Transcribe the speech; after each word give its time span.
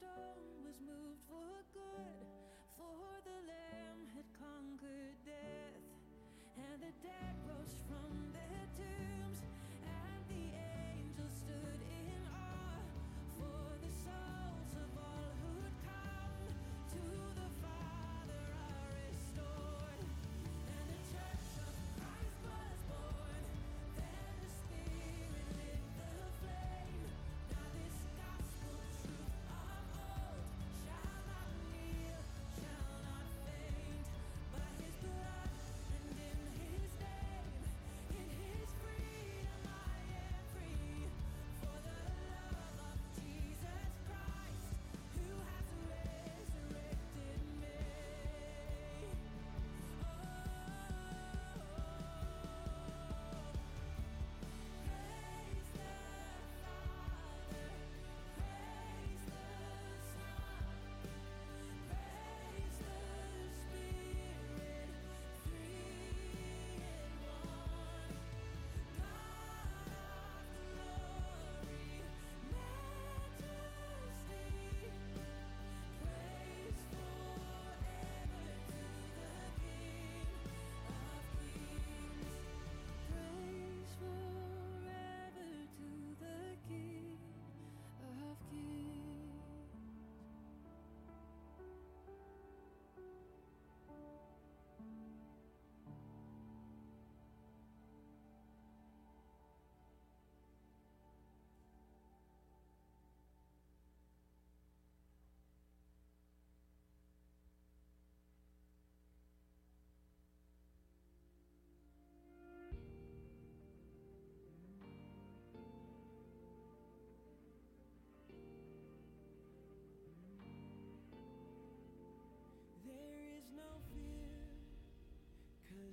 touched. 0.00 0.35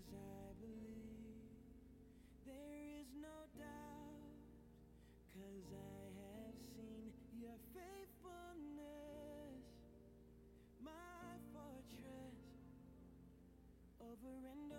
Cause 0.10 0.20
I 0.20 0.54
believe 0.60 1.48
there 2.46 3.00
is 3.00 3.08
no 3.22 3.48
doubt. 3.58 4.36
Cause 5.34 5.70
I 5.72 6.12
have 6.20 6.56
seen 6.76 7.12
your 7.40 7.58
faithfulness, 7.74 9.64
my 10.84 11.40
fortress, 11.54 12.40
over 14.02 14.36
and 14.52 14.73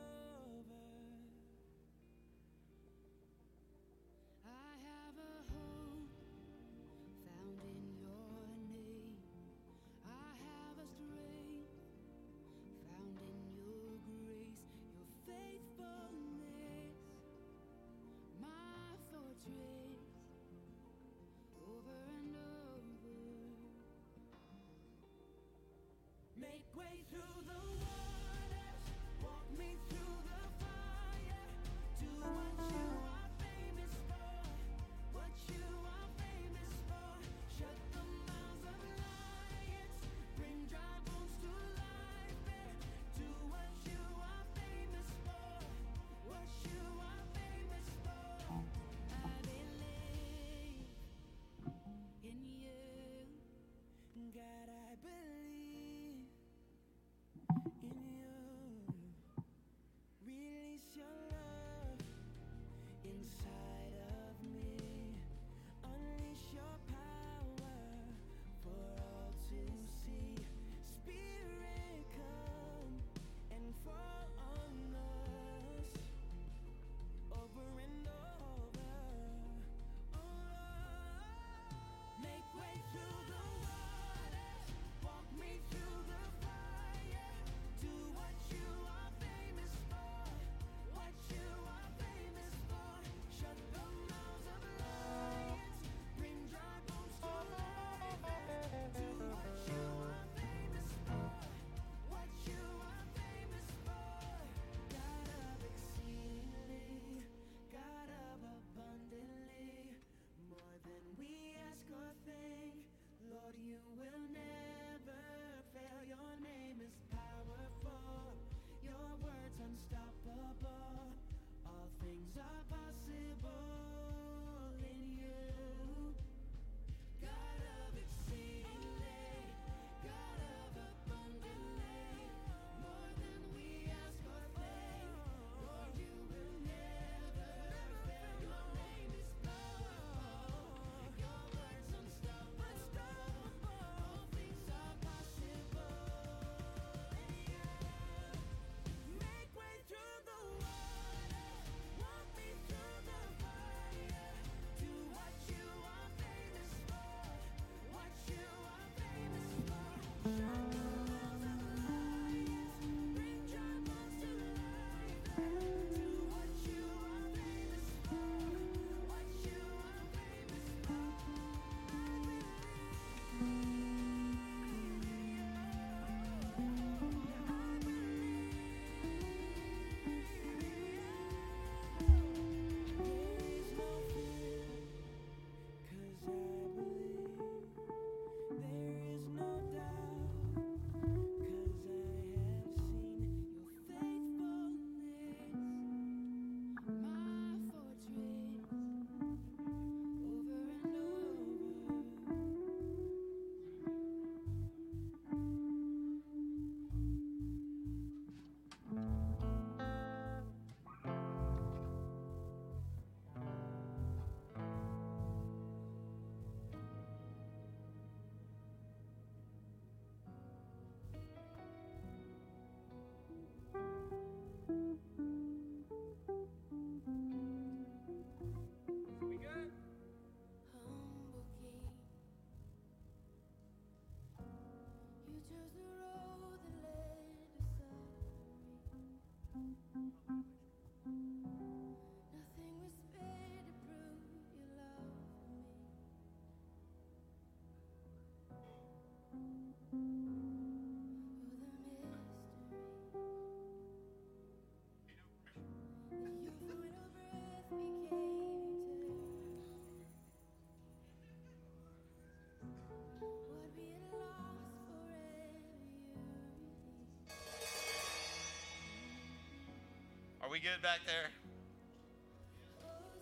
we 270.55 270.61
good 270.61 270.81
back 270.83 271.01
there? 271.05 271.31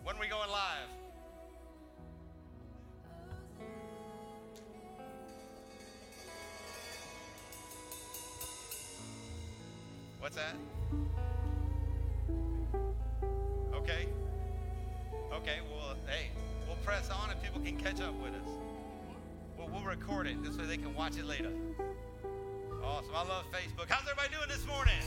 When 0.05 0.17
are 0.17 0.21
we 0.21 0.27
going 0.27 0.51
live? 0.51 0.89
What's 10.21 10.37
that? 10.37 10.57
Okay. 13.77 14.09
Okay, 15.33 15.61
well, 15.75 15.97
hey, 16.07 16.29
we'll 16.67 16.77
press 16.85 17.09
on 17.09 17.31
and 17.31 17.43
people 17.43 17.63
can 17.63 17.79
catch 17.79 18.03
up 18.03 18.13
with 18.23 18.35
us. 18.35 18.49
We'll, 19.57 19.69
we'll 19.69 19.85
record 19.85 20.27
it 20.27 20.45
this 20.45 20.59
way 20.59 20.67
they 20.67 20.77
can 20.77 20.95
watch 20.95 21.17
it 21.17 21.25
later. 21.25 21.49
Awesome. 22.85 23.15
I 23.15 23.27
love 23.27 23.47
Facebook. 23.51 23.89
How's 23.89 24.03
everybody 24.03 24.29
doing 24.35 24.51
this 24.51 24.67
morning? 24.67 25.01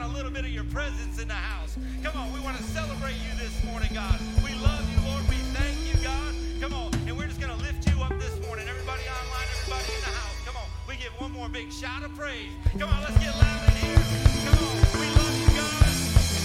Want 0.00 0.12
a 0.12 0.16
little 0.16 0.32
bit 0.32 0.44
of 0.44 0.50
your 0.50 0.64
presence 0.64 1.20
in 1.20 1.28
the 1.28 1.34
house. 1.34 1.76
Come 2.02 2.16
on, 2.16 2.32
we 2.32 2.40
want 2.40 2.56
to 2.56 2.62
celebrate 2.62 3.16
you 3.20 3.36
this 3.36 3.52
morning, 3.64 3.90
God. 3.92 4.18
We 4.42 4.54
love 4.64 4.80
you, 4.88 4.96
Lord. 5.04 5.28
We 5.28 5.36
thank 5.52 5.76
you, 5.84 5.92
God. 6.02 6.34
Come 6.60 6.72
on, 6.72 6.94
and 7.06 7.16
we're 7.18 7.26
just 7.26 7.40
going 7.40 7.52
to 7.52 7.58
lift 7.60 7.86
you 7.86 8.00
up 8.02 8.16
this 8.18 8.40
morning. 8.46 8.66
Everybody 8.66 9.02
online, 9.04 9.44
everybody 9.60 9.92
in 9.92 10.00
the 10.00 10.14
house. 10.16 10.40
Come 10.46 10.56
on, 10.56 10.64
we 10.88 10.96
give 10.96 11.12
one 11.20 11.32
more 11.32 11.50
big 11.50 11.70
shout 11.70 12.02
of 12.02 12.16
praise. 12.16 12.48
Come 12.78 12.88
on, 12.88 13.02
let's 13.02 13.18
get 13.18 13.36
loud 13.36 13.68
in 13.68 13.76
here. 13.76 14.00
Come 14.48 14.56
on, 14.64 14.72
we 14.96 15.06
love 15.20 15.36
you, 15.36 15.52
God. 15.60 15.84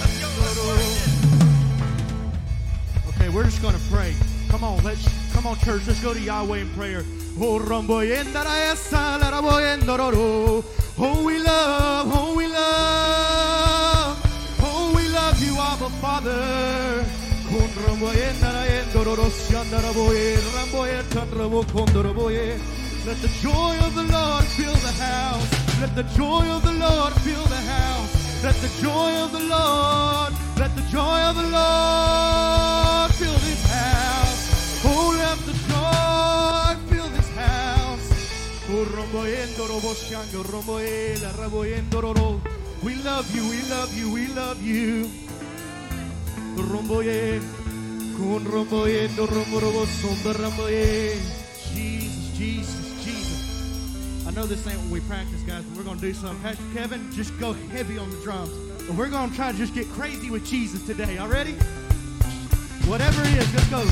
Let's 0.04 0.20
go, 0.20 0.28
let's 0.44 0.60
worship. 0.68 1.16
Okay, 3.16 3.30
we're 3.30 3.46
just 3.46 3.62
going 3.62 3.76
to 3.76 3.86
pray. 3.88 4.14
Come 4.50 4.66
on, 4.66 4.84
let's 4.84 5.08
come 5.32 5.48
on, 5.48 5.56
church. 5.60 5.88
Let's 5.88 6.02
go 6.04 6.14
to 6.14 6.20
Yahweh 6.20 6.60
in 6.60 6.70
prayer. 6.74 7.06
Oh, 7.40 7.60
Let 23.06 23.22
the 23.22 23.28
joy 23.42 23.78
of 23.86 23.94
the 23.94 24.04
Lord 24.04 24.46
fill 24.46 24.74
the 24.74 24.92
house. 25.00 25.80
Let 25.80 25.96
the 25.96 26.04
joy 26.18 26.48
of 26.50 26.64
the 26.64 26.72
Lord 26.72 27.14
fill 27.22 27.44
the 27.44 27.62
house. 27.70 28.44
Let 28.44 28.56
the 28.56 28.70
joy 28.82 29.12
of 29.24 29.32
the 29.32 29.40
Lord, 29.40 30.34
let 30.58 30.76
the 30.76 30.82
joy 30.92 31.20
of 31.30 31.36
the 31.36 31.48
Lord 31.50 33.12
fill 33.14 33.38
this 33.46 33.64
house. 33.70 34.82
Oh, 34.86 35.14
let 35.18 35.40
the 35.46 35.54
joy 35.70 36.76
fill 36.90 37.10
this 37.10 37.30
house. 37.36 38.08
Oh, 38.70 38.86
romboyendo, 38.86 39.68
roboshango, 39.68 40.44
romboela, 40.44 41.32
raboyendo, 41.34 42.02
roro. 42.02 42.42
We 42.82 42.96
love 43.04 43.30
you, 43.36 43.50
we 43.50 43.62
love 43.70 43.94
you, 43.98 44.12
we 44.14 44.28
love 44.28 44.62
you. 44.62 45.10
Romboye, 46.56 47.42
romboye. 48.16 49.08
Jesus, 51.74 52.38
Jesus, 52.38 53.06
Jesus. 53.06 54.28
I 54.28 54.32
know 54.32 54.46
this 54.46 54.66
ain't 54.68 54.80
what 54.80 54.90
we 54.92 55.00
practice, 55.02 55.42
guys, 55.42 55.64
but 55.64 55.78
we're 55.78 55.84
going 55.84 56.00
to 56.00 56.06
do 56.06 56.14
something. 56.14 56.42
Pastor 56.42 56.64
Kevin, 56.74 57.12
just 57.12 57.38
go 57.40 57.54
heavy 57.54 57.98
on 57.98 58.10
the 58.10 58.18
drums. 58.18 58.52
And 58.88 58.98
we're 58.98 59.10
going 59.10 59.30
to 59.30 59.36
try 59.36 59.52
to 59.52 59.58
just 59.58 59.74
get 59.74 59.88
crazy 59.90 60.30
with 60.30 60.46
Jesus 60.46 60.86
today. 60.86 61.16
Y'all 61.16 61.28
ready? 61.28 61.54
Whatever 62.88 63.22
it 63.22 63.34
is, 63.34 63.54
let's 63.54 63.70
go. 63.70 63.84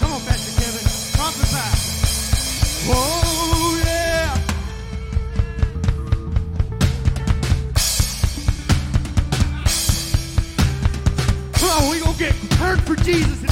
Come 0.00 0.12
on, 0.12 0.20
Pastor 0.22 0.62
Kevin. 0.62 0.84
Prophesy. 1.16 1.68
Oh, 2.88 3.82
yeah. 3.84 4.42
We're 11.88 12.00
going 12.00 12.14
to 12.14 12.18
get 12.18 12.34
hurt 12.54 12.80
for 12.80 12.96
Jesus 12.96 13.45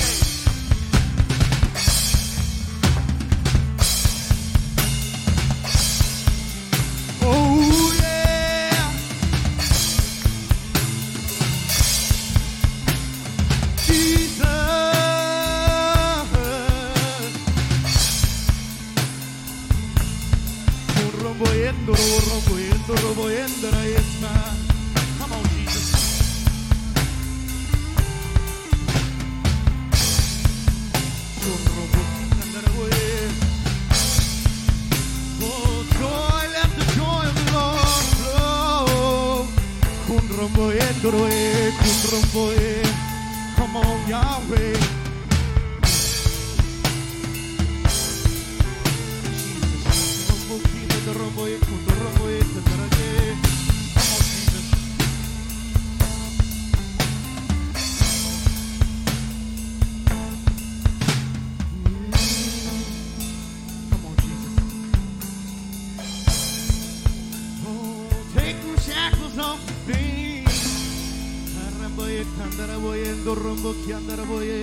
ndorombo, 73.55 73.71
kiandaraboye. 73.83 74.61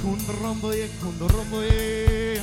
Kundoromboye, 0.00 0.84
kundoromboye. 1.00 2.40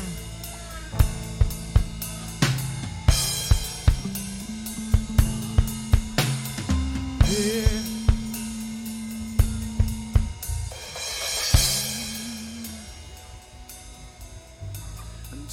Yeah. 7.30 7.82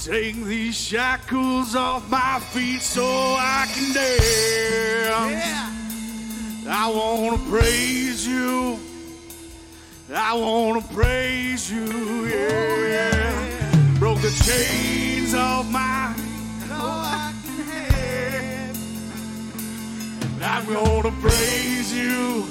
Take 0.03 0.43
these 0.45 0.75
shackles 0.75 1.75
off 1.75 2.09
my 2.09 2.39
feet 2.39 2.81
so 2.81 3.05
I 3.05 3.67
can 3.73 3.93
dance. 3.93 5.45
I 6.67 6.91
want 6.91 7.39
to 7.39 7.49
praise 7.49 8.25
you. 8.25 8.79
I 10.13 10.33
want 10.33 10.85
to 10.85 10.93
praise 10.93 11.71
you, 11.71 12.25
yeah, 12.25 12.87
yeah. 12.87 13.99
Broke 13.99 14.19
the 14.21 14.31
chains 14.45 15.33
off 15.33 15.69
my 15.69 16.13
I'm 20.43 20.65
gonna 20.65 21.11
praise 21.21 21.93
you. 21.93 22.45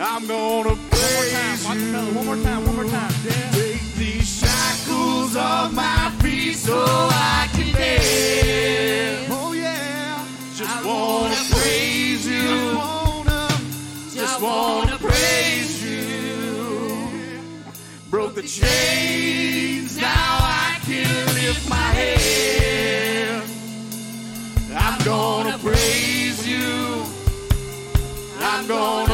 I'm 0.00 0.26
gonna 0.26 0.76
praise 0.90 1.68
you. 1.68 2.16
One 2.16 2.26
more 2.26 2.36
time, 2.36 2.66
one 2.66 2.76
more 2.76 2.84
time. 2.84 3.12
Yeah. 3.24 3.50
Take 3.52 3.94
these 3.94 4.40
shackles 4.40 5.36
off 5.36 5.72
my 5.72 6.10
feet 6.20 6.56
so 6.56 6.74
I 6.76 7.48
can 7.52 7.72
dance. 7.74 9.28
Oh 9.30 9.52
yeah. 9.52 10.26
Just 10.54 10.70
I 10.70 10.86
wanna, 10.86 11.22
wanna 11.22 11.36
praise 11.50 12.26
you. 12.26 12.42
Just 12.42 12.76
wanna. 12.76 13.48
Just 14.12 14.40
wanna 14.42 14.93
the 18.34 18.42
chains, 18.42 19.96
now 19.96 20.38
I 20.42 20.78
can 20.84 21.26
lift 21.34 21.68
my 21.68 21.76
head. 21.76 23.42
I'm 24.76 25.04
gonna 25.04 25.56
praise 25.58 26.46
you. 26.46 27.04
I'm 28.40 28.66
gonna 28.66 29.13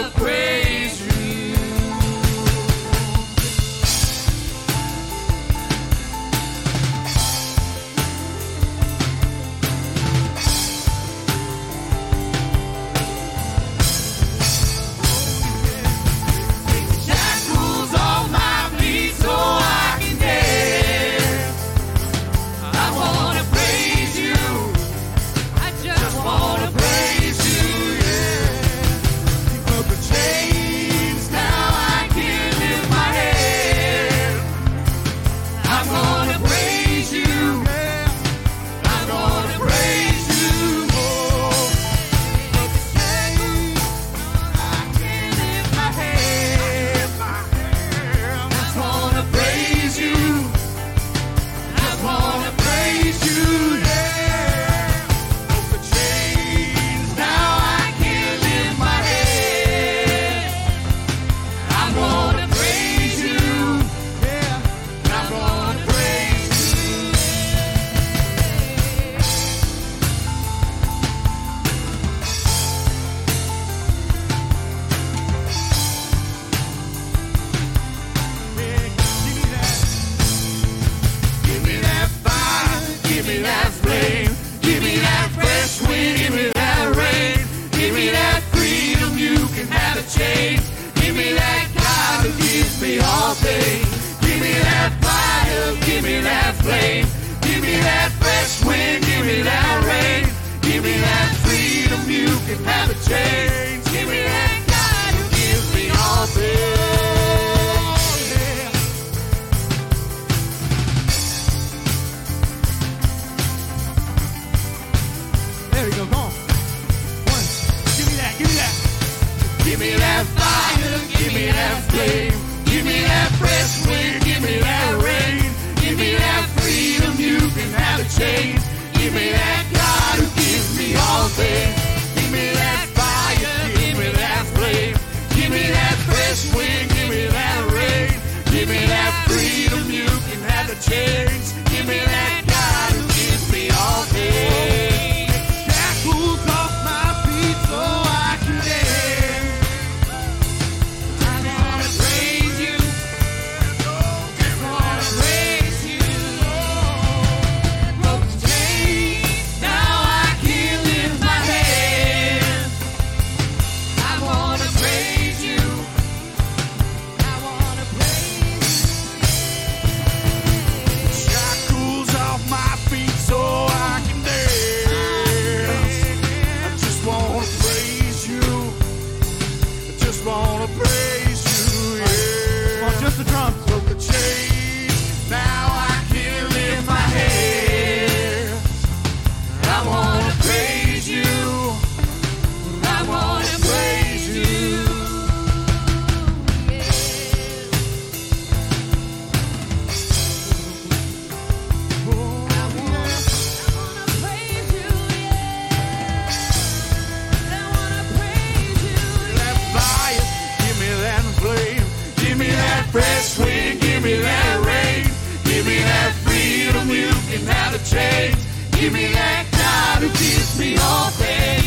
Give 217.92 218.92
me 218.92 219.06
that 219.08 219.46
guy 219.50 220.00
who 220.00 220.08
keeps 220.10 220.56
me 220.58 220.76
all 220.78 221.10
day. 221.18 221.59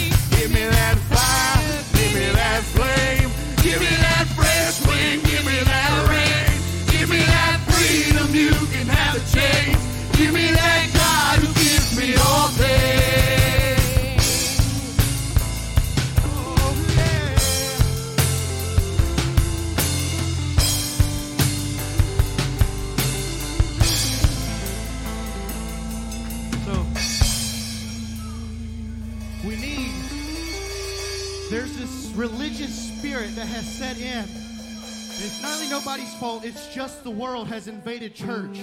that 33.44 33.50
has 33.50 33.66
set 33.66 33.98
in. 33.98 34.24
It's 34.24 35.42
not 35.42 35.60
really 35.60 35.70
nobody's 35.70 36.14
fault, 36.16 36.46
it's 36.46 36.74
just 36.74 37.04
the 37.04 37.12
world 37.12 37.48
has 37.48 37.68
invaded 37.68 38.16
church. 38.16 38.58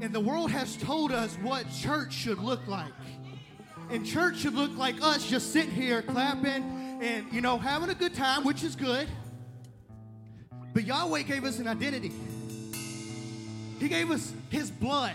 And 0.00 0.12
the 0.12 0.18
world 0.18 0.50
has 0.50 0.76
told 0.76 1.12
us 1.12 1.36
what 1.36 1.70
church 1.70 2.12
should 2.12 2.38
look 2.38 2.66
like. 2.66 2.92
And 3.90 4.04
church 4.04 4.38
should 4.38 4.54
look 4.54 4.76
like 4.76 5.00
us 5.02 5.28
just 5.28 5.52
sitting 5.52 5.70
here 5.70 6.02
clapping 6.02 6.98
and, 7.00 7.32
you 7.32 7.40
know, 7.40 7.58
having 7.58 7.90
a 7.90 7.94
good 7.94 8.14
time, 8.14 8.42
which 8.42 8.64
is 8.64 8.74
good. 8.74 9.08
But 10.74 10.84
Yahweh 10.84 11.22
gave 11.22 11.44
us 11.44 11.60
an 11.60 11.68
identity. 11.68 12.10
He 13.78 13.88
gave 13.88 14.10
us 14.10 14.32
His 14.50 14.68
blood. 14.68 15.14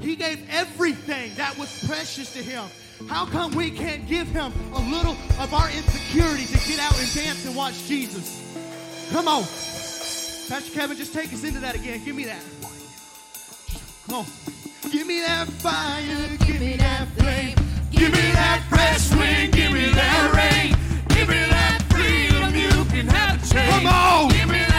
He 0.00 0.16
gave 0.16 0.44
everything 0.50 1.32
that 1.36 1.56
was 1.56 1.84
precious 1.86 2.32
to 2.32 2.42
Him. 2.42 2.64
How 3.08 3.26
come 3.26 3.52
we 3.52 3.70
can't 3.70 4.06
give 4.06 4.28
him 4.28 4.52
a 4.74 4.80
little 4.80 5.16
of 5.38 5.52
our 5.54 5.70
insecurity 5.70 6.46
to 6.46 6.68
get 6.68 6.78
out 6.78 6.98
and 6.98 7.14
dance 7.14 7.46
and 7.46 7.56
watch 7.56 7.84
Jesus? 7.86 8.40
Come 9.10 9.26
on. 9.26 9.42
Pastor 9.42 10.72
Kevin, 10.72 10.96
just 10.96 11.14
take 11.14 11.32
us 11.32 11.44
into 11.44 11.60
that 11.60 11.74
again. 11.74 12.04
Give 12.04 12.14
me 12.14 12.24
that. 12.24 12.42
Come 14.06 14.20
on. 14.20 14.26
Give 14.90 15.06
me 15.06 15.20
that 15.20 15.48
fire. 15.48 16.36
Give, 16.46 16.60
me 16.60 16.76
that 16.76 17.06
flame. 17.16 17.56
Give 17.90 18.12
me 18.12 18.32
that 18.32 18.62
fresh 18.68 19.10
wind. 19.12 19.52
Give 19.52 19.72
me 19.72 19.86
that 19.90 20.32
rain. 20.34 20.76
Give 21.08 21.28
me 21.28 21.36
that 21.36 21.82
freedom. 21.90 22.54
You 22.54 22.84
can 22.90 23.06
have 23.06 23.38
change. 23.50 23.70
Come 23.70 23.86
on. 23.86 24.30
Give 24.30 24.48
me 24.48 24.69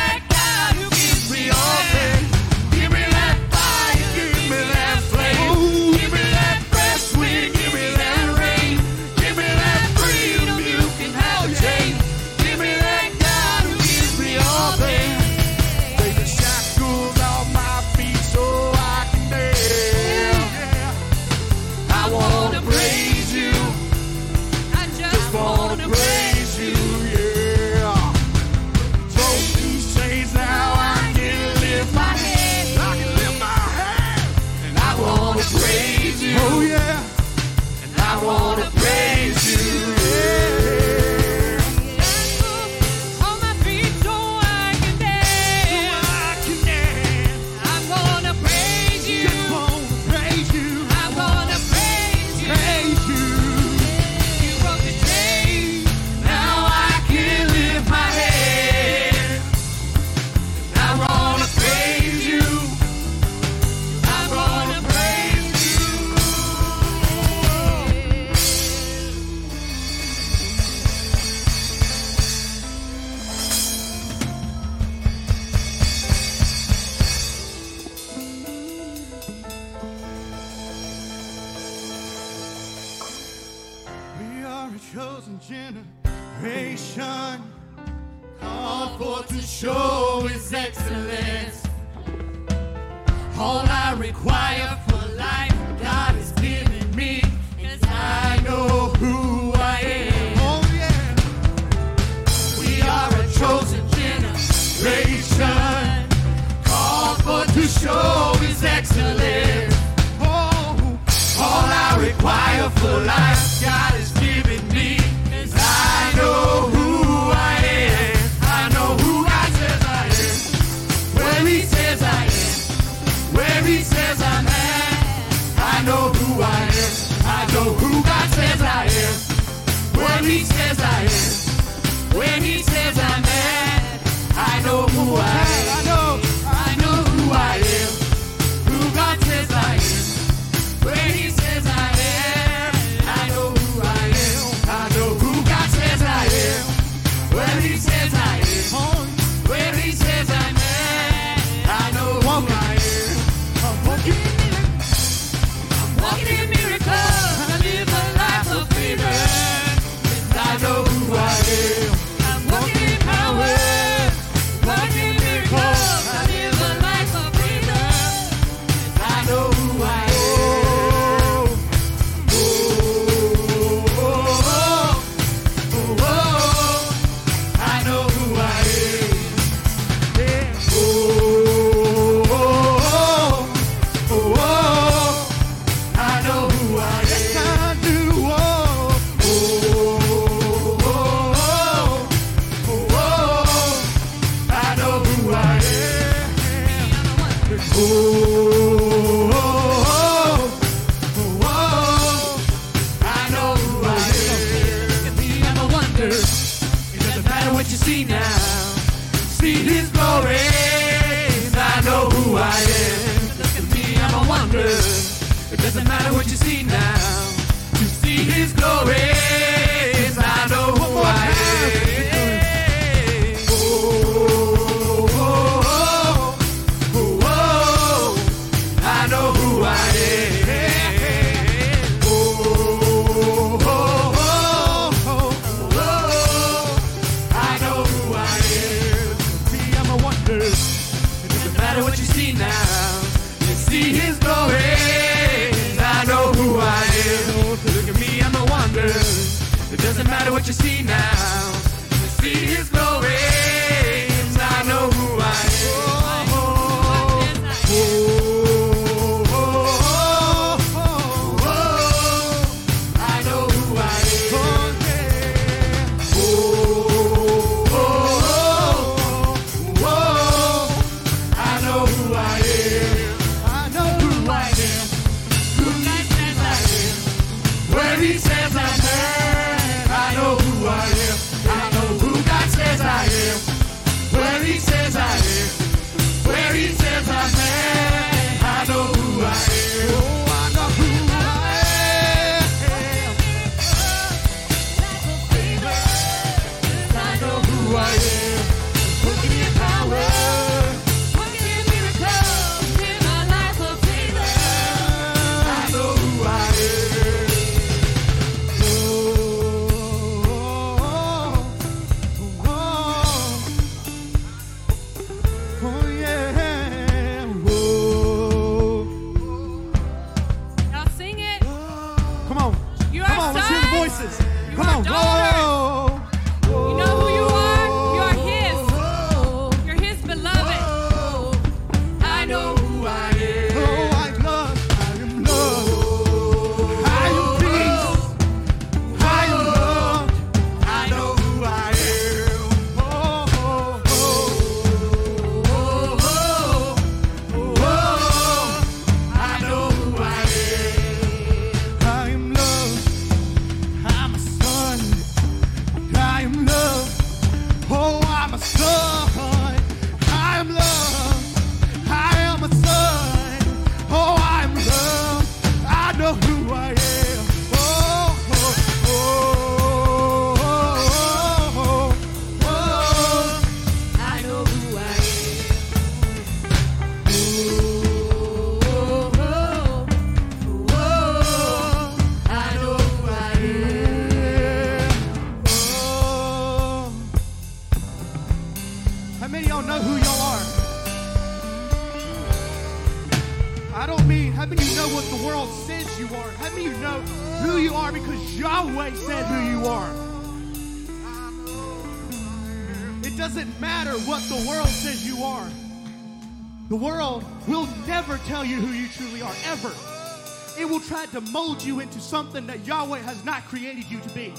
Try 411.01 411.19
to 411.19 411.31
mold 411.31 411.63
you 411.63 411.79
into 411.79 411.99
something 411.99 412.45
that 412.45 412.63
Yahweh 412.63 412.99
has 412.99 413.25
not 413.25 413.43
created 413.45 413.89
you 413.89 413.99
to 414.01 414.09
be. 414.09 414.35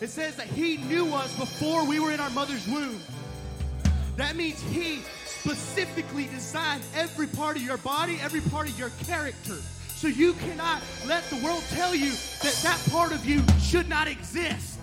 It 0.00 0.08
says 0.08 0.34
that 0.36 0.46
He 0.46 0.78
knew 0.78 1.14
us 1.14 1.38
before 1.38 1.86
we 1.86 2.00
were 2.00 2.12
in 2.12 2.18
our 2.18 2.30
mother's 2.30 2.66
womb. 2.66 2.98
That 4.16 4.36
means 4.36 4.62
He 4.62 5.02
specifically 5.26 6.28
designed 6.28 6.82
every 6.94 7.26
part 7.26 7.56
of 7.56 7.62
your 7.62 7.76
body, 7.76 8.18
every 8.22 8.40
part 8.40 8.70
of 8.70 8.78
your 8.78 8.88
character. 9.04 9.56
So 9.88 10.06
you 10.06 10.32
cannot 10.32 10.80
let 11.06 11.24
the 11.24 11.36
world 11.44 11.62
tell 11.72 11.94
you 11.94 12.12
that 12.42 12.58
that 12.62 12.82
part 12.90 13.12
of 13.12 13.26
you 13.26 13.42
should 13.60 13.86
not 13.86 14.08
exist. 14.08 14.78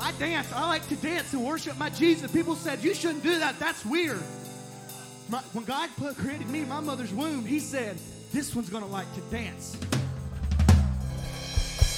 I 0.00 0.10
dance. 0.18 0.52
I 0.52 0.66
like 0.66 0.88
to 0.88 0.96
dance 0.96 1.32
and 1.34 1.44
worship 1.44 1.78
my 1.78 1.90
Jesus. 1.90 2.32
People 2.32 2.56
said, 2.56 2.82
You 2.82 2.94
shouldn't 2.94 3.22
do 3.22 3.38
that. 3.38 3.60
That's 3.60 3.86
weird. 3.86 4.24
My, 5.32 5.38
when 5.54 5.64
God 5.64 5.88
put, 5.96 6.18
created 6.18 6.46
me 6.50 6.60
in 6.60 6.68
my 6.68 6.80
mother's 6.80 7.10
womb, 7.10 7.46
He 7.46 7.58
said, 7.58 7.96
This 8.34 8.54
one's 8.54 8.68
going 8.68 8.84
to 8.84 8.90
like 8.90 9.10
to 9.14 9.20
dance. 9.34 9.78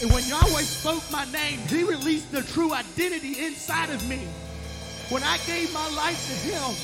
And 0.00 0.12
when 0.12 0.22
Yahweh 0.28 0.62
spoke 0.62 1.02
my 1.10 1.24
name, 1.32 1.58
He 1.66 1.82
released 1.82 2.30
the 2.30 2.42
true 2.42 2.72
identity 2.72 3.44
inside 3.44 3.90
of 3.90 4.08
me. 4.08 4.28
When 5.08 5.24
I 5.24 5.38
gave 5.48 5.74
my 5.74 5.88
life 5.96 6.24
to 6.28 6.34
Him, 6.48 6.76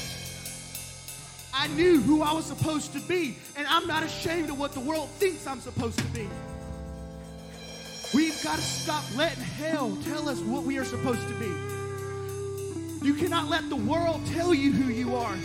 I 1.55 1.69
knew 1.69 2.01
who 2.01 2.23
I 2.23 2.33
was 2.33 2.47
supposed 2.47 2.95
to 2.95 3.01
be, 3.01 3.37
and 3.57 3.65
I'm 3.69 3.87
not 3.87 4.03
ashamed 4.03 4.51
of 4.51 4.59
what 4.59 4.73
the 4.73 4.81
world 4.81 5.09
thinks 5.21 5.47
I'm 5.47 5.61
supposed 5.61 5.99
to 5.99 6.07
be. 6.07 6.29
We've 8.13 8.43
got 8.43 8.57
to 8.57 8.63
stop 8.63 9.05
letting 9.17 9.45
hell 9.45 9.97
tell 10.05 10.29
us 10.29 10.41
what 10.41 10.65
we 10.65 10.79
are 10.79 10.85
supposed 10.85 11.23
to 11.29 11.35
be. 11.35 13.07
You 13.07 13.15
cannot 13.15 13.49
let 13.49 13.69
the 13.71 13.77
world 13.77 14.21
tell 14.27 14.53
you 14.53 14.73
who 14.73 14.93
you 14.93 15.15
are. 15.15 15.37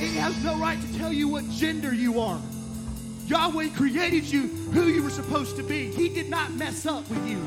It 0.00 0.12
has 0.20 0.44
no 0.44 0.56
right 0.56 0.80
to 0.80 0.98
tell 0.98 1.12
you 1.12 1.26
what 1.26 1.48
gender 1.50 1.92
you 1.92 2.20
are. 2.20 2.40
Yahweh 3.26 3.70
created 3.70 4.24
you 4.24 4.46
who 4.72 4.84
you 4.84 5.02
were 5.02 5.10
supposed 5.10 5.56
to 5.56 5.64
be. 5.64 5.90
He 5.90 6.08
did 6.08 6.30
not 6.30 6.52
mess 6.52 6.86
up 6.86 7.08
with 7.10 7.28
you. 7.28 7.38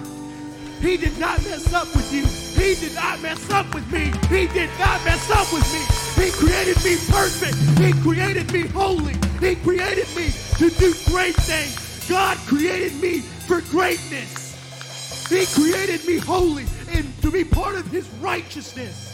He 0.82 0.98
did 0.98 1.18
not 1.18 1.42
mess 1.44 1.74
up 1.74 1.88
with 1.96 2.12
you. 2.12 2.26
He 2.62 2.76
did 2.76 2.94
not 2.94 3.22
mess 3.22 3.50
up 3.52 3.74
with 3.74 3.90
me. 3.90 4.12
He 4.28 4.48
did 4.48 4.70
not 4.78 5.04
mess 5.06 5.32
up 5.32 5.52
with 5.54 5.64
me. 5.72 6.26
He 6.26 6.32
created 6.32 6.76
me 6.84 6.98
perfect. 7.08 7.56
He 7.80 7.94
created 8.02 8.52
me 8.52 8.68
holy. 8.68 9.14
He 9.40 9.56
created 9.56 10.08
me 10.16 10.32
to 10.58 10.70
do 10.72 10.94
great 11.06 11.36
things. 11.36 12.10
God 12.10 12.38
created 12.40 13.00
me 13.02 13.20
for 13.20 13.62
greatness. 13.62 15.30
He 15.30 15.46
created 15.46 16.06
me 16.06 16.18
holy 16.18 16.66
and 16.90 17.22
to 17.22 17.32
be 17.32 17.46
part 17.46 17.76
of 17.76 17.88
his 17.88 18.10
righteousness. 18.20 19.11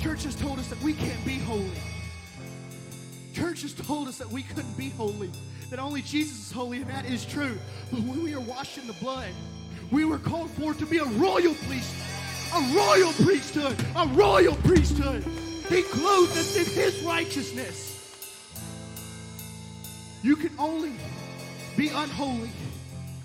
Church 0.00 0.24
has 0.24 0.34
told 0.34 0.58
us 0.58 0.68
that 0.68 0.80
we 0.82 0.94
can't 0.94 1.22
be 1.26 1.38
holy. 1.38 1.70
Church 3.34 3.62
has 3.62 3.74
told 3.74 4.08
us 4.08 4.16
that 4.16 4.30
we 4.30 4.42
couldn't 4.42 4.76
be 4.76 4.88
holy, 4.90 5.30
that 5.68 5.78
only 5.78 6.00
Jesus 6.00 6.46
is 6.46 6.50
holy, 6.50 6.78
and 6.78 6.90
that 6.90 7.04
is 7.04 7.26
true. 7.26 7.58
But 7.90 8.00
when 8.00 8.22
we 8.22 8.34
are 8.34 8.40
washed 8.40 8.78
in 8.78 8.86
the 8.86 8.94
blood, 8.94 9.28
we 9.90 10.06
were 10.06 10.18
called 10.18 10.50
for 10.50 10.72
to 10.72 10.86
be 10.86 10.98
a 10.98 11.04
royal 11.04 11.54
priesthood, 11.54 12.06
a 12.54 12.74
royal 12.74 13.12
priesthood, 13.12 13.76
a 13.94 14.06
royal 14.08 14.56
priesthood. 14.56 15.22
He 15.68 15.82
clothed 15.82 16.32
us 16.32 16.56
in 16.56 16.64
his 16.64 17.02
righteousness. 17.02 17.88
You 20.22 20.34
can 20.34 20.50
only 20.58 20.92
be 21.76 21.88
unholy 21.88 22.50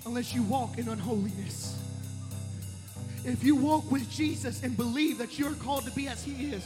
unless 0.06 0.34
you 0.36 0.44
walk 0.44 0.78
in 0.78 0.90
unholiness. 0.90 1.75
If 3.26 3.44
you 3.44 3.56
walk 3.56 3.92
with 3.92 4.08
Jesus 4.12 4.62
and 4.62 4.78
believe 4.78 5.18
that 5.18 5.40
you're 5.40 5.56
called 5.56 5.84
to 5.86 5.92
be 5.92 6.08
as 6.08 6.24
he 6.24 6.52
is, 6.52 6.64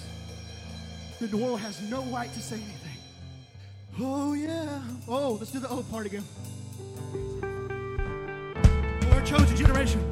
then 1.19 1.31
the 1.31 1.37
world 1.37 1.61
has 1.61 1.81
no 1.89 2.03
right 2.03 2.31
to 2.33 2.41
say 2.41 2.57
anything. 2.57 2.97
Oh, 4.01 4.33
yeah. 4.33 4.81
Oh, 5.07 5.37
let's 5.39 5.51
do 5.51 5.59
the 5.59 5.69
oh 5.69 5.83
part 5.89 6.05
again. 6.05 6.25
We're 9.09 9.21
a 9.21 9.25
chosen 9.25 9.55
generation. 9.55 10.03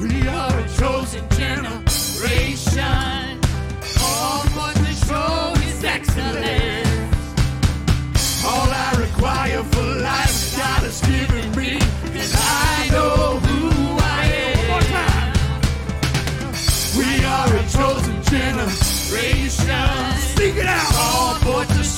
We 0.00 0.26
are 0.26 0.58
a 0.58 0.68
chosen 0.76 1.28
generation. 1.30 3.40
All 4.02 4.42
for 4.50 4.72
to 4.74 4.92
show 5.06 5.54
his 5.60 5.84
excellence. 5.84 6.88
All 8.44 8.68
I 8.68 8.94
require 8.98 9.62
for 9.62 9.84
life, 10.02 10.31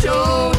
show 0.04 0.53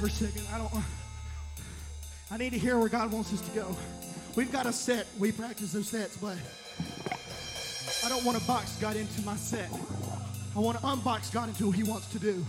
for 0.00 0.06
a 0.06 0.10
second. 0.10 0.46
I 0.50 0.56
don't. 0.56 0.72
I 2.30 2.38
need 2.38 2.50
to 2.50 2.58
hear 2.58 2.78
where 2.78 2.88
God 2.88 3.12
wants 3.12 3.34
us 3.34 3.42
to 3.42 3.50
go. 3.50 3.76
We've 4.34 4.50
got 4.50 4.64
a 4.64 4.72
set. 4.72 5.06
We 5.18 5.30
practice 5.30 5.72
those 5.72 5.88
sets, 5.88 6.16
but 6.16 6.38
I 8.04 8.08
don't 8.08 8.24
want 8.24 8.38
to 8.38 8.46
box 8.46 8.76
God 8.76 8.96
into 8.96 9.20
my 9.22 9.36
set. 9.36 9.68
I 10.56 10.58
want 10.58 10.78
to 10.78 10.84
unbox 10.84 11.30
God 11.30 11.48
into 11.50 11.66
what 11.66 11.76
He 11.76 11.82
wants 11.82 12.06
to 12.12 12.18
do. 12.18 12.42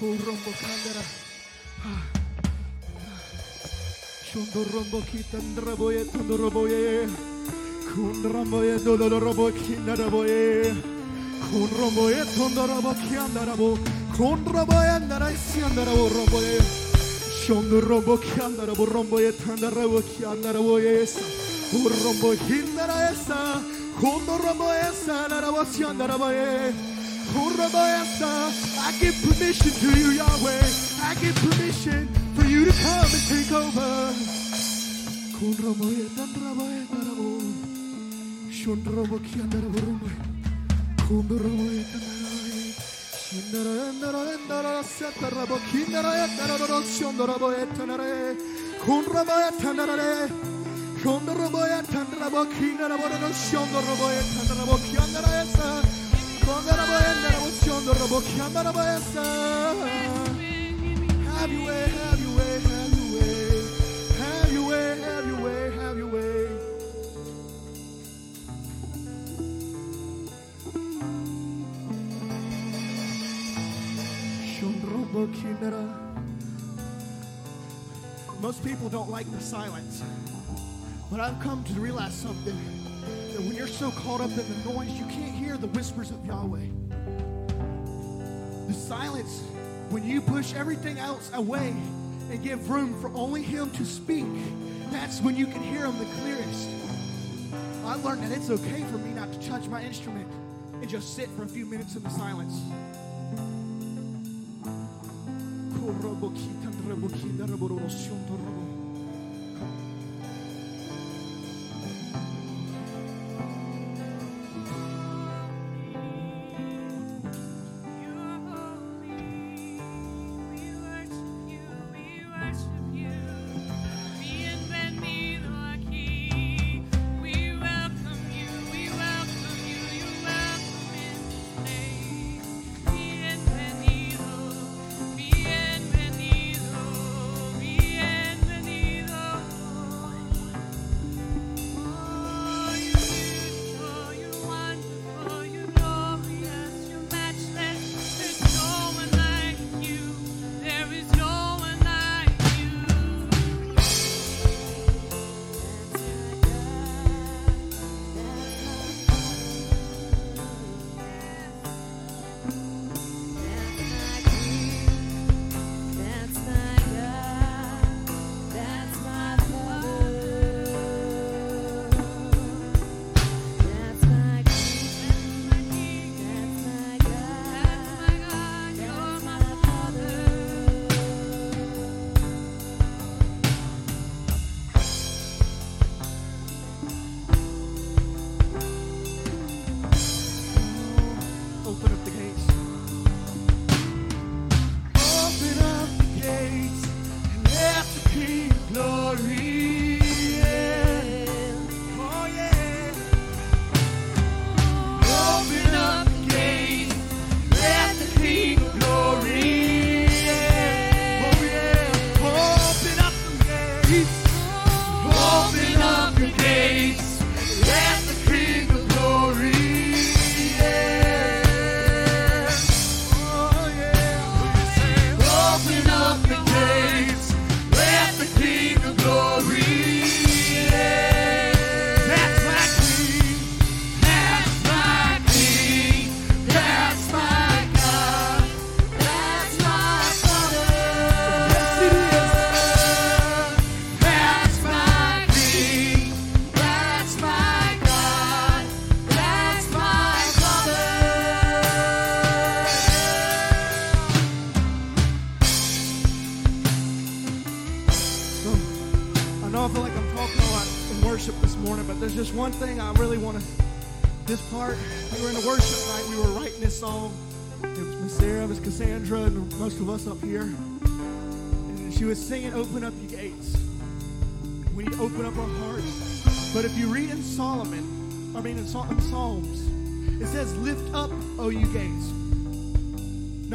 Oh, 0.02 0.16
rombo 0.26 0.52
kandara. 0.60 1.04
Shondorombo 4.32 5.02
kitandraboye 5.02 6.06
tandoroboye. 6.12 7.08
Kundraboye 7.94 8.80
dolorobo 8.84 9.52
kinaraboye. 9.52 10.74
Kunroboye 11.52 12.22
tondorobo 12.36 12.94
kiandarabo. 12.94 13.78
Kunroboye 14.18 14.90
andaraisiandarabo 14.90 16.06
eh, 16.06 16.12
eh, 16.12 16.18
roboye. 16.18 16.60
Shondorobo 17.46 18.18
kiandarabo 18.18 18.86
romboye 18.86 19.32
tandarabo 19.32 20.02
kiandaraboye. 20.02 21.08
Urombo 21.74 22.34
hindaraesa. 22.34 22.46
Kundoroboye 22.46 22.46
sanarabo 22.46 22.54
siandaraboye. 22.56 23.85
Kurabayasa. 23.85 23.85
I 28.88 28.92
give 29.00 29.16
permission 29.24 29.72
to 29.72 29.90
you, 30.00 30.10
Yahweh. 30.20 30.68
I 31.02 31.16
give 31.22 31.36
permission 31.36 32.08
for 32.36 32.46
you 32.46 32.66
to 32.66 32.72
come 32.72 33.10
and 33.18 33.24
take 33.28 33.52
over. 33.52 34.14
Have 61.36 61.52
your 61.52 61.68
way, 61.68 61.90
have 61.90 62.20
your 62.20 62.38
way, 62.38 62.60
have 62.60 62.92
your 62.98 63.10
way. 63.14 63.62
Have 64.18 64.52
your 64.52 64.68
way, 64.68 65.00
have 65.02 65.26
your 65.28 65.42
way, 65.46 65.72
have 65.78 65.98
your 65.98 66.08
way. 66.08 66.48
Most 78.42 78.64
people 78.66 78.90
don't 78.90 79.12
like 79.12 79.30
the 79.32 79.40
silence. 79.40 80.02
But 81.12 81.20
I've 81.20 81.40
come 81.40 81.64
to 81.66 81.74
realize 81.74 82.14
something 82.14 82.58
that 83.32 83.40
when 83.42 83.56
you're 83.56 83.68
so 83.68 83.92
caught 83.92 84.22
up 84.22 84.32
in 84.32 84.38
the 84.38 84.74
noise, 84.74 84.90
you 84.90 85.06
can't 85.06 85.36
hear 85.36 85.56
the 85.56 85.68
whispers 85.68 86.10
of 86.10 86.26
Yahweh. 86.26 86.66
The 88.68 88.74
silence, 88.74 89.44
when 89.90 90.04
you 90.04 90.20
push 90.20 90.56
everything 90.56 90.98
else 90.98 91.30
away 91.34 91.76
and 92.32 92.42
give 92.42 92.70
room 92.70 93.00
for 93.02 93.12
only 93.14 93.44
Him 93.44 93.70
to 93.72 93.86
speak, 93.86 94.26
that's 94.90 95.22
when 95.22 95.36
you 95.36 95.46
can 95.46 95.62
hear 95.62 95.86
Him 95.86 95.98
the 96.00 96.06
clearest. 96.22 96.70
I 97.86 97.96
learned 97.96 98.24
that 98.24 98.32
it's 98.32 98.50
okay 98.50 98.84
for 98.86 98.98
me 98.98 99.12
not 99.12 99.32
to 99.32 99.48
touch 99.48 99.68
my 99.68 99.84
instrument 99.84 100.28
and 100.82 100.90
just 100.90 101.16
sit 101.16 101.30
for 101.38 101.44
a 101.44 101.48
few 101.48 101.68
minutes 101.68 101.96
in 101.96 102.02
the 102.02 102.10
silence. 102.10 102.60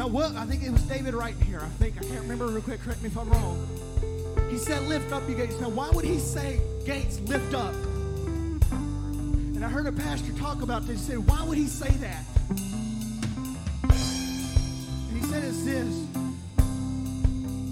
Now, 0.01 0.07
what? 0.07 0.35
I 0.35 0.45
think 0.47 0.63
it 0.63 0.71
was 0.71 0.81
David 0.81 1.13
right 1.13 1.35
here. 1.43 1.59
I 1.59 1.69
think 1.77 1.95
I 1.99 2.03
can't 2.03 2.21
remember 2.21 2.47
real 2.47 2.63
quick. 2.63 2.81
Correct 2.81 3.03
me 3.03 3.09
if 3.09 3.15
I'm 3.15 3.29
wrong. 3.29 3.67
He 4.49 4.57
said, 4.57 4.81
"Lift 4.87 5.11
up, 5.11 5.29
you 5.29 5.35
gates." 5.35 5.59
Now, 5.59 5.69
why 5.69 5.91
would 5.91 6.03
he 6.03 6.17
say, 6.17 6.59
"Gates, 6.87 7.19
lift 7.19 7.53
up"? 7.53 7.75
And 8.71 9.63
I 9.63 9.69
heard 9.69 9.85
a 9.85 9.91
pastor 9.91 10.33
talk 10.33 10.63
about 10.63 10.87
this. 10.87 11.01
He 11.05 11.11
said, 11.11 11.27
"Why 11.27 11.43
would 11.43 11.55
he 11.55 11.67
say 11.67 11.91
that?" 11.91 12.25
And 13.83 15.21
he 15.21 15.21
said, 15.27 15.43
"It's 15.43 15.63
this." 15.65 15.95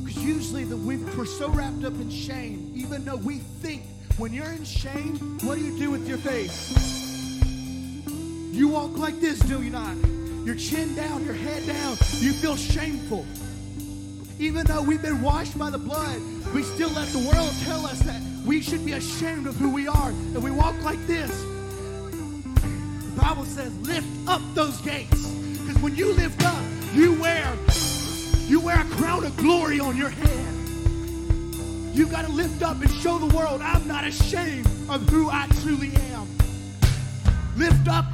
Because 0.05 0.23
usually 0.23 0.65
the, 0.65 0.77
we, 0.77 0.97
we're 0.97 1.25
so 1.25 1.49
wrapped 1.49 1.83
up 1.83 1.93
in 1.93 2.11
shame, 2.11 2.71
even 2.75 3.05
though 3.05 3.15
we 3.15 3.39
think 3.39 3.81
when 4.19 4.33
you're 4.33 4.51
in 4.51 4.65
shame, 4.65 5.17
what 5.41 5.57
do 5.57 5.65
you 5.65 5.75
do 5.79 5.89
with 5.89 6.07
your 6.07 6.19
face? 6.19 6.77
You 8.53 8.67
walk 8.67 8.99
like 8.99 9.19
this, 9.19 9.39
do 9.39 9.63
you 9.63 9.71
not? 9.71 9.95
Your 10.45 10.55
chin 10.55 10.95
down, 10.95 11.25
your 11.25 11.33
head 11.33 11.65
down. 11.65 11.97
You 12.19 12.33
feel 12.33 12.55
shameful. 12.55 13.25
Even 14.39 14.65
though 14.65 14.81
we've 14.81 15.01
been 15.01 15.21
washed 15.21 15.57
by 15.57 15.69
the 15.69 15.77
blood, 15.77 16.21
we 16.53 16.63
still 16.63 16.89
let 16.91 17.07
the 17.09 17.19
world 17.19 17.53
tell 17.63 17.85
us 17.85 17.99
that 17.99 18.21
we 18.45 18.61
should 18.61 18.85
be 18.85 18.93
ashamed 18.93 19.47
of 19.47 19.55
who 19.55 19.71
we 19.71 19.87
are. 19.87 20.09
And 20.09 20.43
we 20.43 20.51
walk 20.51 20.81
like 20.83 21.05
this. 21.07 21.31
The 22.51 23.21
Bible 23.21 23.45
says, 23.45 23.75
lift 23.79 24.07
up 24.27 24.41
those 24.53 24.79
gates. 24.81 25.27
Because 25.27 25.77
when 25.81 25.95
you 25.95 26.13
lift 26.13 26.43
up, 26.45 26.63
you 26.93 27.19
wear 27.19 27.57
you 28.49 28.59
wear 28.59 28.81
a 28.81 28.85
crown 28.85 29.23
of 29.23 29.37
glory 29.37 29.79
on 29.79 29.95
your 29.95 30.09
head. 30.09 30.55
You've 31.95 32.09
got 32.09 32.25
to 32.25 32.31
lift 32.31 32.63
up 32.63 32.81
and 32.81 32.89
show 32.95 33.19
the 33.19 33.35
world 33.35 33.61
I'm 33.61 33.87
not 33.87 34.07
ashamed 34.07 34.65
of 34.89 35.07
who 35.07 35.29
I 35.29 35.45
truly 35.61 35.91
am. 36.11 36.27
Lift 37.55 37.87
up 37.87 38.08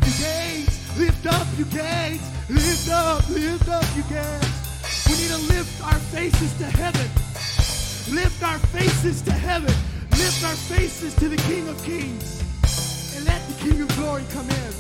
lift 0.97 1.25
up 1.27 1.47
your 1.57 1.67
gates, 1.67 2.23
lift 2.49 2.89
up, 2.89 3.27
lift 3.29 3.67
up 3.69 3.85
your 3.95 4.05
gates. 4.09 5.07
We 5.07 5.13
need 5.17 5.29
to 5.29 5.37
lift 5.53 5.81
our 5.83 5.99
faces 6.15 6.53
to 6.57 6.65
heaven. 6.65 7.09
Lift 8.13 8.43
our 8.43 8.59
faces 8.69 9.21
to 9.23 9.31
heaven. 9.31 9.73
Lift 10.11 10.43
our 10.43 10.55
faces 10.55 11.13
to 11.15 11.27
the 11.27 11.37
King 11.37 11.67
of 11.67 11.81
Kings. 11.83 12.41
And 13.15 13.25
let 13.25 13.41
the 13.47 13.53
King 13.63 13.81
of 13.81 13.95
Glory 13.95 14.23
come 14.31 14.49
in. 14.49 14.73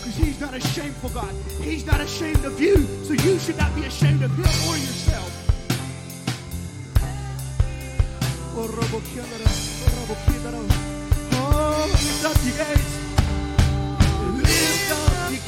Because 0.00 0.16
he's 0.16 0.40
not 0.40 0.54
a 0.54 0.60
shameful 0.60 1.10
God. 1.10 1.34
He's 1.60 1.86
not 1.86 2.00
ashamed 2.00 2.44
of 2.44 2.60
you. 2.60 2.86
So 3.04 3.12
you 3.12 3.38
should 3.38 3.56
not 3.56 3.74
be 3.74 3.84
ashamed 3.84 4.22
of 4.22 4.30
him 4.32 4.44
or 4.68 4.76
yourself. 4.76 5.30
Oh, 8.56 8.68
oh, 8.76 9.00
oh 11.32 11.86
lift 11.90 12.24
up 12.24 12.36
your 12.44 12.56
gates. 12.56 13.03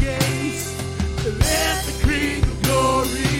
Gates. 0.00 0.74
Let 1.24 1.84
the 1.84 2.06
King 2.06 2.42
of 2.42 2.62
Glory. 2.62 3.35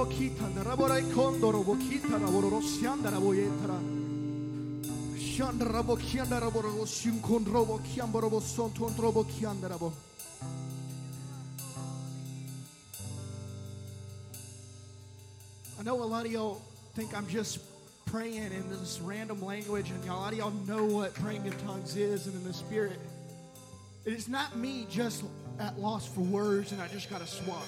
Shikondrobo 0.00 0.06
kitandra 0.06 0.76
borai 0.76 1.02
kondoro 1.12 1.64
bo 1.64 1.76
kitara 1.76 2.26
bororo 2.26 2.60
siandara 2.60 3.20
bo 3.20 3.32
yetara 3.32 3.78
Shandra 5.18 5.82
bo 5.82 5.96
kiandara 5.96 6.50
bororo 6.50 6.86
shinkondrobo 6.86 7.80
kiamboro 7.82 8.30
bo 8.30 8.40
sontondrobo 8.40 9.24
kiandara 9.24 9.78
bo 9.78 9.92
I 15.78 15.82
know 15.82 16.02
a 16.02 16.04
lot 16.04 16.26
of 16.26 16.32
y'all 16.32 16.60
think 16.94 17.16
I'm 17.16 17.26
just 17.26 17.58
praying 18.04 18.52
in 18.52 18.68
this 18.68 19.00
random 19.00 19.42
language, 19.42 19.90
and 19.90 20.06
a 20.10 20.14
lot 20.14 20.32
of 20.32 20.38
y'all 20.38 20.50
know 20.66 20.84
what 20.84 21.14
praying 21.14 21.46
in 21.46 21.52
tongues 21.64 21.96
is 21.96 22.26
and 22.26 22.34
in 22.34 22.44
the 22.44 22.52
spirit. 22.52 22.98
It 24.04 24.12
is 24.12 24.28
not 24.28 24.56
me 24.56 24.86
just 24.90 25.24
at 25.58 25.78
loss 25.78 26.06
for 26.06 26.20
words 26.20 26.72
and 26.72 26.82
I 26.82 26.88
just 26.88 27.08
got 27.08 27.20
to 27.20 27.26
swap. 27.26 27.64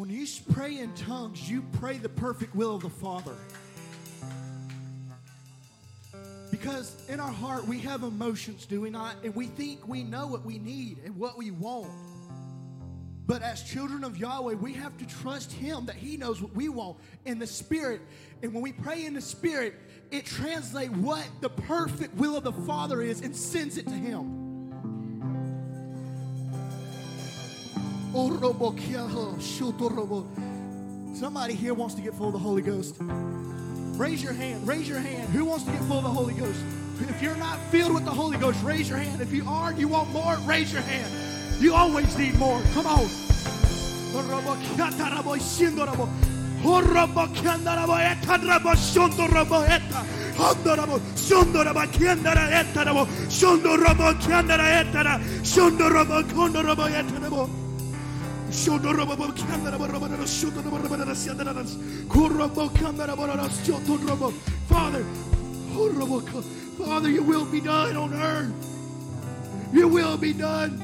When 0.00 0.08
you 0.08 0.26
pray 0.54 0.78
in 0.78 0.94
tongues, 0.94 1.50
you 1.50 1.60
pray 1.72 1.98
the 1.98 2.08
perfect 2.08 2.54
will 2.54 2.74
of 2.74 2.80
the 2.80 2.88
Father. 2.88 3.34
Because 6.50 6.96
in 7.10 7.20
our 7.20 7.30
heart, 7.30 7.68
we 7.68 7.80
have 7.80 8.02
emotions, 8.02 8.64
do 8.64 8.80
we 8.80 8.88
not? 8.88 9.16
And 9.24 9.34
we 9.34 9.48
think 9.48 9.86
we 9.86 10.02
know 10.02 10.26
what 10.26 10.42
we 10.42 10.58
need 10.58 11.00
and 11.04 11.18
what 11.18 11.36
we 11.36 11.50
want. 11.50 11.90
But 13.26 13.42
as 13.42 13.62
children 13.62 14.02
of 14.02 14.16
Yahweh, 14.16 14.54
we 14.54 14.72
have 14.72 14.96
to 14.96 15.06
trust 15.06 15.52
Him 15.52 15.84
that 15.84 15.96
He 15.96 16.16
knows 16.16 16.40
what 16.40 16.54
we 16.54 16.70
want 16.70 16.96
in 17.26 17.38
the 17.38 17.46
Spirit. 17.46 18.00
And 18.42 18.54
when 18.54 18.62
we 18.62 18.72
pray 18.72 19.04
in 19.04 19.12
the 19.12 19.20
Spirit, 19.20 19.74
it 20.10 20.24
translates 20.24 20.94
what 20.94 21.28
the 21.42 21.50
perfect 21.50 22.14
will 22.14 22.38
of 22.38 22.44
the 22.44 22.52
Father 22.52 23.02
is 23.02 23.20
and 23.20 23.36
sends 23.36 23.76
it 23.76 23.86
to 23.86 23.94
Him. 23.94 24.49
Somebody 31.14 31.54
here 31.54 31.74
wants 31.74 31.94
to 31.94 32.00
get 32.00 32.12
full 32.14 32.26
of 32.26 32.32
the 32.32 32.40
Holy 32.40 32.60
Ghost. 32.60 32.96
Raise 32.98 34.20
your 34.20 34.32
hand. 34.32 34.66
Raise 34.66 34.88
your 34.88 34.98
hand. 34.98 35.28
Who 35.30 35.44
wants 35.44 35.64
to 35.64 35.70
get 35.70 35.80
full 35.82 35.98
of 35.98 36.04
the 36.04 36.10
Holy 36.10 36.34
Ghost? 36.34 36.58
If 37.00 37.22
you're 37.22 37.36
not 37.36 37.58
filled 37.70 37.94
with 37.94 38.04
the 38.04 38.10
Holy 38.10 38.36
Ghost, 38.36 38.62
raise 38.64 38.88
your 38.88 38.98
hand. 38.98 39.20
If 39.20 39.32
you 39.32 39.44
are, 39.48 39.72
you 39.72 39.86
want 39.86 40.10
more, 40.10 40.36
raise 40.44 40.72
your 40.72 40.82
hand. 40.82 41.08
You 41.62 41.74
always 41.74 42.16
need 42.18 42.34
more. 42.36 42.60
Come 42.72 42.86
on. 42.86 43.06
Father, 64.68 65.04
Father, 66.78 67.10
your 67.10 67.22
will 67.24 67.44
be 67.44 67.60
done 67.60 67.96
on 67.96 68.12
earth. 68.14 68.52
Your 69.72 69.88
will 69.88 70.16
be 70.16 70.32
done. 70.32 70.80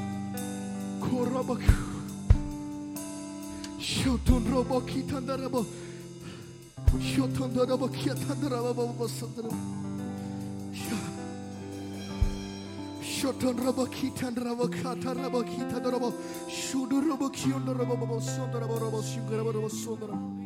Shotonrobo 3.80 4.80
Shudurabo 13.26 13.86
kiondarabo 13.86 14.70
robo 17.98 19.02
shingarabo 19.02 19.52
robo 19.52 19.68
sondarabo. 19.68 20.44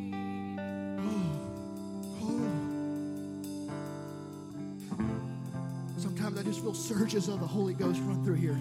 Sometimes 5.97 6.39
I 6.39 6.43
just 6.43 6.61
feel 6.61 6.73
surges 6.73 7.27
of 7.27 7.39
the 7.39 7.45
Holy 7.45 7.75
Ghost 7.75 7.99
run 8.01 8.23
through 8.23 8.35
here. 8.35 8.57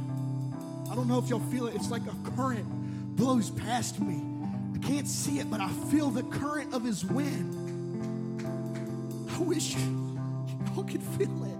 I 0.91 0.95
don't 0.95 1.09
know 1.09 1.19
if 1.19 1.31
y'all 1.31 1.41
feel 1.41 1.69
it. 1.69 1.75
It's 1.75 1.91
like 1.91 2.03
a 2.03 2.15
current 2.37 2.67
blows 3.17 3.49
past 3.49 4.01
me. 4.01 4.23
I 4.75 4.79
can't 4.87 5.09
see 5.09 5.39
it, 5.39 5.51
but 5.51 5.61
I 5.61 5.71
feel 5.91 6.11
the 6.11 6.25
current 6.25 6.75
of 6.75 6.85
his 6.85 7.07
wind. 7.07 8.45
I 9.31 9.39
wish 9.39 9.77
y'all 9.77 10.85
could 10.85 11.03
feel 11.03 11.45
it. 11.45 11.60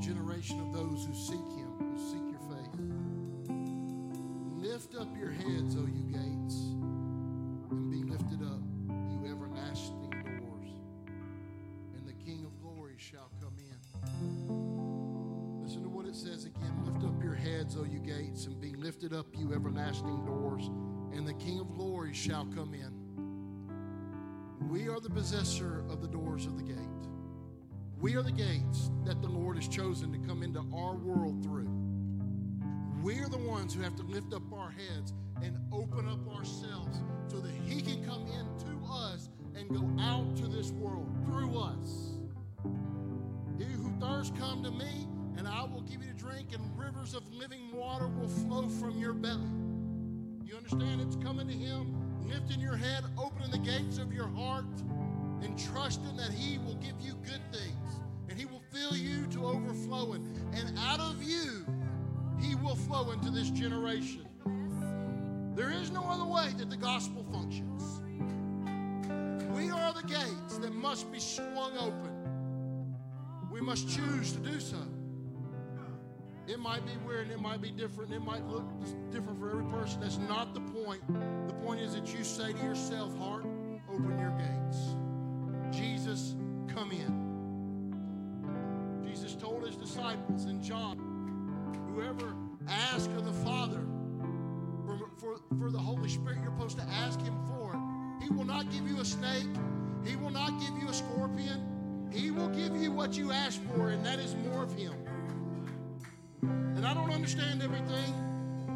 generation 0.00 0.60
of 0.60 0.72
those 0.72 1.04
who 1.04 1.14
seek 1.14 1.46
him, 1.56 1.70
who 1.78 1.98
seek 1.98 2.22
your 2.30 2.40
face. 2.48 2.68
Lift 4.56 4.94
up 4.94 5.08
your 5.18 5.30
heads, 5.30 5.76
O 5.76 5.86
you 5.86 6.04
gates, 6.12 6.54
and 7.70 7.90
be 7.90 8.02
lifted 8.04 8.42
up, 8.42 8.60
you 8.88 9.26
everlasting 9.30 10.10
doors, 10.10 10.70
and 11.96 12.06
the 12.06 12.12
King 12.24 12.44
of 12.44 12.60
glory 12.60 12.94
shall 12.96 13.30
come 13.40 13.56
in. 13.58 13.78
Listen 15.62 15.82
to 15.82 15.88
what 15.88 16.06
it 16.06 16.14
says 16.14 16.44
again. 16.44 16.84
Lift 16.84 17.04
up 17.04 17.22
your 17.22 17.34
heads, 17.34 17.76
O 17.76 17.84
you 17.84 17.98
gates, 17.98 18.46
and 18.46 18.60
be 18.60 18.74
lifted 18.74 19.12
up, 19.12 19.26
you 19.36 19.52
everlasting 19.52 20.24
doors, 20.24 20.66
and 21.12 21.26
the 21.26 21.34
King 21.34 21.60
of 21.60 21.74
glory 21.74 22.14
shall 22.14 22.46
come 22.46 22.72
in. 22.74 23.08
We 24.68 24.88
are 24.88 25.00
the 25.00 25.10
possessor 25.10 25.84
of 25.90 26.02
the 26.02 26.08
doors 26.08 26.46
of 26.46 26.56
the 26.56 26.62
gate. 26.62 26.76
We 28.00 28.14
are 28.14 28.22
the 28.22 28.32
gates 28.32 28.87
has 29.58 29.66
chosen 29.66 30.12
to 30.12 30.18
come 30.18 30.44
into 30.44 30.60
our 30.72 30.94
world 30.94 31.42
through. 31.42 31.68
We're 33.02 33.28
the 33.28 33.38
ones 33.38 33.74
who 33.74 33.82
have 33.82 33.96
to 33.96 34.04
lift 34.04 34.32
up 34.32 34.52
our 34.52 34.70
heads 34.70 35.12
and 35.42 35.58
open 35.72 36.06
up 36.06 36.28
ourselves 36.36 37.00
so 37.26 37.40
that 37.40 37.50
He 37.66 37.82
can 37.82 38.04
come 38.04 38.28
into 38.28 38.86
us 38.86 39.28
and 39.56 39.68
go 39.68 39.84
out 40.00 40.36
to 40.36 40.46
this 40.46 40.70
world 40.70 41.08
through 41.24 41.58
us. 41.58 42.12
He 43.58 43.64
who 43.64 43.90
thirsts, 44.00 44.32
come 44.38 44.62
to 44.62 44.70
me, 44.70 45.08
and 45.36 45.48
I 45.48 45.64
will 45.64 45.82
give 45.82 46.04
you 46.04 46.12
to 46.12 46.16
drink, 46.16 46.52
and 46.52 46.78
rivers 46.78 47.14
of 47.14 47.28
living 47.34 47.72
water 47.72 48.06
will 48.06 48.28
flow 48.28 48.68
from 48.68 48.96
your 48.96 49.12
belly. 49.12 49.50
You 50.44 50.56
understand? 50.56 51.00
It's 51.00 51.16
coming 51.16 51.48
to 51.48 51.54
Him, 51.54 51.96
lifting 52.28 52.60
your 52.60 52.76
head, 52.76 53.02
opening 53.18 53.50
the 53.50 53.58
gates 53.58 53.98
of 53.98 54.12
your 54.12 54.28
heart, 54.28 54.66
and 55.42 55.58
trusting 55.58 56.16
that 56.16 56.30
He 56.30 56.58
will 56.58 56.76
give 56.76 56.94
you 57.00 57.14
good 57.24 57.42
things, 57.52 57.97
fill 58.72 58.96
you 58.96 59.26
to 59.28 59.46
overflowing, 59.46 60.26
and 60.52 60.78
out 60.78 61.00
of 61.00 61.22
you, 61.22 61.66
He 62.40 62.54
will 62.54 62.76
flow 62.76 63.10
into 63.12 63.30
this 63.30 63.50
generation. 63.50 64.26
There 65.54 65.70
is 65.70 65.90
no 65.90 66.04
other 66.04 66.24
way 66.24 66.52
that 66.58 66.70
the 66.70 66.76
gospel 66.76 67.24
functions. 67.32 68.00
We 69.54 69.70
are 69.70 69.92
the 69.92 70.04
gates 70.06 70.58
that 70.58 70.72
must 70.72 71.10
be 71.10 71.18
swung 71.18 71.76
open. 71.76 72.94
We 73.50 73.60
must 73.60 73.88
choose 73.88 74.32
to 74.32 74.38
do 74.38 74.60
so. 74.60 74.76
It 76.46 76.58
might 76.58 76.86
be 76.86 76.92
weird 77.06 77.30
it 77.30 77.40
might 77.40 77.60
be 77.60 77.70
different. 77.70 78.12
It 78.12 78.20
might 78.20 78.46
look 78.46 78.64
different 79.10 79.38
for 79.38 79.50
every 79.50 79.64
person. 79.64 80.00
That's 80.00 80.18
not 80.18 80.54
the 80.54 80.60
point. 80.60 81.02
The 81.46 81.54
point 81.54 81.80
is 81.80 81.94
that 81.94 82.06
you 82.16 82.24
say 82.24 82.52
to 82.52 82.58
yourself, 82.58 83.16
heart, 83.18 83.44
open 83.92 84.18
your 84.18 84.30
gates. 84.38 85.76
Jesus, 85.76 86.36
come 86.68 86.92
in. 86.92 87.27
Disciples 89.98 90.44
in 90.44 90.62
John, 90.62 90.96
whoever 91.92 92.36
asks 92.68 93.08
of 93.16 93.24
the 93.24 93.32
Father 93.44 93.80
for, 94.86 95.10
for, 95.18 95.40
for 95.58 95.72
the 95.72 95.78
Holy 95.78 96.08
Spirit, 96.08 96.38
you're 96.40 96.52
supposed 96.52 96.78
to 96.78 96.84
ask 96.84 97.20
him 97.20 97.36
for 97.48 97.74
it. 97.74 98.22
He 98.22 98.30
will 98.30 98.44
not 98.44 98.70
give 98.70 98.88
you 98.88 99.00
a 99.00 99.04
snake. 99.04 99.48
He 100.06 100.14
will 100.14 100.30
not 100.30 100.52
give 100.60 100.80
you 100.80 100.88
a 100.88 100.94
scorpion. 100.94 102.08
He 102.12 102.30
will 102.30 102.48
give 102.48 102.76
you 102.76 102.92
what 102.92 103.16
you 103.16 103.32
ask 103.32 103.60
for, 103.74 103.88
and 103.88 104.06
that 104.06 104.20
is 104.20 104.36
more 104.36 104.62
of 104.62 104.72
him. 104.72 104.94
And 106.42 106.86
I 106.86 106.94
don't 106.94 107.10
understand 107.10 107.60
everything. 107.60 108.14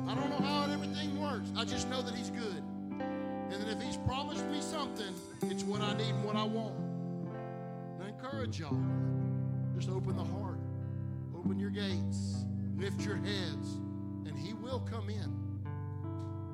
I 0.09 0.17
don't 0.17 0.29
know 0.29 0.45
how 0.45 0.73
everything 0.73 1.21
works. 1.21 1.53
I 1.57 1.65
just 1.65 1.89
know 1.89 2.03
that 2.03 2.17
he's 2.17 2.31
good. 2.31 2.65
And 2.99 3.53
that 3.53 3.69
if 3.69 3.81
he's 3.81 3.97
promised 3.99 4.45
me 4.47 4.61
something, 4.61 5.15
it's 5.43 5.63
what 5.63 5.83
I 5.83 5.95
need 5.95 6.09
and 6.09 6.25
what 6.25 6.35
I 6.35 6.43
want. 6.43 6.75
And 7.95 8.03
I 8.07 8.09
encourage 8.09 8.59
y'all. 8.59 8.77
Just 9.77 9.89
open 9.89 10.17
the 10.17 10.25
heart. 10.25 10.42
Open 11.45 11.59
your 11.59 11.71
gates. 11.71 12.45
Lift 12.77 13.01
your 13.05 13.17
heads. 13.17 13.81
And 14.27 14.37
he 14.37 14.55
will 14.55 14.79
come 14.81 15.11
in. 15.11 15.37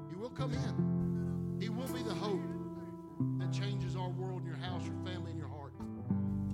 He 0.08 0.16
will 0.16 0.30
come 0.30 0.52
in. 0.52 1.58
He 1.60 1.68
will 1.68 1.88
be 1.88 2.02
the 2.02 2.14
hope 2.14 2.40
that 3.38 3.52
changes 3.52 3.96
our 3.96 4.08
world 4.08 4.46
your 4.46 4.56
house, 4.56 4.82
your 4.84 4.94
family, 5.04 5.32
and 5.32 5.38
your 5.38 5.48
heart. 5.48 5.74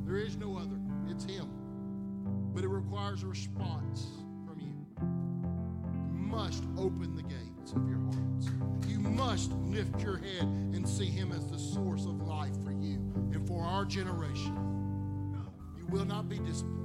There 0.04 0.16
is 0.16 0.36
no 0.36 0.56
other. 0.56 0.76
It's 1.08 1.24
him. 1.24 1.48
But 2.52 2.64
it 2.64 2.68
requires 2.68 3.22
a 3.22 3.26
response 3.26 4.08
from 4.46 4.58
you. 4.60 4.74
You 6.12 6.26
must 6.26 6.64
open 6.76 7.14
the 7.14 7.22
gates 7.22 7.72
of 7.72 7.88
your 7.88 7.98
hearts. 7.98 8.50
You 8.88 8.98
must 8.98 9.52
lift 9.52 10.02
your 10.02 10.16
head 10.16 10.42
and 10.42 10.88
see 10.88 11.06
him 11.06 11.30
as 11.30 11.46
the 11.46 11.58
source 11.58 12.04
of 12.06 12.20
life 12.22 12.54
for 12.64 12.72
you 12.72 12.96
and 13.32 13.46
for 13.46 13.62
our 13.62 13.84
generation. 13.84 14.56
You 15.78 15.86
will 15.86 16.04
not 16.04 16.28
be 16.28 16.38
disappointed. 16.38 16.84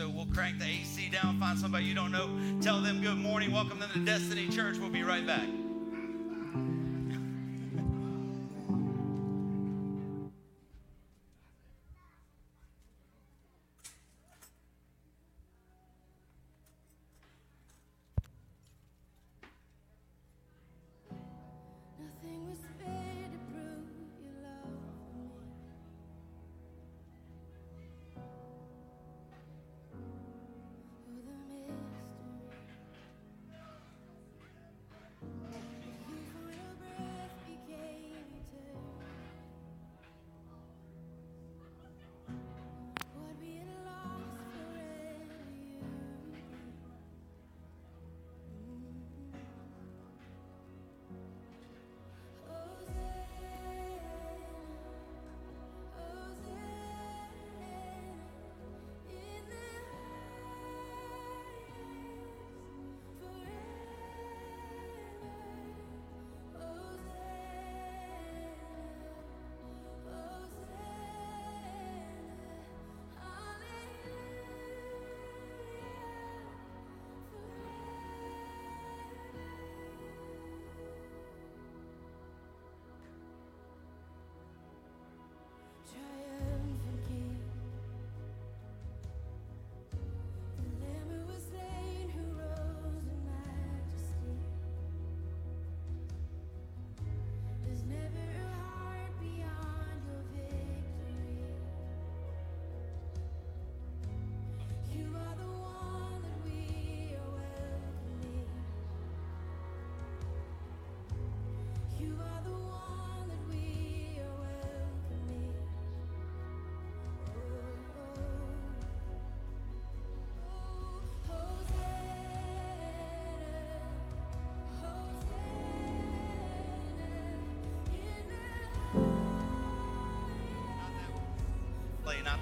So 0.00 0.08
we'll 0.08 0.24
crank 0.32 0.58
the 0.58 0.64
AC 0.64 1.10
down, 1.10 1.38
find 1.38 1.58
somebody 1.58 1.84
you 1.84 1.94
don't 1.94 2.10
know. 2.10 2.30
Tell 2.62 2.80
them 2.80 3.02
good 3.02 3.18
morning. 3.18 3.52
Welcome 3.52 3.80
them 3.80 3.90
to 3.92 3.98
Destiny 3.98 4.48
Church. 4.48 4.78
We'll 4.78 4.88
be 4.88 5.02
right 5.02 5.26
back. 5.26 5.59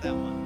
That 0.01 0.15
one. 0.15 0.38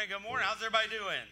Morning. 0.00 0.16
Good 0.16 0.24
morning. 0.24 0.46
How's 0.48 0.64
everybody 0.64 0.88
doing? 0.88 1.28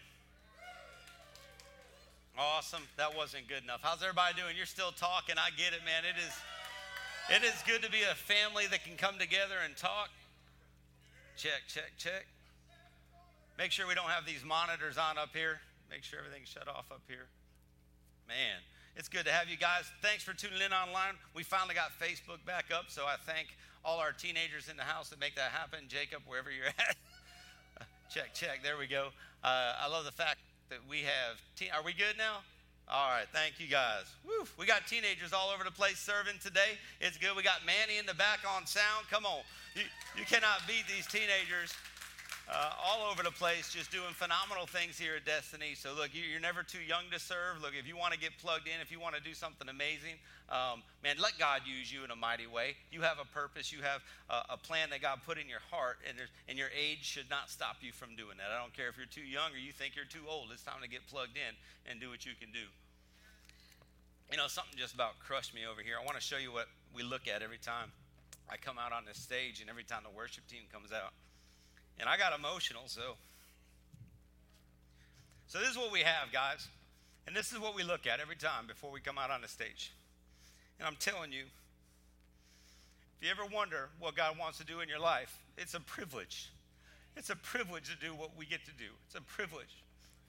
Awesome. 2.37 2.85
That 3.01 3.17
wasn't 3.17 3.49
good 3.49 3.63
enough. 3.63 3.81
How's 3.81 4.03
everybody 4.05 4.37
doing? 4.37 4.53
You're 4.53 4.69
still 4.69 4.91
talking. 4.93 5.41
I 5.41 5.49
get 5.57 5.73
it, 5.73 5.81
man. 5.89 6.05
It 6.05 6.21
is 6.21 6.29
it 7.33 7.41
is 7.41 7.57
good 7.65 7.81
to 7.81 7.89
be 7.89 8.05
a 8.05 8.13
family 8.13 8.69
that 8.69 8.85
can 8.85 8.93
come 8.93 9.17
together 9.17 9.57
and 9.65 9.73
talk. 9.73 10.13
Check, 11.33 11.65
check, 11.65 11.97
check. 11.97 12.29
Make 13.57 13.71
sure 13.71 13.87
we 13.87 13.95
don't 13.97 14.13
have 14.13 14.29
these 14.29 14.45
monitors 14.45 15.01
on 15.01 15.17
up 15.17 15.33
here. 15.33 15.61
Make 15.89 16.03
sure 16.03 16.19
everything's 16.19 16.49
shut 16.49 16.69
off 16.69 16.93
up 16.93 17.01
here. 17.09 17.25
Man, 18.27 18.61
it's 18.93 19.09
good 19.09 19.25
to 19.25 19.31
have 19.31 19.49
you 19.49 19.57
guys. 19.57 19.89
Thanks 20.03 20.21
for 20.21 20.37
tuning 20.37 20.61
in 20.61 20.73
online. 20.77 21.17
We 21.33 21.41
finally 21.41 21.73
got 21.73 21.89
Facebook 21.97 22.45
back 22.45 22.69
up, 22.69 22.93
so 22.93 23.09
I 23.09 23.17
thank 23.25 23.49
all 23.83 23.97
our 23.97 24.11
teenagers 24.11 24.69
in 24.69 24.77
the 24.77 24.85
house 24.85 25.09
that 25.09 25.19
make 25.19 25.33
that 25.41 25.57
happen. 25.57 25.89
Jacob, 25.89 26.21
wherever 26.29 26.51
you're 26.51 26.69
at. 26.69 26.97
check, 28.09 28.33
check. 28.33 28.61
There 28.63 28.77
we 28.77 28.87
go. 28.87 29.09
Uh, 29.43 29.73
I 29.81 29.87
love 29.89 30.05
the 30.05 30.11
fact 30.11 30.37
that 30.69 30.79
we 30.89 30.99
have. 30.99 31.37
Te- 31.55 31.69
Are 31.69 31.83
we 31.83 31.93
good 31.93 32.17
now? 32.17 32.37
All 32.91 33.09
right, 33.09 33.27
thank 33.31 33.59
you 33.59 33.67
guys. 33.67 34.05
Woo. 34.25 34.47
We 34.57 34.65
got 34.65 34.87
teenagers 34.87 35.31
all 35.31 35.49
over 35.53 35.63
the 35.63 35.71
place 35.71 35.99
serving 35.99 36.41
today. 36.41 36.73
It's 36.99 37.17
good. 37.17 37.35
We 37.37 37.43
got 37.43 37.63
Manny 37.63 37.99
in 37.99 38.05
the 38.07 38.15
back 38.15 38.39
on 38.55 38.65
sound. 38.65 39.05
Come 39.11 39.25
on, 39.27 39.41
you, 39.75 39.83
you 40.17 40.25
cannot 40.25 40.61
beat 40.67 40.85
these 40.87 41.05
teenagers 41.05 41.71
uh, 42.49 42.73
all 42.83 43.09
over 43.11 43.21
the 43.21 43.31
place, 43.31 43.71
just 43.71 43.91
doing 43.91 44.11
phenomenal 44.13 44.65
things 44.65 44.97
here 44.97 45.15
at 45.15 45.25
Destiny. 45.25 45.75
So, 45.75 45.93
look, 45.93 46.15
you- 46.15 46.23
you're 46.23 46.39
never 46.39 46.63
too 46.63 46.81
young 46.81 47.09
to 47.11 47.19
serve. 47.19 47.61
Look, 47.61 47.75
if 47.75 47.85
you 47.85 47.95
want 47.95 48.13
to 48.13 48.19
get 48.19 48.37
plugged 48.39 48.67
in, 48.67 48.81
if 48.81 48.91
you 48.91 48.99
want 48.99 49.13
to 49.15 49.21
do 49.21 49.35
something 49.35 49.69
amazing, 49.69 50.19
um, 50.49 50.83
man, 51.03 51.17
let 51.19 51.37
God 51.37 51.67
use 51.67 51.91
you 51.91 52.03
in 52.03 52.09
a 52.09 52.15
mighty 52.15 52.47
way. 52.47 52.75
You 52.89 53.01
have 53.01 53.19
a 53.19 53.25
purpose, 53.25 53.71
you 53.71 53.83
have 53.83 54.01
a, 54.29 54.53
a 54.53 54.57
plan 54.57 54.89
that 54.89 55.01
God 55.01 55.21
put 55.23 55.37
in 55.37 55.47
your 55.47 55.59
heart, 55.69 55.99
and, 56.07 56.17
and 56.47 56.57
your 56.57 56.69
age 56.75 57.05
should 57.05 57.29
not 57.29 57.51
stop 57.51 57.77
you 57.81 57.91
from 57.91 58.15
doing 58.15 58.37
that. 58.37 58.49
I 58.51 58.59
don't 58.59 58.73
care 58.73 58.89
if 58.89 58.97
you're 58.97 59.05
too 59.05 59.21
young 59.21 59.53
or 59.53 59.57
you 59.57 59.71
think 59.71 59.95
you're 59.95 60.05
too 60.05 60.27
old. 60.27 60.51
It's 60.51 60.63
time 60.63 60.81
to 60.81 60.89
get 60.89 61.05
plugged 61.05 61.37
in 61.37 61.53
and 61.85 62.01
do 62.01 62.09
what 62.09 62.25
you 62.25 62.33
can 62.39 62.51
do. 62.51 62.65
You 64.31 64.37
know, 64.37 64.47
something 64.47 64.77
just 64.77 64.95
about 64.95 65.19
crushed 65.19 65.53
me 65.53 65.65
over 65.65 65.81
here. 65.81 65.97
I 66.01 66.03
want 66.03 66.17
to 66.17 66.23
show 66.23 66.37
you 66.37 66.51
what 66.51 66.67
we 66.95 67.03
look 67.03 67.27
at 67.27 67.41
every 67.43 67.57
time 67.59 67.91
I 68.49 68.57
come 68.57 68.79
out 68.79 68.91
on 68.91 69.05
this 69.05 69.17
stage 69.17 69.61
and 69.61 69.69
every 69.69 69.83
time 69.83 70.01
the 70.03 70.09
worship 70.15 70.47
team 70.47 70.61
comes 70.71 70.91
out. 70.91 71.13
And 71.99 72.07
I 72.07 72.17
got 72.17 72.37
emotional, 72.37 72.83
so. 72.87 73.15
So 75.47 75.59
this 75.59 75.69
is 75.69 75.77
what 75.77 75.91
we 75.91 76.01
have, 76.01 76.31
guys. 76.31 76.67
And 77.27 77.35
this 77.35 77.51
is 77.51 77.59
what 77.59 77.75
we 77.75 77.83
look 77.83 78.07
at 78.07 78.19
every 78.19 78.35
time 78.35 78.67
before 78.67 78.91
we 78.91 79.01
come 79.01 79.17
out 79.17 79.31
on 79.31 79.41
the 79.41 79.47
stage. 79.47 79.91
And 80.79 80.87
I'm 80.87 80.95
telling 80.99 81.31
you, 81.31 81.43
if 83.19 83.27
you 83.27 83.31
ever 83.31 83.43
wonder 83.53 83.89
what 83.99 84.15
God 84.15 84.37
wants 84.39 84.57
to 84.59 84.65
do 84.65 84.79
in 84.79 84.87
your 84.87 84.99
life, 84.99 85.37
it's 85.57 85.73
a 85.73 85.79
privilege. 85.81 86.51
it's 87.17 87.29
a 87.29 87.35
privilege 87.35 87.89
to 87.89 87.97
do 88.07 88.15
what 88.15 88.37
we 88.37 88.45
get 88.45 88.63
to 88.65 88.71
do. 88.71 88.91
It's 89.05 89.15
a 89.15 89.21
privilege. 89.21 89.83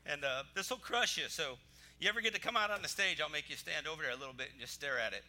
And 0.04 0.24
uh, 0.24 0.42
this 0.56 0.70
will 0.70 0.78
crush 0.78 1.16
you. 1.16 1.24
So, 1.28 1.56
you 2.00 2.08
ever 2.08 2.20
get 2.20 2.34
to 2.34 2.40
come 2.40 2.56
out 2.56 2.70
on 2.70 2.82
the 2.82 2.88
stage, 2.88 3.20
I'll 3.20 3.28
make 3.28 3.48
you 3.50 3.56
stand 3.56 3.86
over 3.86 4.02
there 4.02 4.12
a 4.12 4.16
little 4.16 4.34
bit 4.34 4.48
and 4.50 4.60
just 4.60 4.72
stare 4.72 4.98
at 4.98 5.12
it. 5.12 5.22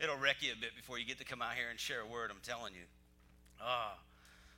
It'll 0.00 0.16
wreck 0.16 0.36
you 0.40 0.52
a 0.52 0.60
bit 0.60 0.74
before 0.76 0.98
you 0.98 1.06
get 1.06 1.18
to 1.18 1.24
come 1.24 1.40
out 1.40 1.54
here 1.54 1.70
and 1.70 1.78
share 1.78 2.00
a 2.00 2.06
word, 2.06 2.30
I'm 2.30 2.42
telling 2.42 2.74
you. 2.74 2.82
Ah. 3.62 3.94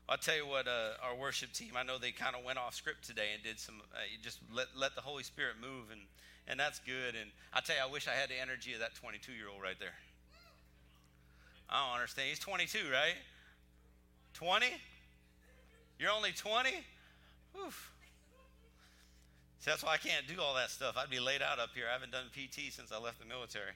I'll 0.09 0.19
tell 0.19 0.37
you 0.37 0.47
what, 0.47 0.67
uh, 0.67 0.99
our 1.03 1.15
worship 1.15 1.53
team, 1.53 1.71
I 1.77 1.85
know 1.85 1.97
they 1.99 2.11
kind 2.11 2.35
of 2.35 2.45
went 2.45 2.59
off 2.59 2.75
script 2.75 3.07
today 3.07 3.29
and 3.35 3.43
did 3.43 3.59
some, 3.59 3.81
uh, 3.95 3.99
just 4.23 4.41
let, 4.53 4.67
let 4.77 4.95
the 4.95 5.01
Holy 5.01 5.23
Spirit 5.23 5.55
move, 5.61 5.91
and, 5.91 6.01
and 6.49 6.59
that's 6.59 6.81
good. 6.81 7.15
And 7.15 7.31
I 7.53 7.61
tell 7.61 7.77
you, 7.77 7.83
I 7.83 7.91
wish 7.91 8.09
I 8.09 8.13
had 8.13 8.29
the 8.29 8.41
energy 8.41 8.75
of 8.75 8.81
that 8.81 8.95
22 8.95 9.33
year 9.33 9.49
old 9.53 9.63
right 9.63 9.79
there. 9.79 9.95
I 11.71 11.87
don't 11.87 11.95
understand. 11.95 12.29
He's 12.29 12.39
22, 12.41 12.91
right? 12.93 13.17
20? 14.35 14.67
You're 15.99 16.11
only 16.11 16.33
20? 16.33 16.71
Oof. 17.65 17.93
See, 19.61 19.71
that's 19.71 19.85
why 19.85 19.95
I 19.95 19.97
can't 19.97 20.27
do 20.27 20.41
all 20.43 20.55
that 20.57 20.71
stuff. 20.71 20.97
I'd 20.99 21.09
be 21.09 21.21
laid 21.21 21.41
out 21.41 21.61
up 21.61 21.71
here. 21.75 21.85
I 21.89 21.93
haven't 21.93 22.11
done 22.11 22.25
PT 22.35 22.73
since 22.73 22.91
I 22.91 22.99
left 22.99 23.21
the 23.21 23.27
military. 23.27 23.73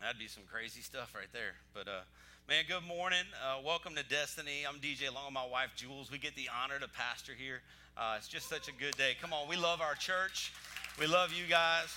That'd 0.00 0.18
be 0.18 0.26
some 0.26 0.42
crazy 0.50 0.82
stuff 0.82 1.14
right 1.14 1.30
there. 1.32 1.54
But, 1.72 1.88
uh, 1.88 2.00
man, 2.48 2.62
good 2.68 2.86
morning. 2.86 3.26
Uh, 3.42 3.60
welcome 3.64 3.96
to 3.96 4.04
Destiny. 4.04 4.62
I'm 4.68 4.76
DJ 4.76 5.10
with 5.10 5.32
my 5.32 5.44
wife, 5.44 5.70
Jules. 5.74 6.12
We 6.12 6.18
get 6.18 6.36
the 6.36 6.46
honor 6.62 6.78
to 6.78 6.86
pastor 6.86 7.32
here. 7.36 7.60
Uh, 7.98 8.14
it's 8.18 8.28
just 8.28 8.48
such 8.48 8.68
a 8.68 8.72
good 8.72 8.96
day. 8.96 9.16
Come 9.20 9.32
on, 9.32 9.48
we 9.48 9.56
love 9.56 9.80
our 9.80 9.94
church. 9.94 10.52
We 11.00 11.08
love 11.08 11.32
you 11.32 11.42
guys. 11.50 11.90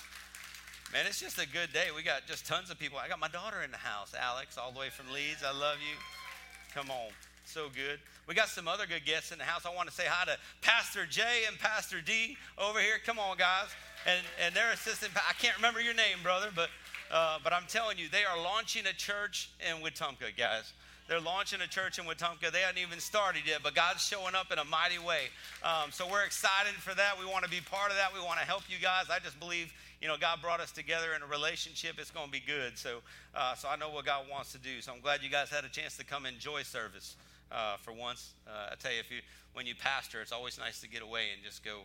Man, 0.92 1.06
it's 1.06 1.20
just 1.20 1.38
a 1.38 1.46
good 1.46 1.72
day. 1.72 1.94
We 1.94 2.02
got 2.02 2.26
just 2.26 2.46
tons 2.46 2.68
of 2.68 2.80
people. 2.80 2.98
I 2.98 3.06
got 3.06 3.20
my 3.20 3.28
daughter 3.28 3.62
in 3.62 3.70
the 3.70 3.76
house, 3.76 4.12
Alex, 4.20 4.58
all 4.58 4.72
the 4.72 4.80
way 4.80 4.90
from 4.90 5.06
Leeds. 5.14 5.44
I 5.46 5.56
love 5.56 5.76
you. 5.78 5.94
Come 6.74 6.90
on. 6.90 7.12
So 7.44 7.68
good. 7.72 8.00
We 8.26 8.34
got 8.34 8.48
some 8.48 8.66
other 8.66 8.86
good 8.86 9.04
guests 9.04 9.30
in 9.30 9.38
the 9.38 9.44
house. 9.44 9.66
I 9.66 9.72
want 9.72 9.88
to 9.88 9.94
say 9.94 10.04
hi 10.08 10.24
to 10.24 10.36
Pastor 10.62 11.06
Jay 11.06 11.46
and 11.46 11.58
Pastor 11.60 12.00
D 12.00 12.36
over 12.58 12.80
here. 12.80 12.98
Come 13.06 13.20
on, 13.20 13.36
guys. 13.36 13.68
And, 14.04 14.20
and 14.44 14.54
their 14.54 14.72
assistant, 14.72 15.12
I 15.16 15.32
can't 15.34 15.54
remember 15.56 15.80
your 15.80 15.94
name, 15.94 16.18
brother, 16.24 16.48
but, 16.54 16.70
uh, 17.10 17.38
but 17.42 17.52
I'm 17.52 17.64
telling 17.68 17.98
you, 17.98 18.08
they 18.08 18.24
are 18.24 18.40
launching 18.42 18.86
a 18.86 18.92
church 18.92 19.50
in 19.60 19.82
Wetumpka, 19.82 20.36
guys. 20.36 20.72
They're 21.08 21.20
launching 21.20 21.60
a 21.60 21.66
church 21.66 21.98
in 21.98 22.04
Wetumpka. 22.04 22.52
They 22.52 22.60
haven't 22.60 22.80
even 22.80 23.00
started 23.00 23.42
yet, 23.44 23.60
but 23.64 23.74
God's 23.74 24.00
showing 24.00 24.36
up 24.36 24.52
in 24.52 24.60
a 24.60 24.64
mighty 24.64 25.00
way. 25.00 25.26
Um, 25.64 25.90
so 25.90 26.06
we're 26.08 26.22
excited 26.22 26.74
for 26.74 26.94
that. 26.94 27.18
We 27.18 27.26
want 27.26 27.44
to 27.44 27.50
be 27.50 27.60
part 27.60 27.90
of 27.90 27.96
that. 27.96 28.14
We 28.14 28.20
want 28.20 28.38
to 28.38 28.46
help 28.46 28.62
you 28.68 28.76
guys. 28.80 29.06
I 29.10 29.18
just 29.18 29.40
believe, 29.40 29.72
you 30.00 30.06
know, 30.06 30.14
God 30.20 30.40
brought 30.40 30.60
us 30.60 30.70
together 30.70 31.08
in 31.16 31.22
a 31.22 31.26
relationship. 31.26 31.96
It's 31.98 32.12
going 32.12 32.26
to 32.26 32.32
be 32.32 32.42
good. 32.46 32.78
So, 32.78 32.98
uh, 33.34 33.56
so 33.56 33.68
I 33.68 33.74
know 33.74 33.90
what 33.90 34.06
God 34.06 34.26
wants 34.30 34.52
to 34.52 34.58
do. 34.58 34.80
So 34.80 34.92
I'm 34.92 35.00
glad 35.00 35.24
you 35.24 35.30
guys 35.30 35.50
had 35.50 35.64
a 35.64 35.68
chance 35.68 35.96
to 35.96 36.04
come 36.04 36.26
enjoy 36.26 36.62
service 36.62 37.16
uh, 37.50 37.76
for 37.78 37.92
once. 37.92 38.34
Uh, 38.46 38.70
I 38.70 38.74
tell 38.76 38.92
you, 38.92 39.00
if 39.00 39.10
you 39.10 39.18
when 39.52 39.66
you 39.66 39.74
pastor, 39.74 40.22
it's 40.22 40.30
always 40.30 40.58
nice 40.58 40.80
to 40.80 40.88
get 40.88 41.02
away 41.02 41.34
and 41.34 41.42
just 41.42 41.64
go 41.64 41.80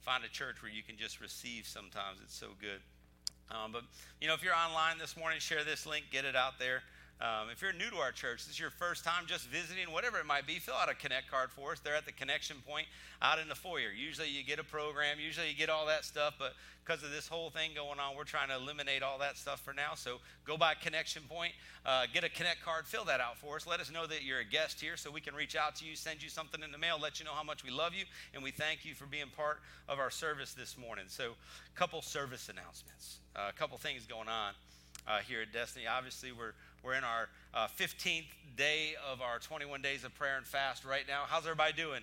find 0.00 0.24
a 0.24 0.28
church 0.28 0.62
where 0.62 0.72
you 0.72 0.82
can 0.82 0.96
just 0.96 1.20
receive. 1.20 1.66
Sometimes 1.66 2.20
it's 2.24 2.34
so 2.34 2.48
good. 2.58 2.80
Um, 3.52 3.72
but 3.72 3.82
you 4.20 4.28
know, 4.28 4.34
if 4.34 4.42
you're 4.42 4.54
online 4.54 4.98
this 4.98 5.16
morning, 5.16 5.38
share 5.38 5.64
this 5.64 5.86
link, 5.86 6.06
get 6.10 6.24
it 6.24 6.36
out 6.36 6.58
there. 6.58 6.82
Um, 7.22 7.50
if 7.52 7.62
you're 7.62 7.72
new 7.72 7.88
to 7.90 7.98
our 7.98 8.10
church, 8.10 8.46
this 8.46 8.54
is 8.54 8.58
your 8.58 8.70
first 8.70 9.04
time 9.04 9.26
just 9.28 9.46
visiting, 9.46 9.92
whatever 9.92 10.18
it 10.18 10.26
might 10.26 10.44
be, 10.44 10.58
fill 10.58 10.74
out 10.74 10.90
a 10.90 10.94
Connect 10.94 11.30
card 11.30 11.52
for 11.52 11.70
us. 11.70 11.78
They're 11.78 11.94
at 11.94 12.04
the 12.04 12.10
connection 12.10 12.56
point 12.66 12.88
out 13.22 13.38
in 13.38 13.48
the 13.48 13.54
foyer. 13.54 13.92
Usually 13.96 14.28
you 14.28 14.42
get 14.42 14.58
a 14.58 14.64
program, 14.64 15.18
usually 15.20 15.48
you 15.48 15.54
get 15.54 15.70
all 15.70 15.86
that 15.86 16.04
stuff, 16.04 16.34
but 16.36 16.54
because 16.84 17.04
of 17.04 17.12
this 17.12 17.28
whole 17.28 17.50
thing 17.50 17.70
going 17.76 18.00
on, 18.00 18.16
we're 18.16 18.24
trying 18.24 18.48
to 18.48 18.56
eliminate 18.56 19.04
all 19.04 19.18
that 19.18 19.38
stuff 19.38 19.60
for 19.60 19.72
now. 19.72 19.94
So 19.94 20.18
go 20.44 20.56
by 20.56 20.74
connection 20.74 21.22
point, 21.28 21.52
uh, 21.86 22.06
get 22.12 22.24
a 22.24 22.28
Connect 22.28 22.60
card, 22.60 22.88
fill 22.88 23.04
that 23.04 23.20
out 23.20 23.38
for 23.38 23.54
us. 23.54 23.68
Let 23.68 23.78
us 23.78 23.92
know 23.92 24.04
that 24.08 24.24
you're 24.24 24.40
a 24.40 24.44
guest 24.44 24.80
here 24.80 24.96
so 24.96 25.08
we 25.08 25.20
can 25.20 25.36
reach 25.36 25.54
out 25.54 25.76
to 25.76 25.84
you, 25.84 25.94
send 25.94 26.24
you 26.24 26.28
something 26.28 26.60
in 26.60 26.72
the 26.72 26.78
mail, 26.78 26.98
let 27.00 27.20
you 27.20 27.24
know 27.24 27.34
how 27.34 27.44
much 27.44 27.62
we 27.62 27.70
love 27.70 27.94
you, 27.94 28.04
and 28.34 28.42
we 28.42 28.50
thank 28.50 28.84
you 28.84 28.96
for 28.96 29.06
being 29.06 29.30
part 29.36 29.60
of 29.88 30.00
our 30.00 30.10
service 30.10 30.54
this 30.54 30.76
morning. 30.76 31.04
So, 31.06 31.34
a 31.72 31.78
couple 31.78 32.02
service 32.02 32.48
announcements, 32.48 33.18
uh, 33.36 33.48
a 33.48 33.52
couple 33.52 33.78
things 33.78 34.06
going 34.06 34.28
on 34.28 34.54
uh, 35.06 35.18
here 35.18 35.42
at 35.42 35.52
Destiny. 35.52 35.86
Obviously, 35.86 36.32
we're 36.32 36.54
we're 36.82 36.94
in 36.94 37.04
our 37.04 37.28
uh, 37.54 37.68
15th 37.78 38.26
day 38.56 38.94
of 39.10 39.20
our 39.20 39.38
21 39.38 39.82
days 39.82 40.04
of 40.04 40.14
prayer 40.14 40.36
and 40.36 40.46
fast 40.46 40.84
right 40.84 41.04
now. 41.06 41.22
How's 41.26 41.44
everybody 41.44 41.72
doing? 41.72 42.02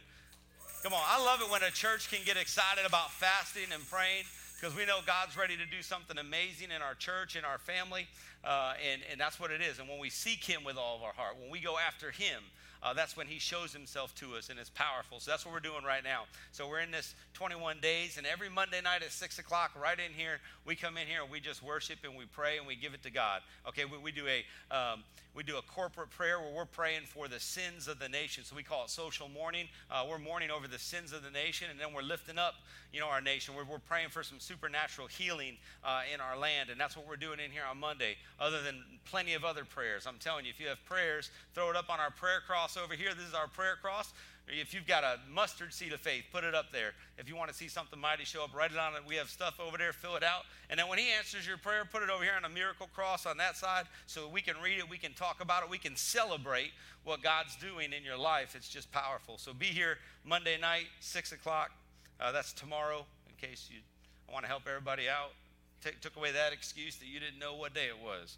Come 0.84 0.94
on, 0.94 1.02
I 1.06 1.24
love 1.24 1.42
it 1.42 1.52
when 1.52 1.64
a 1.64 1.72
church 1.72 2.10
can 2.10 2.20
get 2.26 2.38
excited 2.38 2.86
about 2.86 3.12
fasting 3.12 3.74
and 3.74 3.84
praying 3.90 4.24
because 4.56 4.76
we 4.76 4.86
know 4.86 5.00
God's 5.06 5.38
ready 5.38 5.58
to 5.58 5.66
do 5.66 5.82
something 5.82 6.18
amazing 6.18 6.72
in 6.74 6.82
our 6.82 6.96
church, 6.96 7.36
in 7.36 7.44
our 7.44 7.58
family, 7.58 8.08
uh, 8.46 8.74
and, 8.80 9.02
and 9.12 9.20
that's 9.20 9.40
what 9.40 9.52
it 9.52 9.62
is. 9.62 9.80
And 9.80 9.90
when 9.90 10.00
we 10.00 10.10
seek 10.10 10.44
Him 10.44 10.64
with 10.64 10.78
all 10.78 10.96
of 10.96 11.04
our 11.04 11.14
heart, 11.14 11.36
when 11.40 11.52
we 11.52 11.60
go 11.60 11.76
after 11.78 12.12
Him, 12.12 12.44
uh, 12.82 12.94
that's 12.94 13.18
when 13.18 13.28
he 13.28 13.40
shows 13.40 13.74
himself 13.74 14.16
to 14.16 14.36
us 14.36 14.50
and 14.50 14.58
it's 14.58 14.70
powerful. 14.70 15.20
So 15.20 15.32
that's 15.32 15.46
what 15.46 15.54
we're 15.54 15.60
doing 15.60 15.84
right 15.86 16.04
now. 16.04 16.24
So 16.52 16.68
we're 16.68 16.80
in 16.80 16.92
this 16.92 17.16
21 17.34 17.80
days, 17.82 18.18
and 18.18 18.26
every 18.26 18.50
Monday 18.50 18.82
night 18.82 19.04
at 19.04 19.12
6 19.12 19.40
o'clock, 19.40 19.72
right 19.82 19.98
in 20.00 20.14
here, 20.14 20.40
we 20.66 20.76
come 20.76 20.98
in 20.98 21.08
here 21.08 21.22
and 21.22 21.32
we 21.32 21.40
just 21.40 21.62
worship 21.62 22.00
and 22.04 22.16
we 22.16 22.26
pray 22.26 22.58
and 22.58 22.66
we 22.66 22.76
give 22.76 22.94
it 22.94 23.04
to 23.04 23.12
God. 23.12 23.42
Okay, 23.68 23.86
we, 23.86 23.98
we 23.98 24.12
do 24.12 24.26
a 24.28 24.46
um, 24.76 25.04
we 25.36 25.44
do 25.44 25.58
a 25.58 25.62
corporate 25.62 26.10
prayer 26.10 26.40
where 26.40 26.52
we're 26.52 26.66
praying 26.66 27.04
for 27.06 27.28
the 27.28 27.40
sins 27.40 27.88
of 27.88 28.00
the 28.00 28.10
nation. 28.10 28.44
So 28.44 28.56
we 28.56 28.64
call 28.64 28.84
it 28.86 28.90
social 28.90 29.30
mourning. 29.30 29.68
Uh, 29.90 30.06
we're 30.10 30.18
mourning 30.18 30.50
over 30.50 30.68
the 30.68 30.80
sins 30.80 31.14
of 31.14 31.24
the 31.24 31.30
nation, 31.30 31.68
and 31.70 31.80
then 31.80 31.94
we're 31.94 32.02
lifting 32.02 32.38
up, 32.38 32.56
you 32.92 33.00
know, 33.00 33.08
our 33.08 33.22
nation. 33.22 33.54
We're, 33.56 33.64
we're 33.64 33.80
praying 33.80 34.10
for 34.10 34.24
some 34.24 34.40
supernatural 34.40 35.08
healing 35.08 35.58
uh, 35.84 36.02
in 36.12 36.20
our 36.20 36.38
land, 36.38 36.70
and 36.70 36.80
that's 36.80 36.98
what 36.98 37.08
we're 37.08 37.16
doing 37.16 37.40
in 37.40 37.52
here 37.52 37.62
on 37.70 37.80
Monday. 37.80 38.18
Other 38.40 38.62
than 38.64 38.84
plenty 39.06 39.34
of 39.34 39.46
other 39.46 39.66
prayers, 39.66 40.08
I'm 40.08 40.18
telling 40.20 40.46
you, 40.46 40.52
if 40.52 40.60
you 40.60 40.68
have 40.68 40.84
prayers, 40.86 41.30
throw 41.54 41.70
it 41.70 41.76
up 41.76 41.90
on 41.90 42.00
our 42.00 42.12
prayer 42.12 42.42
cross 42.46 42.69
over 42.78 42.94
here. 42.94 43.14
This 43.14 43.28
is 43.28 43.34
our 43.34 43.48
prayer 43.48 43.76
cross. 43.82 44.12
If 44.48 44.74
you've 44.74 44.88
got 44.88 45.04
a 45.04 45.20
mustard 45.32 45.74
seed 45.74 45.94
of 45.94 46.00
faith, 46.00 46.24
put 46.32 46.44
it 46.44 46.56
up 46.56 46.72
there. 46.72 46.94
If 47.18 47.30
you 47.30 47.36
want 47.36 47.50
to 47.50 47.56
see 47.56 47.68
something 47.68 48.00
mighty 48.00 48.26
show 48.26 48.44
up, 48.44 48.56
write 48.56 48.72
it 48.72 48.78
on 48.78 48.96
it. 48.96 49.02
We 49.08 49.16
have 49.16 49.30
stuff 49.30 49.60
over 49.60 49.78
there, 49.78 49.94
fill 49.94 50.16
it 50.16 50.24
out. 50.24 50.44
And 50.70 50.80
then 50.80 50.88
when 50.88 50.98
He 50.98 51.06
answers 51.12 51.46
your 51.46 51.58
prayer, 51.58 51.86
put 51.86 52.02
it 52.02 52.10
over 52.10 52.24
here 52.24 52.34
on 52.36 52.46
a 52.46 52.50
miracle 52.50 52.90
cross 52.96 53.28
on 53.28 53.38
that 53.38 53.58
side 53.58 53.86
so 54.08 54.28
we 54.28 54.42
can 54.42 54.56
read 54.64 54.80
it, 54.80 54.90
we 54.90 54.98
can 54.98 55.14
talk 55.14 55.42
about 55.42 55.64
it, 55.64 55.70
we 55.70 55.78
can 55.78 55.96
celebrate 55.96 56.72
what 57.04 57.22
God's 57.22 57.56
doing 57.58 57.94
in 57.94 58.04
your 58.04 58.18
life. 58.18 58.56
It's 58.56 58.70
just 58.70 58.92
powerful. 58.92 59.38
So 59.38 59.54
be 59.54 59.68
here 59.68 59.98
Monday 60.26 60.58
night, 60.60 60.88
6 61.00 61.32
o'clock. 61.32 61.72
Uh, 62.20 62.32
that's 62.32 62.52
tomorrow, 62.52 63.06
in 63.30 63.48
case 63.48 63.70
you 63.72 63.80
I 64.30 64.32
want 64.32 64.46
to 64.46 64.50
help 64.50 64.64
everybody 64.68 65.10
out. 65.10 65.32
Take, 65.82 66.02
took 66.02 66.16
away 66.16 66.32
that 66.32 66.54
excuse 66.54 66.98
that 66.98 67.08
you 67.08 67.20
didn't 67.20 67.40
know 67.40 67.56
what 67.56 67.74
day 67.74 67.88
it 67.88 67.98
was. 67.98 68.38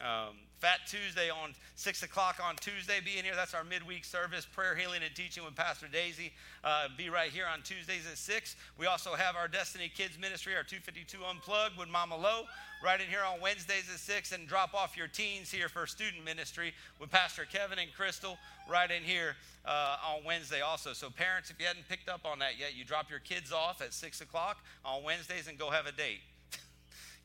Um, 0.00 0.36
Fat 0.60 0.80
Tuesday 0.86 1.30
on 1.30 1.54
6 1.76 2.02
o'clock 2.02 2.38
on 2.42 2.54
Tuesday. 2.56 3.00
Be 3.02 3.18
in 3.18 3.24
here. 3.24 3.34
That's 3.34 3.54
our 3.54 3.64
midweek 3.64 4.04
service, 4.04 4.44
prayer, 4.44 4.74
healing, 4.74 5.00
and 5.02 5.14
teaching 5.14 5.42
with 5.42 5.56
Pastor 5.56 5.86
Daisy. 5.90 6.32
Uh, 6.62 6.88
be 6.98 7.08
right 7.08 7.30
here 7.30 7.46
on 7.50 7.62
Tuesdays 7.62 8.06
at 8.10 8.18
6. 8.18 8.56
We 8.78 8.84
also 8.84 9.14
have 9.14 9.36
our 9.36 9.48
Destiny 9.48 9.90
Kids 9.94 10.18
Ministry, 10.20 10.54
our 10.54 10.62
252 10.62 11.24
Unplugged 11.24 11.78
with 11.78 11.88
Mama 11.88 12.14
Lowe, 12.14 12.44
right 12.84 13.00
in 13.00 13.06
here 13.06 13.22
on 13.26 13.40
Wednesdays 13.40 13.88
at 13.92 14.00
6. 14.00 14.32
And 14.32 14.46
drop 14.46 14.74
off 14.74 14.98
your 14.98 15.08
teens 15.08 15.50
here 15.50 15.70
for 15.70 15.86
student 15.86 16.26
ministry 16.26 16.74
with 17.00 17.10
Pastor 17.10 17.46
Kevin 17.50 17.78
and 17.78 17.90
Crystal 17.94 18.36
right 18.68 18.90
in 18.90 19.02
here 19.02 19.36
uh, 19.64 19.96
on 20.06 20.24
Wednesday 20.26 20.60
also. 20.60 20.92
So, 20.92 21.08
parents, 21.08 21.48
if 21.48 21.58
you 21.58 21.66
hadn't 21.66 21.88
picked 21.88 22.10
up 22.10 22.26
on 22.26 22.38
that 22.40 22.58
yet, 22.58 22.76
you 22.76 22.84
drop 22.84 23.08
your 23.08 23.20
kids 23.20 23.50
off 23.50 23.80
at 23.80 23.94
6 23.94 24.20
o'clock 24.20 24.58
on 24.84 25.04
Wednesdays 25.04 25.48
and 25.48 25.58
go 25.58 25.70
have 25.70 25.86
a 25.86 25.92
date. 25.92 26.20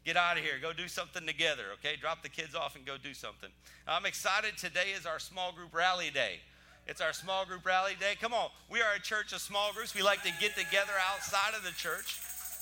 Get 0.06 0.18
out 0.18 0.38
of 0.38 0.44
here. 0.44 0.54
Go 0.62 0.72
do 0.72 0.88
something 0.88 1.26
together, 1.26 1.64
okay? 1.74 1.96
Drop 2.00 2.22
the 2.22 2.30
kids 2.30 2.54
off 2.54 2.76
and 2.76 2.86
go 2.86 2.96
do 2.96 3.16
something. 3.16 3.50
I'm 3.88 4.06
excited. 4.06 4.56
Today 4.56 4.94
is 4.96 5.08
our 5.08 5.18
small 5.18 5.52
group 5.52 5.74
rally 5.74 6.12
day. 6.12 6.40
It's 6.88 7.02
our 7.02 7.12
small 7.12 7.44
group 7.44 7.66
rally 7.66 7.94
day. 8.00 8.14
Come 8.22 8.32
on. 8.32 8.50
We 8.70 8.82
are 8.82 8.94
a 8.96 9.00
church 9.00 9.34
of 9.34 9.42
small 9.42 9.74
groups. 9.74 9.96
We 9.96 10.04
like 10.04 10.22
to 10.22 10.32
get 10.40 10.56
together 10.56 10.94
outside 11.12 11.56
of 11.58 11.64
the 11.64 11.72
church. 11.72 12.20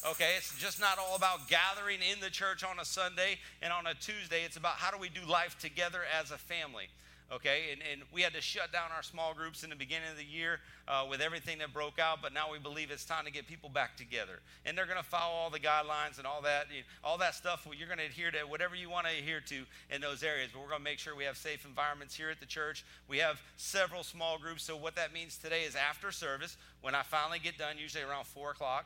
Okay, 0.09 0.35
it's 0.37 0.57
just 0.57 0.79
not 0.79 0.97
all 0.97 1.17
about 1.17 1.49
gathering 1.49 1.99
in 1.99 2.21
the 2.21 2.29
church 2.29 2.63
on 2.63 2.79
a 2.79 2.85
Sunday 2.85 3.39
and 3.61 3.73
on 3.73 3.87
a 3.87 3.93
Tuesday. 3.93 4.43
It's 4.45 4.55
about 4.55 4.75
how 4.75 4.91
do 4.91 4.97
we 4.97 5.09
do 5.09 5.21
life 5.29 5.57
together 5.59 5.99
as 6.17 6.31
a 6.31 6.37
family 6.37 6.87
okay? 7.31 7.71
And, 7.71 7.81
and 7.91 8.01
we 8.13 8.21
had 8.21 8.33
to 8.33 8.41
shut 8.41 8.71
down 8.71 8.91
our 8.95 9.03
small 9.03 9.33
groups 9.33 9.63
in 9.63 9.69
the 9.69 9.75
beginning 9.75 10.09
of 10.11 10.17
the 10.17 10.25
year 10.25 10.59
uh, 10.87 11.05
with 11.09 11.21
everything 11.21 11.59
that 11.59 11.73
broke 11.73 11.99
out, 11.99 12.19
but 12.21 12.33
now 12.33 12.51
we 12.51 12.59
believe 12.59 12.91
it's 12.91 13.05
time 13.05 13.25
to 13.25 13.31
get 13.31 13.47
people 13.47 13.69
back 13.69 13.95
together. 13.95 14.39
And 14.65 14.77
they're 14.77 14.85
going 14.85 14.97
to 14.97 15.05
follow 15.05 15.33
all 15.33 15.49
the 15.49 15.59
guidelines 15.59 16.17
and 16.17 16.27
all 16.27 16.41
that, 16.41 16.67
you 16.69 16.79
know, 16.79 16.85
all 17.03 17.17
that 17.19 17.35
stuff. 17.35 17.67
You're 17.77 17.87
going 17.87 17.99
to 17.99 18.05
adhere 18.05 18.31
to 18.31 18.39
whatever 18.47 18.75
you 18.75 18.89
want 18.89 19.07
to 19.07 19.13
adhere 19.13 19.41
to 19.41 19.63
in 19.89 20.01
those 20.01 20.23
areas, 20.23 20.49
but 20.53 20.61
we're 20.61 20.69
going 20.69 20.79
to 20.79 20.83
make 20.83 20.99
sure 20.99 21.15
we 21.15 21.23
have 21.25 21.37
safe 21.37 21.65
environments 21.65 22.15
here 22.15 22.29
at 22.29 22.39
the 22.39 22.45
church. 22.45 22.83
We 23.07 23.19
have 23.19 23.41
several 23.57 24.03
small 24.03 24.37
groups, 24.37 24.63
so 24.63 24.75
what 24.75 24.95
that 24.95 25.13
means 25.13 25.37
today 25.37 25.63
is 25.63 25.75
after 25.75 26.11
service, 26.11 26.57
when 26.81 26.95
I 26.95 27.03
finally 27.03 27.39
get 27.39 27.57
done, 27.57 27.77
usually 27.77 28.03
around 28.03 28.25
4 28.25 28.51
o'clock. 28.51 28.85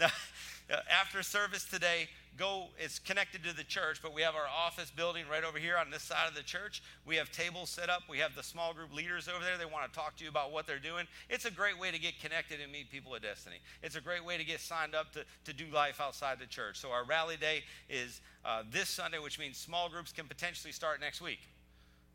after 0.68 1.22
service 1.22 1.64
today, 1.64 2.08
go, 2.36 2.66
it's 2.78 2.98
connected 2.98 3.42
to 3.44 3.54
the 3.54 3.64
church, 3.64 4.00
but 4.02 4.12
we 4.12 4.22
have 4.22 4.34
our 4.34 4.48
office 4.48 4.90
building 4.90 5.24
right 5.30 5.44
over 5.44 5.58
here 5.58 5.76
on 5.76 5.90
this 5.90 6.02
side 6.02 6.28
of 6.28 6.34
the 6.34 6.42
church. 6.42 6.82
We 7.06 7.16
have 7.16 7.30
tables 7.32 7.70
set 7.70 7.88
up. 7.88 8.02
We 8.08 8.18
have 8.18 8.34
the 8.34 8.42
small 8.42 8.74
group 8.74 8.94
leaders 8.94 9.28
over 9.28 9.42
there. 9.44 9.56
They 9.56 9.64
want 9.64 9.90
to 9.90 9.98
talk 9.98 10.16
to 10.16 10.24
you 10.24 10.30
about 10.30 10.52
what 10.52 10.66
they're 10.66 10.78
doing. 10.78 11.06
It's 11.30 11.44
a 11.44 11.50
great 11.50 11.78
way 11.78 11.90
to 11.90 11.98
get 11.98 12.20
connected 12.20 12.60
and 12.60 12.70
meet 12.70 12.90
people 12.90 13.14
at 13.14 13.22
Destiny. 13.22 13.56
It's 13.82 13.96
a 13.96 14.00
great 14.00 14.24
way 14.24 14.36
to 14.36 14.44
get 14.44 14.60
signed 14.60 14.94
up 14.94 15.12
to, 15.12 15.24
to 15.44 15.52
do 15.52 15.64
life 15.72 16.00
outside 16.00 16.38
the 16.38 16.46
church. 16.46 16.78
So 16.78 16.90
our 16.90 17.04
rally 17.04 17.36
day 17.36 17.62
is 17.88 18.20
uh, 18.44 18.62
this 18.70 18.88
Sunday, 18.88 19.18
which 19.18 19.38
means 19.38 19.56
small 19.56 19.88
groups 19.88 20.12
can 20.12 20.26
potentially 20.26 20.72
start 20.72 21.00
next 21.00 21.20
week. 21.20 21.40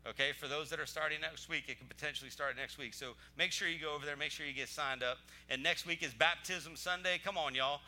Okay, 0.04 0.32
for 0.36 0.48
those 0.48 0.68
that 0.70 0.80
are 0.80 0.86
starting 0.86 1.20
next 1.20 1.48
week, 1.48 1.64
it 1.68 1.78
can 1.78 1.86
potentially 1.86 2.28
start 2.28 2.56
next 2.56 2.76
week. 2.76 2.92
So 2.92 3.12
make 3.38 3.52
sure 3.52 3.68
you 3.68 3.78
go 3.78 3.94
over 3.94 4.04
there, 4.04 4.16
make 4.16 4.32
sure 4.32 4.44
you 4.44 4.52
get 4.52 4.68
signed 4.68 5.04
up. 5.04 5.18
And 5.48 5.62
next 5.62 5.86
week 5.86 6.02
is 6.02 6.12
Baptism 6.12 6.74
Sunday. 6.74 7.20
Come 7.24 7.38
on, 7.38 7.54
y'all. 7.54 7.80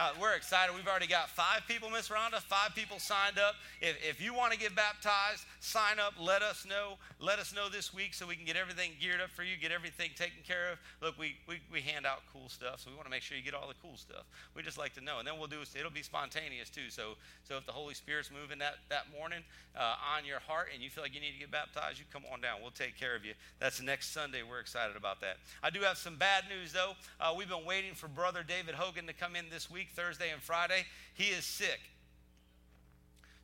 Uh, 0.00 0.12
we're 0.18 0.32
excited. 0.32 0.74
We've 0.74 0.88
already 0.88 1.06
got 1.06 1.28
five 1.28 1.60
people, 1.68 1.90
Miss 1.90 2.08
Rhonda, 2.08 2.40
five 2.40 2.74
people 2.74 2.98
signed 2.98 3.38
up. 3.38 3.56
If, 3.82 3.98
if 4.02 4.18
you 4.18 4.32
want 4.32 4.50
to 4.54 4.58
get 4.58 4.74
baptized, 4.74 5.44
sign 5.60 5.98
up. 6.00 6.14
Let 6.18 6.40
us 6.40 6.64
know. 6.64 6.96
Let 7.18 7.38
us 7.38 7.54
know 7.54 7.68
this 7.68 7.92
week 7.92 8.14
so 8.14 8.26
we 8.26 8.34
can 8.34 8.46
get 8.46 8.56
everything 8.56 8.92
geared 8.98 9.20
up 9.20 9.28
for 9.28 9.42
you, 9.42 9.58
get 9.60 9.72
everything 9.72 10.08
taken 10.16 10.40
care 10.42 10.72
of. 10.72 10.78
Look, 11.02 11.18
we, 11.18 11.36
we, 11.46 11.60
we 11.70 11.82
hand 11.82 12.06
out 12.06 12.22
cool 12.32 12.48
stuff, 12.48 12.80
so 12.80 12.88
we 12.88 12.96
want 12.96 13.08
to 13.08 13.10
make 13.10 13.20
sure 13.20 13.36
you 13.36 13.44
get 13.44 13.52
all 13.52 13.68
the 13.68 13.76
cool 13.82 13.98
stuff. 13.98 14.24
We 14.56 14.62
just 14.62 14.78
like 14.78 14.94
to 14.94 15.04
know. 15.04 15.18
And 15.18 15.28
then 15.28 15.36
we'll 15.36 15.48
do 15.48 15.58
it'll 15.60 15.90
be 15.90 16.02
spontaneous 16.02 16.70
too. 16.70 16.88
So 16.88 17.20
so 17.44 17.58
if 17.58 17.66
the 17.66 17.72
Holy 17.72 17.92
Spirit's 17.92 18.30
moving 18.30 18.58
that, 18.60 18.76
that 18.88 19.04
morning 19.12 19.42
uh, 19.76 19.96
on 20.16 20.24
your 20.24 20.40
heart 20.40 20.68
and 20.72 20.82
you 20.82 20.88
feel 20.88 21.04
like 21.04 21.14
you 21.14 21.20
need 21.20 21.32
to 21.32 21.38
get 21.38 21.50
baptized, 21.50 21.98
you 21.98 22.06
come 22.10 22.22
on 22.32 22.40
down. 22.40 22.62
We'll 22.62 22.70
take 22.70 22.96
care 22.98 23.14
of 23.14 23.24
you. 23.24 23.34
That's 23.58 23.82
next 23.82 24.14
Sunday. 24.14 24.40
We're 24.48 24.60
excited 24.60 24.96
about 24.96 25.20
that. 25.20 25.36
I 25.62 25.68
do 25.68 25.80
have 25.80 25.98
some 25.98 26.16
bad 26.16 26.44
news 26.48 26.72
though. 26.72 26.92
Uh, 27.20 27.34
we've 27.36 27.50
been 27.50 27.66
waiting 27.66 27.92
for 27.92 28.08
Brother 28.08 28.42
David 28.46 28.76
Hogan 28.76 29.06
to 29.06 29.12
come 29.12 29.36
in 29.36 29.44
this 29.50 29.70
week, 29.70 29.88
Thursday 29.94 30.30
and 30.32 30.42
Friday. 30.42 30.84
He 31.14 31.24
is 31.24 31.44
sick. 31.44 31.80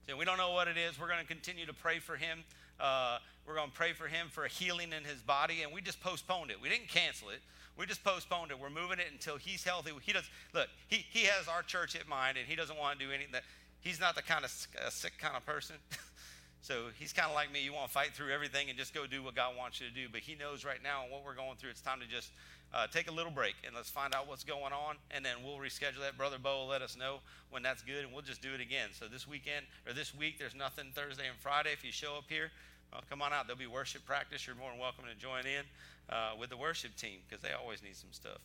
So 0.08 0.16
we 0.16 0.24
don't 0.24 0.38
know 0.38 0.52
what 0.52 0.68
it 0.68 0.76
is. 0.76 1.00
We're 1.00 1.08
going 1.08 1.20
to 1.20 1.26
continue 1.26 1.66
to 1.66 1.74
pray 1.74 1.98
for 1.98 2.16
him. 2.16 2.44
Uh, 2.78 3.18
we're 3.46 3.56
going 3.56 3.70
to 3.70 3.76
pray 3.76 3.92
for 3.92 4.06
him 4.06 4.28
for 4.30 4.44
a 4.44 4.48
healing 4.48 4.92
in 4.92 5.04
his 5.04 5.20
body, 5.22 5.62
and 5.62 5.72
we 5.72 5.80
just 5.80 6.00
postponed 6.00 6.50
it. 6.50 6.60
We 6.60 6.68
didn't 6.68 6.88
cancel 6.88 7.30
it. 7.30 7.40
We 7.76 7.86
just 7.86 8.02
postponed 8.02 8.50
it. 8.50 8.58
We're 8.58 8.70
moving 8.70 8.98
it 8.98 9.06
until 9.12 9.36
he's 9.36 9.62
healthy. 9.62 9.92
He 10.02 10.12
does 10.12 10.28
look. 10.54 10.68
He 10.88 11.04
he 11.10 11.24
has 11.24 11.46
our 11.46 11.62
church 11.62 11.94
in 11.94 12.08
mind, 12.08 12.38
and 12.38 12.46
he 12.46 12.56
doesn't 12.56 12.78
want 12.78 12.98
to 12.98 13.04
do 13.04 13.12
anything. 13.12 13.40
He's 13.80 14.00
not 14.00 14.14
the 14.16 14.22
kind 14.22 14.44
of 14.44 14.50
uh, 14.84 14.90
sick 14.90 15.12
kind 15.18 15.36
of 15.36 15.44
person. 15.44 15.76
so 16.62 16.86
he's 16.98 17.12
kind 17.12 17.28
of 17.28 17.34
like 17.34 17.52
me. 17.52 17.62
You 17.62 17.72
want 17.72 17.88
to 17.88 17.92
fight 17.92 18.12
through 18.14 18.32
everything 18.32 18.68
and 18.70 18.78
just 18.78 18.94
go 18.94 19.06
do 19.06 19.22
what 19.22 19.34
God 19.34 19.54
wants 19.56 19.80
you 19.80 19.86
to 19.88 19.94
do. 19.94 20.08
But 20.10 20.22
he 20.22 20.34
knows 20.34 20.64
right 20.64 20.82
now 20.82 21.04
what 21.10 21.24
we're 21.24 21.34
going 21.34 21.56
through. 21.56 21.70
It's 21.70 21.82
time 21.82 22.00
to 22.00 22.06
just 22.06 22.30
uh, 22.76 22.86
take 22.86 23.10
a 23.10 23.12
little 23.12 23.32
break 23.32 23.54
and 23.64 23.74
let's 23.74 23.88
find 23.88 24.14
out 24.14 24.28
what's 24.28 24.44
going 24.44 24.72
on, 24.72 24.96
and 25.10 25.24
then 25.24 25.36
we'll 25.42 25.56
reschedule 25.56 26.00
that. 26.02 26.18
Brother 26.18 26.36
Bo 26.38 26.58
will 26.60 26.66
let 26.66 26.82
us 26.82 26.94
know 26.96 27.20
when 27.48 27.62
that's 27.62 27.80
good, 27.80 28.04
and 28.04 28.12
we'll 28.12 28.22
just 28.22 28.42
do 28.42 28.52
it 28.52 28.60
again. 28.60 28.90
So 28.92 29.06
this 29.06 29.26
weekend 29.26 29.64
or 29.86 29.94
this 29.94 30.14
week, 30.14 30.38
there's 30.38 30.54
nothing 30.54 30.92
Thursday 30.94 31.26
and 31.26 31.38
Friday. 31.38 31.72
If 31.72 31.84
you 31.84 31.90
show 31.90 32.16
up 32.18 32.24
here, 32.28 32.50
well, 32.92 33.00
come 33.08 33.22
on 33.22 33.32
out. 33.32 33.46
There'll 33.46 33.58
be 33.58 33.66
worship 33.66 34.04
practice. 34.04 34.46
You're 34.46 34.56
more 34.56 34.70
than 34.70 34.78
welcome 34.78 35.04
to 35.10 35.18
join 35.18 35.46
in 35.46 35.64
uh, 36.14 36.32
with 36.38 36.50
the 36.50 36.56
worship 36.58 36.94
team 36.96 37.20
because 37.26 37.42
they 37.42 37.52
always 37.52 37.82
need 37.82 37.96
some 37.96 38.12
stuff. 38.12 38.38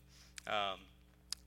Um, 0.48 0.80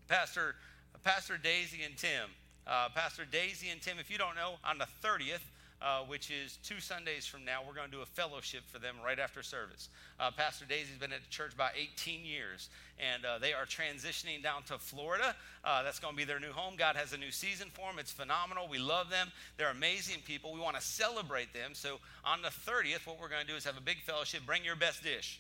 Pastor 0.07 0.57
Pastor 1.03 1.39
Daisy 1.39 1.83
and 1.85 1.97
Tim. 1.97 2.29
Uh, 2.67 2.89
Pastor 2.95 3.25
Daisy 3.25 3.71
and 3.71 3.81
Tim, 3.81 3.99
if 3.99 4.11
you 4.11 4.19
don't 4.19 4.37
know, 4.37 4.55
on 4.65 4.79
the 4.79 4.87
30th, 5.03 5.45
uh, 5.85 6.01
which 6.01 6.31
is 6.31 6.59
two 6.65 6.81
Sundays 6.81 7.27
from 7.27 7.45
now. 7.45 7.61
We're 7.67 7.75
going 7.75 7.91
to 7.91 7.97
do 7.97 8.03
a 8.03 8.07
fellowship 8.07 8.63
for 8.73 8.79
them 8.79 8.97
right 9.05 9.19
after 9.19 9.43
service. 9.43 9.91
Uh, 10.19 10.31
Pastor 10.31 10.65
Daisy's 10.65 10.97
been 10.99 11.13
at 11.13 11.23
the 11.23 11.31
church 11.31 11.53
about 11.53 11.73
18 11.77 12.25
years, 12.25 12.71
and 12.99 13.25
uh, 13.27 13.39
they 13.39 13.53
are 13.53 13.67
transitioning 13.67 14.43
down 14.43 14.63
to 14.65 14.79
Florida. 14.79 15.37
Uh, 15.63 15.83
that's 15.83 15.99
going 15.99 16.15
to 16.15 16.17
be 16.17 16.25
their 16.25 16.41
new 16.41 16.53
home. 16.53 16.75
God 16.79 16.97
has 16.97 17.13
a 17.13 17.19
new 17.19 17.31
season 17.31 17.69
for 17.75 17.91
them. 17.91 17.99
It's 17.99 18.11
phenomenal. 18.11 18.67
We 18.67 18.79
love 18.79 19.11
them. 19.11 19.31
They're 19.59 19.71
amazing 19.71 20.23
people. 20.25 20.55
We 20.55 20.61
want 20.61 20.77
to 20.77 20.83
celebrate 20.83 21.53
them. 21.53 21.73
So 21.75 21.99
on 22.25 22.41
the 22.41 22.49
30th, 22.49 23.07
what 23.07 23.21
we're 23.21 23.29
going 23.29 23.43
to 23.43 23.47
do 23.47 23.57
is 23.57 23.65
have 23.65 23.77
a 23.77 23.83
big 23.83 24.01
fellowship. 24.01 24.47
Bring 24.47 24.65
your 24.65 24.77
best 24.77 25.03
dish. 25.03 25.39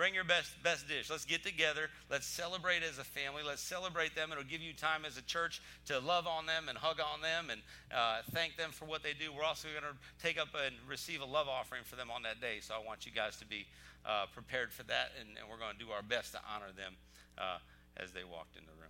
Bring 0.00 0.14
your 0.14 0.24
best 0.24 0.50
best 0.62 0.88
dish. 0.88 1.10
Let's 1.10 1.26
get 1.26 1.44
together. 1.44 1.90
Let's 2.08 2.24
celebrate 2.24 2.82
as 2.82 2.96
a 2.96 3.04
family. 3.04 3.42
Let's 3.46 3.60
celebrate 3.60 4.14
them. 4.14 4.32
It'll 4.32 4.42
give 4.42 4.62
you 4.62 4.72
time 4.72 5.04
as 5.04 5.18
a 5.18 5.22
church 5.22 5.60
to 5.88 5.98
love 5.98 6.26
on 6.26 6.46
them 6.46 6.70
and 6.70 6.78
hug 6.78 7.00
on 7.00 7.20
them 7.20 7.50
and 7.50 7.60
uh, 7.94 8.22
thank 8.32 8.56
them 8.56 8.70
for 8.70 8.86
what 8.86 9.02
they 9.02 9.12
do. 9.12 9.30
We're 9.30 9.44
also 9.44 9.68
going 9.68 9.82
to 9.82 9.92
take 10.26 10.40
up 10.40 10.48
and 10.54 10.74
receive 10.88 11.20
a 11.20 11.26
love 11.26 11.48
offering 11.48 11.82
for 11.84 11.96
them 11.96 12.10
on 12.10 12.22
that 12.22 12.40
day. 12.40 12.60
So 12.62 12.72
I 12.72 12.78
want 12.82 13.04
you 13.04 13.12
guys 13.12 13.36
to 13.40 13.46
be 13.46 13.66
uh, 14.06 14.24
prepared 14.32 14.72
for 14.72 14.84
that, 14.84 15.10
and, 15.20 15.28
and, 15.38 15.46
we're 15.50 15.58
going 15.58 15.76
to 15.78 15.84
do 15.84 15.90
our 15.90 16.00
best 16.00 16.32
to 16.32 16.40
honor 16.50 16.72
them 16.74 16.94
uh, 17.36 17.58
as 17.98 18.10
they 18.12 18.24
walked 18.24 18.56
in 18.56 18.62
the 18.64 18.72
room. 18.80 18.88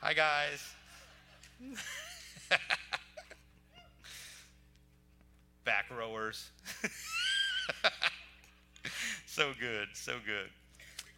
Hi, 0.00 0.14
guys. 0.14 0.74
Back 5.64 5.90
rowers. 5.96 6.50
so 9.36 9.52
good, 9.60 9.88
so 9.92 10.14
good. 10.24 10.48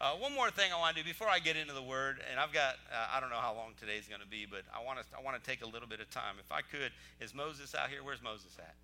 Uh, 0.01 0.11
one 0.19 0.35
more 0.35 0.51
thing 0.51 0.73
I 0.75 0.79
want 0.79 0.97
to 0.97 1.03
do 1.05 1.09
before 1.09 1.29
I 1.29 1.39
get 1.39 1.55
into 1.55 1.73
the 1.73 1.83
word, 1.83 2.19
and 2.29 2.41
I've 2.41 2.53
got 2.53 2.75
uh, 2.91 3.15
I 3.15 3.21
don't 3.21 3.31
know 3.31 3.39
how 3.39 3.55
long 3.55 3.75
today's 3.79 4.09
going 4.09 4.21
to 4.21 4.27
be, 4.27 4.45
but 4.45 4.63
I 4.75 4.83
want 4.85 4.99
to 4.99 5.05
I 5.17 5.23
want 5.23 5.39
to 5.39 5.43
take 5.49 5.63
a 5.63 5.69
little 5.69 5.87
bit 5.87 6.01
of 6.01 6.11
time. 6.11 6.35
If 6.43 6.51
I 6.51 6.63
could, 6.63 6.91
is 7.21 7.33
Moses 7.33 7.77
out 7.77 7.91
here? 7.91 8.03
Where's 8.03 8.21
Moses 8.21 8.59
at? 8.59 8.75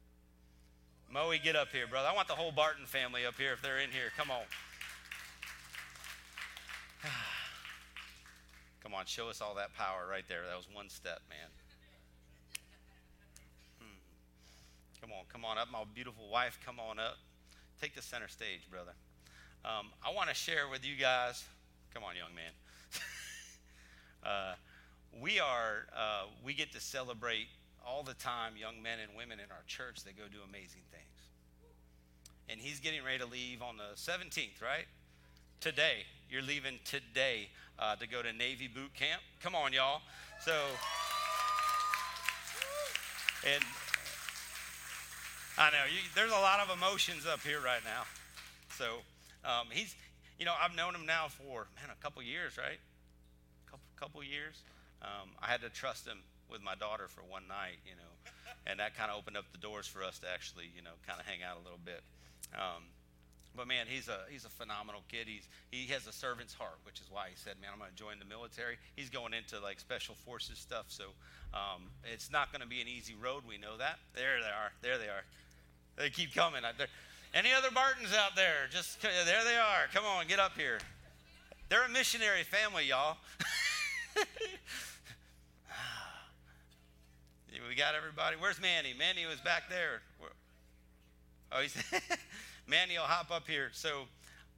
Moe, 1.11 1.35
get 1.43 1.57
up 1.57 1.67
here, 1.73 1.89
brother. 1.89 2.07
I 2.07 2.15
want 2.15 2.29
the 2.29 2.35
whole 2.35 2.53
Barton 2.53 2.87
family 2.87 3.27
up 3.27 3.35
here 3.35 3.53
if 3.53 3.61
they're 3.61 3.81
in 3.81 3.91
here. 3.91 4.15
Come 4.17 4.31
on. 4.31 4.47
Come 8.85 8.95
on, 8.95 9.05
show 9.07 9.29
us 9.29 9.41
all 9.41 9.57
that 9.57 9.75
power 9.75 10.07
right 10.09 10.25
there. 10.29 10.43
That 10.49 10.57
was 10.57 10.69
one 10.73 10.89
step, 10.89 11.23
man. 11.29 11.51
Hmm. 13.81 13.99
Come 15.01 15.11
on, 15.11 15.25
come 15.33 15.45
on 15.45 15.59
up. 15.59 15.73
My 15.73 15.83
beautiful 15.93 16.29
wife, 16.31 16.61
come 16.65 16.79
on 16.79 17.01
up. 17.01 17.19
Take 17.81 17.97
the 17.97 18.03
center 18.03 18.29
stage, 18.29 18.71
brother. 18.71 18.93
Um, 19.65 19.87
I 20.05 20.13
want 20.13 20.29
to 20.29 20.35
share 20.35 20.69
with 20.71 20.87
you 20.87 20.95
guys. 20.95 21.43
Come 21.95 22.05
on, 22.05 22.17
young 22.17 22.35
man. 22.35 22.53
uh, 24.23 24.55
we 25.23 25.41
are. 25.41 25.87
Uh, 25.97 26.25
we 26.45 26.53
get 26.53 26.71
to 26.73 26.81
celebrate 26.81 27.47
all 27.87 28.03
the 28.03 28.13
time 28.13 28.59
young 28.59 28.83
men 28.83 28.99
and 29.03 29.17
women 29.17 29.39
in 29.41 29.51
our 29.51 29.65
church 29.67 30.05
that 30.05 30.19
go 30.19 30.25
do 30.31 30.39
amazing 30.47 30.83
things. 30.91 31.05
And 32.51 32.61
he's 32.61 32.79
getting 32.79 33.03
ready 33.03 33.19
to 33.19 33.27
leave 33.27 33.63
on 33.63 33.79
the 33.79 33.97
17th, 33.97 34.61
right? 34.61 34.85
Today. 35.61 36.05
You're 36.29 36.43
leaving 36.43 36.79
today 36.85 37.49
uh, 37.79 37.97
to 37.97 38.07
go 38.07 38.21
to 38.21 38.35
Navy 38.35 38.69
boot 38.69 38.93
camp. 38.93 39.23
Come 39.43 39.55
on, 39.55 39.73
y'all. 39.73 40.03
So, 40.45 40.53
and 43.47 43.65
I 45.57 45.71
know 45.71 45.85
you, 45.89 46.01
there's 46.15 46.33
a 46.33 46.35
lot 46.35 46.61
of 46.61 46.77
emotions 46.77 47.25
up 47.27 47.41
here 47.41 47.63
right 47.63 47.81
now. 47.83 48.03
So 48.77 48.99
um, 49.45 49.69
he's, 49.71 49.95
you 50.39 50.45
know, 50.45 50.55
I've 50.61 50.75
known 50.75 50.95
him 50.95 51.07
now 51.07 51.29
for 51.29 51.69
man 51.77 51.91
a 51.93 52.03
couple 52.03 52.23
years, 52.23 52.57
right? 52.59 52.81
Couple 53.71 53.87
couple 53.97 54.25
years. 54.25 54.63
Um, 55.03 55.31
I 55.41 55.49
had 55.49 55.61
to 55.61 55.69
trust 55.69 56.07
him 56.07 56.19
with 56.51 56.63
my 56.63 56.75
daughter 56.75 57.09
for 57.09 57.21
one 57.23 57.47
night, 57.49 57.79
you 57.85 57.93
know, 57.93 58.13
and 58.67 58.81
that 58.81 58.97
kind 58.97 59.11
of 59.11 59.19
opened 59.19 59.37
up 59.37 59.45
the 59.53 59.59
doors 59.59 59.87
for 59.87 60.03
us 60.03 60.19
to 60.21 60.27
actually, 60.33 60.71
you 60.75 60.83
know, 60.83 60.97
kind 61.07 61.21
of 61.21 61.27
hang 61.27 61.43
out 61.43 61.57
a 61.61 61.63
little 61.63 61.81
bit. 61.85 62.01
Um, 62.55 62.85
but 63.57 63.69
man, 63.69 63.87
he's 63.89 64.09
a 64.09 64.19
he's 64.29 64.45
a 64.45 64.51
phenomenal 64.51 65.03
kid. 65.09 65.29
He's 65.29 65.47
he 65.71 65.87
has 65.93 66.07
a 66.07 66.13
servant's 66.13 66.55
heart, 66.55 66.79
which 66.85 67.01
is 67.01 67.07
why 67.11 67.29
he 67.31 67.37
said, 67.37 67.55
"Man, 67.61 67.71
I'm 67.73 67.79
going 67.79 67.91
to 67.91 67.97
join 67.97 68.19
the 68.19 68.25
military." 68.25 68.77
He's 68.97 69.11
going 69.11 69.33
into 69.33 69.61
like 69.61 69.79
special 69.79 70.17
forces 70.27 70.59
stuff, 70.59 70.87
so 70.89 71.05
um, 71.55 71.91
it's 72.03 72.31
not 72.33 72.51
going 72.51 72.63
to 72.63 72.69
be 72.69 72.81
an 72.81 72.89
easy 72.89 73.15
road. 73.15 73.45
We 73.49 73.59
know 73.59 73.77
that. 73.79 73.99
There 74.15 74.41
they 74.41 74.51
are. 74.51 74.73
There 74.83 74.99
they 74.99 75.07
are. 75.07 75.23
They 75.97 76.11
keep 76.11 76.35
coming. 76.35 76.63
Any 77.35 77.53
other 77.53 77.73
Bartons 77.73 78.15
out 78.15 78.37
there? 78.37 78.69
Just 78.71 79.03
there 79.03 79.11
they 79.45 79.57
are. 79.57 79.89
Come 79.93 80.05
on, 80.05 80.29
get 80.29 80.39
up 80.39 80.57
here. 80.57 80.79
They're 81.69 81.85
a 81.85 81.89
missionary 81.89 82.45
family, 82.45 82.87
y'all. 82.87 83.17
we 87.69 87.75
got 87.75 87.97
everybody. 87.97 88.37
Where's 88.39 88.61
Manny? 88.61 88.95
Manny 88.97 89.27
was 89.27 89.41
back 89.41 89.69
there. 89.69 90.01
Oh, 91.51 91.61
he's 91.61 91.77
Manny 92.69 92.95
will 92.95 93.03
hop 93.03 93.33
up 93.33 93.49
here. 93.49 93.71
So, 93.73 94.03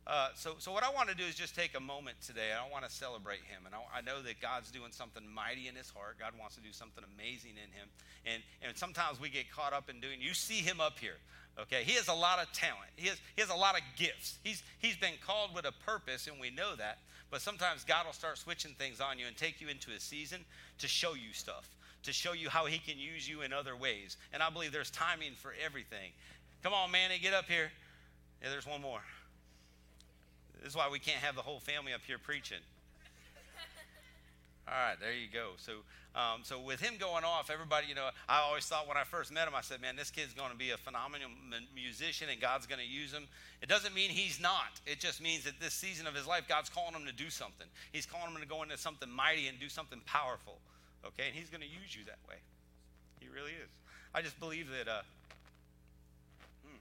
uh, 0.06 0.28
so, 0.34 0.56
so 0.58 0.70
what 0.70 0.84
I 0.84 0.90
want 0.90 1.08
to 1.08 1.14
do 1.14 1.24
is 1.24 1.34
just 1.34 1.54
take 1.54 1.74
a 1.78 1.80
moment 1.80 2.20
today. 2.20 2.52
I 2.52 2.70
want 2.70 2.84
to 2.84 2.90
celebrate 2.90 3.40
him, 3.48 3.64
and 3.64 3.74
I, 3.74 3.78
I, 3.98 4.00
know 4.02 4.20
that 4.22 4.40
God's 4.42 4.70
doing 4.70 4.92
something 4.92 5.22
mighty 5.34 5.66
in 5.66 5.74
his 5.74 5.88
heart. 5.88 6.18
God 6.20 6.32
wants 6.38 6.56
to 6.56 6.60
do 6.60 6.72
something 6.72 7.02
amazing 7.16 7.52
in 7.52 7.72
him, 7.72 7.88
and 8.26 8.42
and 8.60 8.76
sometimes 8.76 9.18
we 9.18 9.30
get 9.30 9.50
caught 9.50 9.72
up 9.72 9.88
in 9.88 9.98
doing. 9.98 10.20
You 10.20 10.34
see 10.34 10.60
him 10.60 10.80
up 10.80 10.98
here, 10.98 11.16
okay? 11.60 11.82
He 11.84 11.92
has 11.94 12.08
a 12.08 12.14
lot 12.14 12.38
of 12.40 12.52
talent. 12.52 12.90
He 12.96 13.08
has 13.08 13.18
he 13.34 13.40
has 13.40 13.50
a 13.50 13.54
lot 13.54 13.74
of 13.74 13.82
gifts. 13.96 14.38
He's 14.42 14.62
he's 14.78 14.96
been 14.96 15.14
called 15.24 15.54
with 15.54 15.64
a 15.64 15.72
purpose, 15.84 16.26
and 16.26 16.40
we 16.40 16.50
know 16.50 16.76
that. 16.76 16.98
But 17.30 17.40
sometimes 17.40 17.84
God 17.84 18.06
will 18.06 18.12
start 18.12 18.38
switching 18.38 18.72
things 18.72 19.00
on 19.00 19.18
you 19.18 19.26
and 19.26 19.36
take 19.36 19.60
you 19.60 19.68
into 19.68 19.90
a 19.90 20.00
season 20.00 20.44
to 20.78 20.86
show 20.86 21.14
you 21.14 21.32
stuff, 21.32 21.68
to 22.04 22.12
show 22.12 22.32
you 22.32 22.48
how 22.48 22.66
He 22.66 22.78
can 22.78 22.98
use 22.98 23.28
you 23.28 23.42
in 23.42 23.52
other 23.52 23.76
ways. 23.76 24.16
And 24.32 24.42
I 24.42 24.50
believe 24.50 24.72
there's 24.72 24.90
timing 24.90 25.32
for 25.34 25.54
everything. 25.64 26.12
Come 26.62 26.72
on, 26.72 26.90
Manny, 26.90 27.18
get 27.18 27.34
up 27.34 27.46
here. 27.46 27.70
Yeah, 28.42 28.50
there's 28.50 28.66
one 28.66 28.80
more. 28.80 29.00
This 30.60 30.70
is 30.70 30.76
why 30.76 30.88
we 30.90 30.98
can't 30.98 31.18
have 31.18 31.34
the 31.34 31.42
whole 31.42 31.60
family 31.60 31.92
up 31.92 32.00
here 32.06 32.18
preaching. 32.18 32.58
All 34.68 34.74
right, 34.74 34.98
there 34.98 35.12
you 35.12 35.28
go. 35.32 35.52
So, 35.58 35.72
um, 36.18 36.40
so 36.42 36.58
with 36.58 36.80
him 36.80 36.94
going 36.98 37.22
off, 37.22 37.50
everybody, 37.52 37.86
you 37.86 37.94
know, 37.94 38.08
I 38.28 38.40
always 38.40 38.66
thought 38.66 38.88
when 38.88 38.96
I 38.96 39.04
first 39.04 39.32
met 39.32 39.46
him, 39.46 39.54
I 39.54 39.60
said, 39.60 39.80
man, 39.80 39.94
this 39.94 40.10
kid's 40.10 40.34
going 40.34 40.50
to 40.50 40.56
be 40.56 40.70
a 40.70 40.76
phenomenal 40.76 41.30
musician 41.72 42.28
and 42.32 42.40
God's 42.40 42.66
going 42.66 42.80
to 42.80 42.86
use 42.86 43.12
him. 43.12 43.28
It 43.62 43.68
doesn't 43.68 43.94
mean 43.94 44.10
he's 44.10 44.40
not. 44.40 44.80
It 44.84 44.98
just 44.98 45.22
means 45.22 45.44
that 45.44 45.60
this 45.60 45.72
season 45.72 46.08
of 46.08 46.14
his 46.14 46.26
life, 46.26 46.48
God's 46.48 46.68
calling 46.68 46.94
him 46.94 47.06
to 47.06 47.12
do 47.12 47.30
something. 47.30 47.66
He's 47.92 48.06
calling 48.06 48.34
him 48.34 48.40
to 48.40 48.48
go 48.48 48.64
into 48.64 48.76
something 48.76 49.08
mighty 49.08 49.46
and 49.46 49.60
do 49.60 49.68
something 49.68 50.00
powerful. 50.04 50.58
Okay, 51.06 51.28
and 51.28 51.36
he's 51.36 51.48
going 51.48 51.62
to 51.62 51.68
use 51.68 51.94
you 51.94 52.04
that 52.06 52.18
way. 52.28 52.36
He 53.20 53.28
really 53.28 53.52
is. 53.52 53.70
I 54.12 54.22
just 54.22 54.40
believe 54.40 54.66
that. 54.70 54.90
Uh, 54.90 55.02
hmm, 56.66 56.78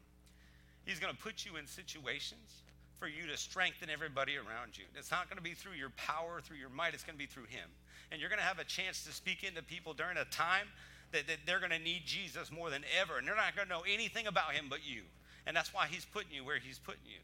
He's 0.86 1.00
going 1.00 1.14
to 1.14 1.22
put 1.22 1.46
you 1.46 1.58
in 1.58 1.68
situations 1.68 2.65
for 3.00 3.08
you 3.08 3.28
to 3.28 3.38
strengthen 3.38 3.90
everybody 3.90 4.38
around 4.38 4.78
you. 4.78 4.86
It's 4.96 5.12
not 5.12 5.30
going 5.30 5.38
to 5.38 5.44
be 5.44 5.54
through 5.54 5.74
your 5.74 5.92
power, 5.92 6.42
through 6.42 6.58
your 6.58 6.70
might, 6.70 6.94
it's 6.94 7.04
going 7.04 7.16
to 7.16 7.20
be 7.20 7.26
through 7.26 7.46
Him. 7.50 7.70
And 8.12 8.20
you're 8.20 8.30
going 8.30 8.40
to 8.40 8.46
have 8.46 8.60
a 8.60 8.64
chance 8.64 9.04
to 9.06 9.12
speak 9.12 9.44
into 9.44 9.62
people 9.64 9.94
during 9.94 10.18
a 10.18 10.26
time 10.26 10.68
that, 11.12 11.28
that 11.28 11.40
they're 11.46 11.60
going 11.60 11.72
to 11.72 11.80
need 11.80 12.04
Jesus 12.06 12.52
more 12.52 12.70
than 12.70 12.84
ever. 13.00 13.18
And 13.18 13.28
they're 13.28 13.36
not 13.36 13.56
going 13.56 13.68
to 13.68 13.74
know 13.74 13.84
anything 13.88 14.28
about 14.28 14.54
Him 14.54 14.66
but 14.70 14.80
you. 14.86 15.02
And 15.46 15.56
that's 15.56 15.74
why 15.74 15.88
He's 15.88 16.06
putting 16.06 16.32
you 16.32 16.44
where 16.44 16.60
He's 16.60 16.80
putting 16.80 17.06
you. 17.06 17.20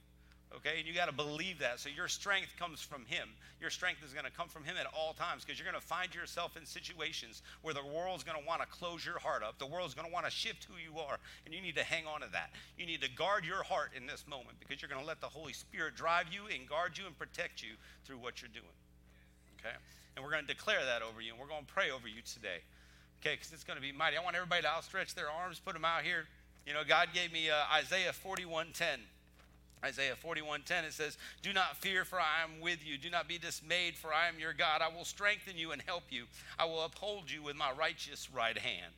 Okay, 0.57 0.79
and 0.79 0.87
you 0.87 0.93
got 0.93 1.07
to 1.07 1.15
believe 1.15 1.59
that. 1.59 1.79
So 1.79 1.87
your 1.87 2.09
strength 2.09 2.49
comes 2.59 2.81
from 2.81 3.05
Him. 3.05 3.29
Your 3.61 3.69
strength 3.69 4.03
is 4.03 4.11
going 4.11 4.25
to 4.25 4.31
come 4.31 4.49
from 4.49 4.65
Him 4.65 4.75
at 4.77 4.85
all 4.93 5.13
times 5.13 5.45
because 5.45 5.57
you're 5.57 5.69
going 5.69 5.79
to 5.79 5.87
find 5.87 6.13
yourself 6.13 6.57
in 6.57 6.65
situations 6.65 7.41
where 7.61 7.73
the 7.73 7.85
world's 7.85 8.23
going 8.23 8.37
to 8.37 8.45
want 8.45 8.59
to 8.61 8.67
close 8.67 9.05
your 9.05 9.17
heart 9.17 9.43
up. 9.43 9.59
The 9.59 9.65
world's 9.65 9.93
going 9.93 10.07
to 10.07 10.13
want 10.13 10.25
to 10.25 10.31
shift 10.31 10.65
who 10.65 10.75
you 10.75 10.99
are, 10.99 11.19
and 11.45 11.55
you 11.55 11.61
need 11.61 11.75
to 11.75 11.83
hang 11.83 12.05
on 12.05 12.19
to 12.19 12.27
that. 12.33 12.51
You 12.77 12.85
need 12.85 13.01
to 13.01 13.09
guard 13.09 13.45
your 13.45 13.63
heart 13.63 13.91
in 13.95 14.07
this 14.07 14.25
moment 14.27 14.59
because 14.59 14.81
you're 14.81 14.89
going 14.89 15.01
to 15.01 15.07
let 15.07 15.21
the 15.21 15.31
Holy 15.31 15.53
Spirit 15.53 15.95
drive 15.95 16.25
you 16.31 16.47
and 16.53 16.67
guard 16.67 16.97
you 16.97 17.05
and 17.07 17.17
protect 17.17 17.63
you 17.63 17.79
through 18.03 18.17
what 18.17 18.41
you're 18.41 18.51
doing. 18.51 18.75
Okay, 19.59 19.75
and 20.15 20.25
we're 20.25 20.31
going 20.31 20.45
to 20.45 20.53
declare 20.53 20.83
that 20.83 21.01
over 21.01 21.21
you, 21.21 21.31
and 21.31 21.39
we're 21.39 21.47
going 21.47 21.65
to 21.65 21.73
pray 21.73 21.91
over 21.91 22.09
you 22.09 22.21
today. 22.27 22.59
Okay, 23.21 23.35
because 23.35 23.53
it's 23.53 23.63
going 23.63 23.77
to 23.77 23.81
be 23.81 23.93
mighty. 23.93 24.17
I 24.17 24.23
want 24.23 24.35
everybody 24.35 24.63
to 24.63 24.67
outstretch 24.67 25.15
their 25.15 25.29
arms, 25.29 25.61
put 25.63 25.73
them 25.73 25.85
out 25.85 26.01
here. 26.01 26.25
You 26.65 26.73
know, 26.73 26.81
God 26.85 27.09
gave 27.13 27.31
me 27.31 27.49
uh, 27.49 27.55
Isaiah 27.71 28.11
41:10. 28.11 28.99
Isaiah 29.83 30.15
41:10 30.15 30.85
it 30.85 30.93
says, 30.93 31.17
"Do 31.41 31.53
not 31.53 31.77
fear 31.77 32.05
for 32.05 32.19
I 32.19 32.43
am 32.43 32.59
with 32.59 32.85
you. 32.85 32.97
Do 32.97 33.09
not 33.09 33.27
be 33.27 33.37
dismayed 33.37 33.97
for 33.97 34.13
I 34.13 34.27
am 34.27 34.39
your 34.39 34.53
God. 34.53 34.81
I 34.81 34.87
will 34.87 35.05
strengthen 35.05 35.57
you 35.57 35.71
and 35.71 35.81
help 35.81 36.11
you. 36.11 36.27
I 36.59 36.65
will 36.65 36.83
uphold 36.83 37.31
you 37.31 37.41
with 37.41 37.55
my 37.55 37.71
righteous 37.71 38.29
right 38.29 38.57
hand." 38.57 38.93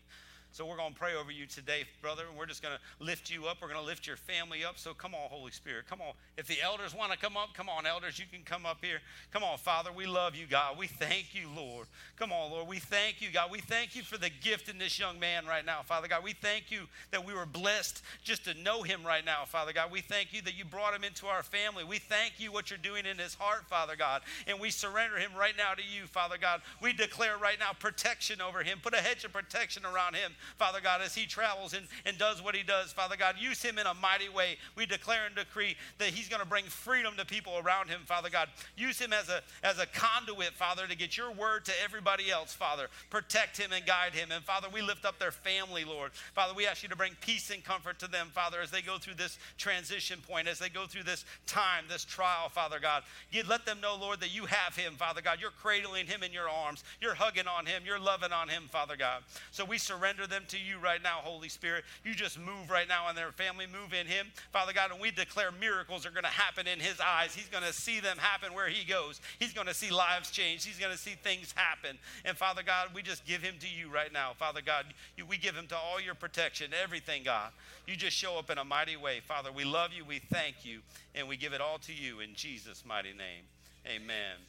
So 0.54 0.68
we're 0.68 0.78
going 0.78 0.94
to 0.94 1.00
pray 1.00 1.16
over 1.16 1.32
you 1.32 1.48
today, 1.48 1.84
brother, 2.00 2.26
and 2.30 2.38
we're 2.38 2.46
just 2.46 2.62
going 2.62 2.76
to 2.76 3.04
lift 3.04 3.32
you 3.32 3.48
up. 3.48 3.58
We're 3.60 3.70
going 3.70 3.80
to 3.80 3.86
lift 3.86 4.06
your 4.06 4.18
family 4.18 4.64
up. 4.64 4.78
So 4.78 4.94
come 4.94 5.16
on, 5.16 5.28
Holy 5.32 5.52
Spirit. 5.52 5.86
Come 5.90 6.00
on. 6.00 6.14
If 6.38 6.46
the 6.46 6.62
elders 6.62 6.94
want 6.94 7.12
to 7.12 7.18
come 7.18 7.36
up, 7.36 7.56
come 7.56 7.70
on, 7.70 7.88
elders, 7.88 8.20
you 8.20 8.26
can 8.32 8.44
come 8.46 8.64
up 8.64 8.78
here. 8.80 9.00
Come 9.32 9.44
on, 9.44 9.58
Father. 9.58 9.90
We 9.92 10.06
love 10.06 10.36
you, 10.36 10.46
God. 10.46 10.78
We 10.78 10.86
thank 10.86 11.34
you, 11.34 11.48
Lord. 11.56 11.88
Come 12.20 12.32
on, 12.32 12.52
Lord. 12.52 12.68
We 12.68 12.78
thank 12.78 13.20
you, 13.20 13.30
God. 13.32 13.50
We 13.50 13.62
thank 13.62 13.96
you 13.96 14.04
for 14.04 14.20
the 14.20 14.30
gift 14.30 14.70
in 14.70 14.78
this 14.78 15.00
young 15.00 15.20
man 15.20 15.48
right 15.48 15.66
now, 15.66 15.82
Father 15.82 16.08
God. 16.08 16.24
We 16.24 16.34
thank 16.34 16.70
you 16.70 16.82
that 17.10 17.26
we 17.26 17.34
were 17.34 17.48
blessed 17.48 18.04
just 18.24 18.46
to 18.46 18.54
know 18.54 18.84
him 18.84 19.04
right 19.04 19.26
now, 19.26 19.46
Father 19.48 19.74
God. 19.74 19.92
We 19.92 20.02
thank 20.02 20.34
you 20.34 20.44
that 20.44 20.56
you 20.56 20.66
brought 20.66 20.94
him 20.94 21.04
into 21.04 21.26
our 21.26 21.42
family. 21.42 21.84
We 21.84 21.98
thank 21.98 22.34
you 22.38 22.52
what 22.52 22.70
you're 22.70 22.78
doing 22.78 23.08
in 23.08 23.18
his 23.18 23.34
heart, 23.34 23.66
Father 23.68 23.96
God. 23.96 24.22
And 24.46 24.60
we 24.60 24.70
surrender 24.70 25.18
him 25.18 25.32
right 25.36 25.56
now 25.58 25.74
to 25.74 25.82
you, 25.82 26.06
Father 26.06 26.38
God. 26.40 26.62
We 26.80 26.94
declare 26.94 27.40
right 27.40 27.58
now 27.60 27.72
protection 27.74 28.40
over 28.40 28.62
him. 28.62 28.78
Put 28.84 28.94
a 28.94 28.98
hedge 28.98 29.24
of 29.24 29.34
protection 29.34 29.84
around 29.84 30.16
him, 30.16 30.34
Father 30.58 30.80
God, 30.82 31.02
as 31.02 31.16
he 31.16 31.26
travels 31.26 31.74
and, 31.74 31.88
and 32.06 32.18
does 32.18 32.42
what 32.42 32.56
he 32.56 32.64
does, 32.64 32.92
Father 32.92 33.16
God. 33.18 33.36
Use 33.40 33.62
him 33.62 33.78
in 33.78 33.88
a 33.88 33.94
mighty 33.94 34.30
way. 34.30 34.58
We 34.76 34.86
declare 34.86 35.26
and 35.26 35.36
decree 35.36 35.76
that 35.98 36.10
he's 36.10 36.30
going 36.30 36.42
to 36.42 36.48
bring 36.48 36.66
freedom 36.66 37.16
to 37.18 37.26
people 37.26 37.54
around 37.64 37.90
him, 37.90 38.02
Father 38.06 38.30
God. 38.30 38.50
Use 38.78 39.00
him 39.00 39.14
as 39.14 39.30
a, 39.30 39.42
as 39.64 39.80
a 39.80 39.86
conduit, 39.86 40.54
Father, 40.54 40.88
to 40.88 40.96
get 40.96 41.18
your 41.18 41.32
word 41.32 41.66
to 41.66 41.72
everybody 41.84 42.32
else, 42.32 42.54
Father. 42.54 42.88
Protect 43.10 43.58
him 43.58 43.72
and 43.74 43.86
guide 43.86 44.14
him. 44.14 44.30
And 44.32 44.44
Father, 44.44 44.68
we 44.74 44.82
lift 44.82 45.06
up 45.06 45.20
their 45.20 45.32
family, 45.32 45.84
Lord. 45.84 46.12
Father, 46.34 46.54
we 46.54 46.68
ask 46.68 46.84
you 46.84 46.90
to 46.90 46.96
bring 46.96 47.16
peace 47.22 47.50
and 47.50 47.64
comfort 47.64 48.00
to 48.00 48.08
them, 48.08 48.28
Father, 48.34 48.62
as 48.62 48.72
they 48.72 48.82
go 48.82 48.98
through 48.98 49.16
this 49.16 49.38
transition 49.58 50.20
point, 50.28 50.48
as 50.48 50.60
they 50.60 50.70
go 50.70 50.86
through 50.86 51.04
this 51.04 51.26
time, 51.48 51.86
this 51.90 52.06
trial, 52.06 52.50
Father 52.50 52.80
God. 52.80 53.04
You 53.32 53.44
let 53.48 53.66
them 53.66 53.82
know, 53.82 53.96
Lord, 54.00 54.20
that 54.22 54.34
you 54.34 54.46
have 54.46 54.76
him, 54.76 54.94
Father 54.94 55.22
God. 55.22 55.38
You're 55.40 55.52
cradling 55.52 56.08
him 56.08 56.24
in 56.24 56.32
your 56.32 56.50
arms. 56.50 56.84
You're 57.02 57.16
hugging 57.16 57.48
on 57.48 57.66
him. 57.66 57.84
You're 57.86 58.00
loving 58.00 58.32
on 58.32 58.50
him, 58.50 58.64
Father 58.70 58.96
God. 58.96 59.24
So 59.52 59.66
we 59.66 59.78
surrender 59.78 60.28
them 60.34 60.44
to 60.48 60.58
you 60.58 60.80
right 60.80 61.02
now, 61.02 61.20
Holy 61.22 61.48
Spirit. 61.48 61.84
You 62.04 62.16
just 62.16 62.40
move 62.40 62.70
right 62.72 62.88
now 62.88 63.10
in 63.10 63.16
their 63.16 63.32
family, 63.32 63.66
move 63.68 63.94
in 63.94 64.08
him, 64.08 64.28
Father 64.52 64.74
God, 64.74 64.92
and 64.92 65.00
we 65.00 65.12
declare 65.12 65.52
miracles 65.52 66.06
are 66.06 66.12
going 66.12 66.24
to 66.24 66.30
happen 66.30 66.68
in 66.68 66.80
his 66.80 67.00
eyes. 67.00 67.36
He's 67.36 67.48
going 67.48 67.64
to 67.64 67.72
see 67.72 68.00
them 68.00 68.18
happen 68.18 68.54
where 68.54 68.68
he 68.68 68.84
goes. 68.84 69.22
He's 69.38 69.54
going 69.54 69.68
to 69.68 69.74
see 69.74 69.92
lives 69.92 70.32
change. 70.32 70.66
He's 70.66 70.80
going 70.80 70.92
to 70.92 70.98
see 70.98 71.12
things 71.24 71.54
happen. 71.56 71.98
And 72.26 72.36
Father 72.36 72.64
God, 72.64 72.90
we 72.96 73.04
just 73.04 73.26
give 73.26 73.44
him 73.44 73.56
to 73.60 73.68
you 73.68 73.90
right 73.94 74.12
now. 74.12 74.32
Father 74.38 74.62
God, 74.66 74.86
you, 75.16 75.26
we 75.26 75.38
give 75.38 75.56
him 75.56 75.68
to 75.68 75.78
all 75.78 76.02
your 76.02 76.16
protection, 76.16 76.72
everything, 76.82 77.24
God. 77.24 77.52
You 77.88 77.96
just 77.96 78.18
show 78.18 78.40
up 78.40 78.50
in 78.50 78.58
a 78.58 78.66
mighty 78.66 78.98
way. 78.98 79.22
Father, 79.26 79.52
we 79.52 79.64
love 79.64 79.92
you, 79.96 80.04
we 80.04 80.20
thank 80.20 80.66
you, 80.66 80.80
and 81.14 81.28
we 81.28 81.38
give 81.38 81.54
it 81.54 81.62
all 81.62 81.78
to 81.80 81.94
you 81.94 82.20
in 82.22 82.34
Jesus' 82.34 82.84
mighty 82.86 83.12
name. 83.12 83.46
Amen. 83.86 84.40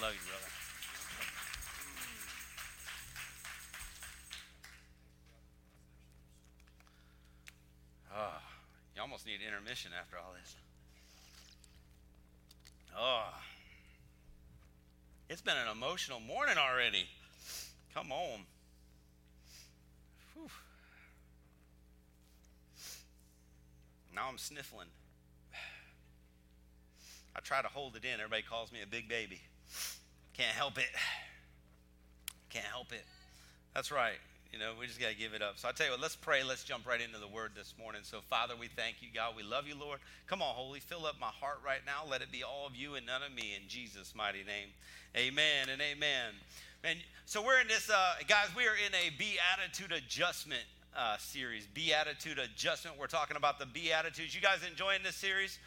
Love 0.00 0.14
you, 0.14 0.30
brother. 0.30 0.51
Oh, 8.14 8.40
you 8.94 9.00
almost 9.00 9.26
need 9.26 9.40
intermission 9.46 9.92
after 9.98 10.16
all 10.16 10.34
this. 10.38 10.54
Oh, 12.98 13.28
it's 15.30 15.40
been 15.40 15.56
an 15.56 15.70
emotional 15.70 16.20
morning 16.20 16.56
already. 16.58 17.06
Come 17.94 18.12
on. 18.12 18.40
Whew. 20.34 20.50
Now 24.14 24.28
I'm 24.30 24.36
sniffling. 24.36 24.88
I 27.34 27.40
try 27.40 27.62
to 27.62 27.68
hold 27.68 27.96
it 27.96 28.04
in. 28.04 28.20
Everybody 28.20 28.42
calls 28.42 28.70
me 28.70 28.80
a 28.82 28.86
big 28.86 29.08
baby. 29.08 29.40
Can't 30.34 30.54
help 30.54 30.76
it. 30.76 30.90
Can't 32.50 32.66
help 32.66 32.92
it. 32.92 33.04
That's 33.74 33.90
right. 33.90 34.18
You 34.52 34.58
know, 34.58 34.72
we 34.78 34.86
just 34.86 35.00
got 35.00 35.08
to 35.08 35.16
give 35.16 35.32
it 35.32 35.40
up. 35.40 35.56
So 35.56 35.66
I 35.66 35.72
tell 35.72 35.86
you 35.86 35.92
what, 35.92 36.02
let's 36.02 36.14
pray. 36.14 36.44
Let's 36.44 36.62
jump 36.62 36.86
right 36.86 37.00
into 37.00 37.18
the 37.18 37.26
word 37.26 37.52
this 37.56 37.72
morning. 37.78 38.02
So, 38.04 38.20
Father, 38.28 38.52
we 38.58 38.68
thank 38.68 38.96
you, 39.00 39.08
God. 39.14 39.34
We 39.34 39.42
love 39.42 39.66
you, 39.66 39.74
Lord. 39.74 39.98
Come 40.26 40.42
on, 40.42 40.54
Holy, 40.54 40.78
fill 40.78 41.06
up 41.06 41.16
my 41.18 41.32
heart 41.40 41.60
right 41.64 41.80
now. 41.86 42.02
Let 42.08 42.20
it 42.20 42.30
be 42.30 42.42
all 42.44 42.66
of 42.66 42.76
you 42.76 42.94
and 42.94 43.06
none 43.06 43.22
of 43.22 43.34
me 43.34 43.54
in 43.56 43.66
Jesus' 43.66 44.12
mighty 44.14 44.44
name. 44.44 44.68
Amen 45.16 45.70
and 45.72 45.80
amen. 45.80 46.34
And 46.84 46.98
so 47.24 47.42
we're 47.42 47.60
in 47.60 47.68
this, 47.68 47.88
uh, 47.88 48.14
guys, 48.28 48.48
we 48.54 48.64
are 48.64 48.76
in 48.76 48.92
a 48.92 49.08
Beatitude 49.16 49.92
adjustment 49.92 50.64
uh, 50.94 51.16
series. 51.16 51.66
Beatitude 51.72 52.38
adjustment. 52.38 52.98
We're 52.98 53.06
talking 53.06 53.38
about 53.38 53.58
the 53.58 53.66
Beatitudes. 53.66 54.34
You 54.34 54.42
guys 54.42 54.58
enjoying 54.68 55.00
this 55.02 55.16
series? 55.16 55.58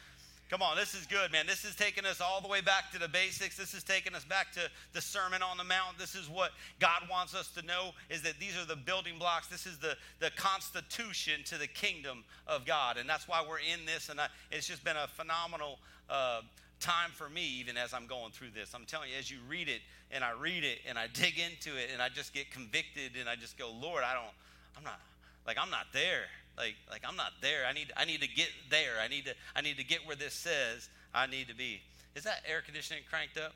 Come 0.48 0.62
on, 0.62 0.76
this 0.76 0.94
is 0.94 1.06
good, 1.06 1.32
man. 1.32 1.44
This 1.44 1.64
is 1.64 1.74
taking 1.74 2.06
us 2.06 2.20
all 2.20 2.40
the 2.40 2.46
way 2.46 2.60
back 2.60 2.92
to 2.92 3.00
the 3.00 3.08
basics. 3.08 3.56
This 3.56 3.74
is 3.74 3.82
taking 3.82 4.14
us 4.14 4.24
back 4.24 4.52
to 4.52 4.60
the 4.92 5.00
Sermon 5.00 5.42
on 5.42 5.56
the 5.56 5.64
Mount. 5.64 5.98
This 5.98 6.14
is 6.14 6.28
what 6.28 6.52
God 6.78 7.02
wants 7.10 7.34
us 7.34 7.48
to 7.52 7.62
know 7.62 7.90
is 8.10 8.22
that 8.22 8.38
these 8.38 8.56
are 8.56 8.64
the 8.64 8.76
building 8.76 9.18
blocks. 9.18 9.48
This 9.48 9.66
is 9.66 9.76
the, 9.78 9.96
the 10.20 10.30
constitution 10.36 11.40
to 11.46 11.58
the 11.58 11.66
kingdom 11.66 12.22
of 12.46 12.64
God. 12.64 12.96
And 12.96 13.08
that's 13.08 13.26
why 13.26 13.44
we're 13.46 13.58
in 13.58 13.84
this. 13.86 14.08
And 14.08 14.20
I, 14.20 14.28
it's 14.52 14.68
just 14.68 14.84
been 14.84 14.96
a 14.96 15.08
phenomenal 15.08 15.80
uh, 16.08 16.42
time 16.78 17.10
for 17.10 17.28
me, 17.28 17.44
even 17.58 17.76
as 17.76 17.92
I'm 17.92 18.06
going 18.06 18.30
through 18.30 18.50
this. 18.54 18.72
I'm 18.72 18.86
telling 18.86 19.10
you, 19.10 19.16
as 19.18 19.28
you 19.28 19.38
read 19.48 19.68
it 19.68 19.80
and 20.12 20.22
I 20.22 20.30
read 20.30 20.62
it 20.62 20.78
and 20.88 20.96
I 20.96 21.08
dig 21.12 21.40
into 21.40 21.76
it 21.76 21.90
and 21.92 22.00
I 22.00 22.08
just 22.08 22.32
get 22.32 22.52
convicted 22.52 23.12
and 23.18 23.28
I 23.28 23.34
just 23.34 23.58
go, 23.58 23.72
Lord, 23.72 24.04
I 24.04 24.14
don't, 24.14 24.32
I'm 24.76 24.84
not, 24.84 25.00
like, 25.44 25.56
I'm 25.60 25.70
not 25.70 25.86
there 25.92 26.26
like 26.56 26.74
like 26.90 27.02
i'm 27.06 27.16
not 27.16 27.32
there. 27.40 27.66
I 27.68 27.72
need 27.72 27.92
i 27.96 28.04
need 28.04 28.20
to 28.22 28.28
get 28.28 28.48
there. 28.70 28.94
I 29.02 29.08
need 29.08 29.26
to 29.26 29.34
i 29.54 29.60
need 29.60 29.76
to 29.78 29.84
get 29.84 30.06
where 30.06 30.16
this 30.16 30.34
says 30.34 30.88
i 31.14 31.26
need 31.26 31.48
to 31.48 31.54
be. 31.54 31.80
Is 32.14 32.24
that 32.24 32.42
air 32.48 32.62
conditioning 32.62 33.02
cranked 33.08 33.36
up? 33.38 33.52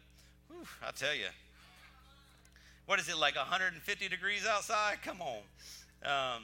Whew, 0.48 0.66
i 0.86 0.90
tell 0.90 1.14
you 1.14 1.26
what 2.86 2.98
is 2.98 3.09
it 3.09 3.16
like 3.16 3.36
150 3.36 4.09
degrees 4.09 4.44
outside? 4.46 4.98
Come 5.05 5.18
on. 5.20 5.38
Um, 6.03 6.42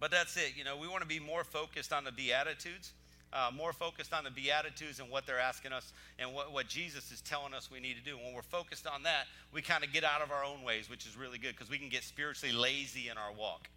but 0.00 0.10
that's 0.10 0.36
it. 0.36 0.54
You 0.56 0.64
know 0.64 0.76
we 0.76 0.88
want 0.88 1.02
to 1.02 1.08
be 1.08 1.20
more 1.20 1.44
focused 1.44 1.92
on 1.92 2.04
the 2.04 2.12
beatitudes 2.12 2.92
uh, 3.32 3.50
more 3.56 3.72
focused 3.72 4.12
on 4.12 4.24
the 4.24 4.30
beatitudes 4.30 4.98
and 4.98 5.08
what 5.08 5.26
they're 5.26 5.38
asking 5.38 5.72
us 5.72 5.92
and 6.18 6.32
what, 6.34 6.52
what 6.52 6.66
jesus 6.66 7.12
is 7.12 7.20
telling 7.20 7.54
us 7.54 7.70
we 7.70 7.80
need 7.80 7.96
to 7.96 8.02
do. 8.02 8.16
When 8.16 8.34
we're 8.34 8.42
focused 8.42 8.86
on 8.86 9.04
that 9.04 9.26
we 9.52 9.62
kind 9.62 9.84
of 9.84 9.92
get 9.92 10.04
out 10.04 10.22
of 10.22 10.30
our 10.30 10.44
own 10.44 10.62
ways 10.62 10.90
which 10.90 11.06
is 11.06 11.16
really 11.16 11.38
good 11.38 11.52
because 11.52 11.70
we 11.70 11.78
can 11.78 11.88
get 11.88 12.02
spiritually 12.02 12.54
lazy 12.54 13.08
in 13.08 13.16
our 13.16 13.32
walk 13.32 13.68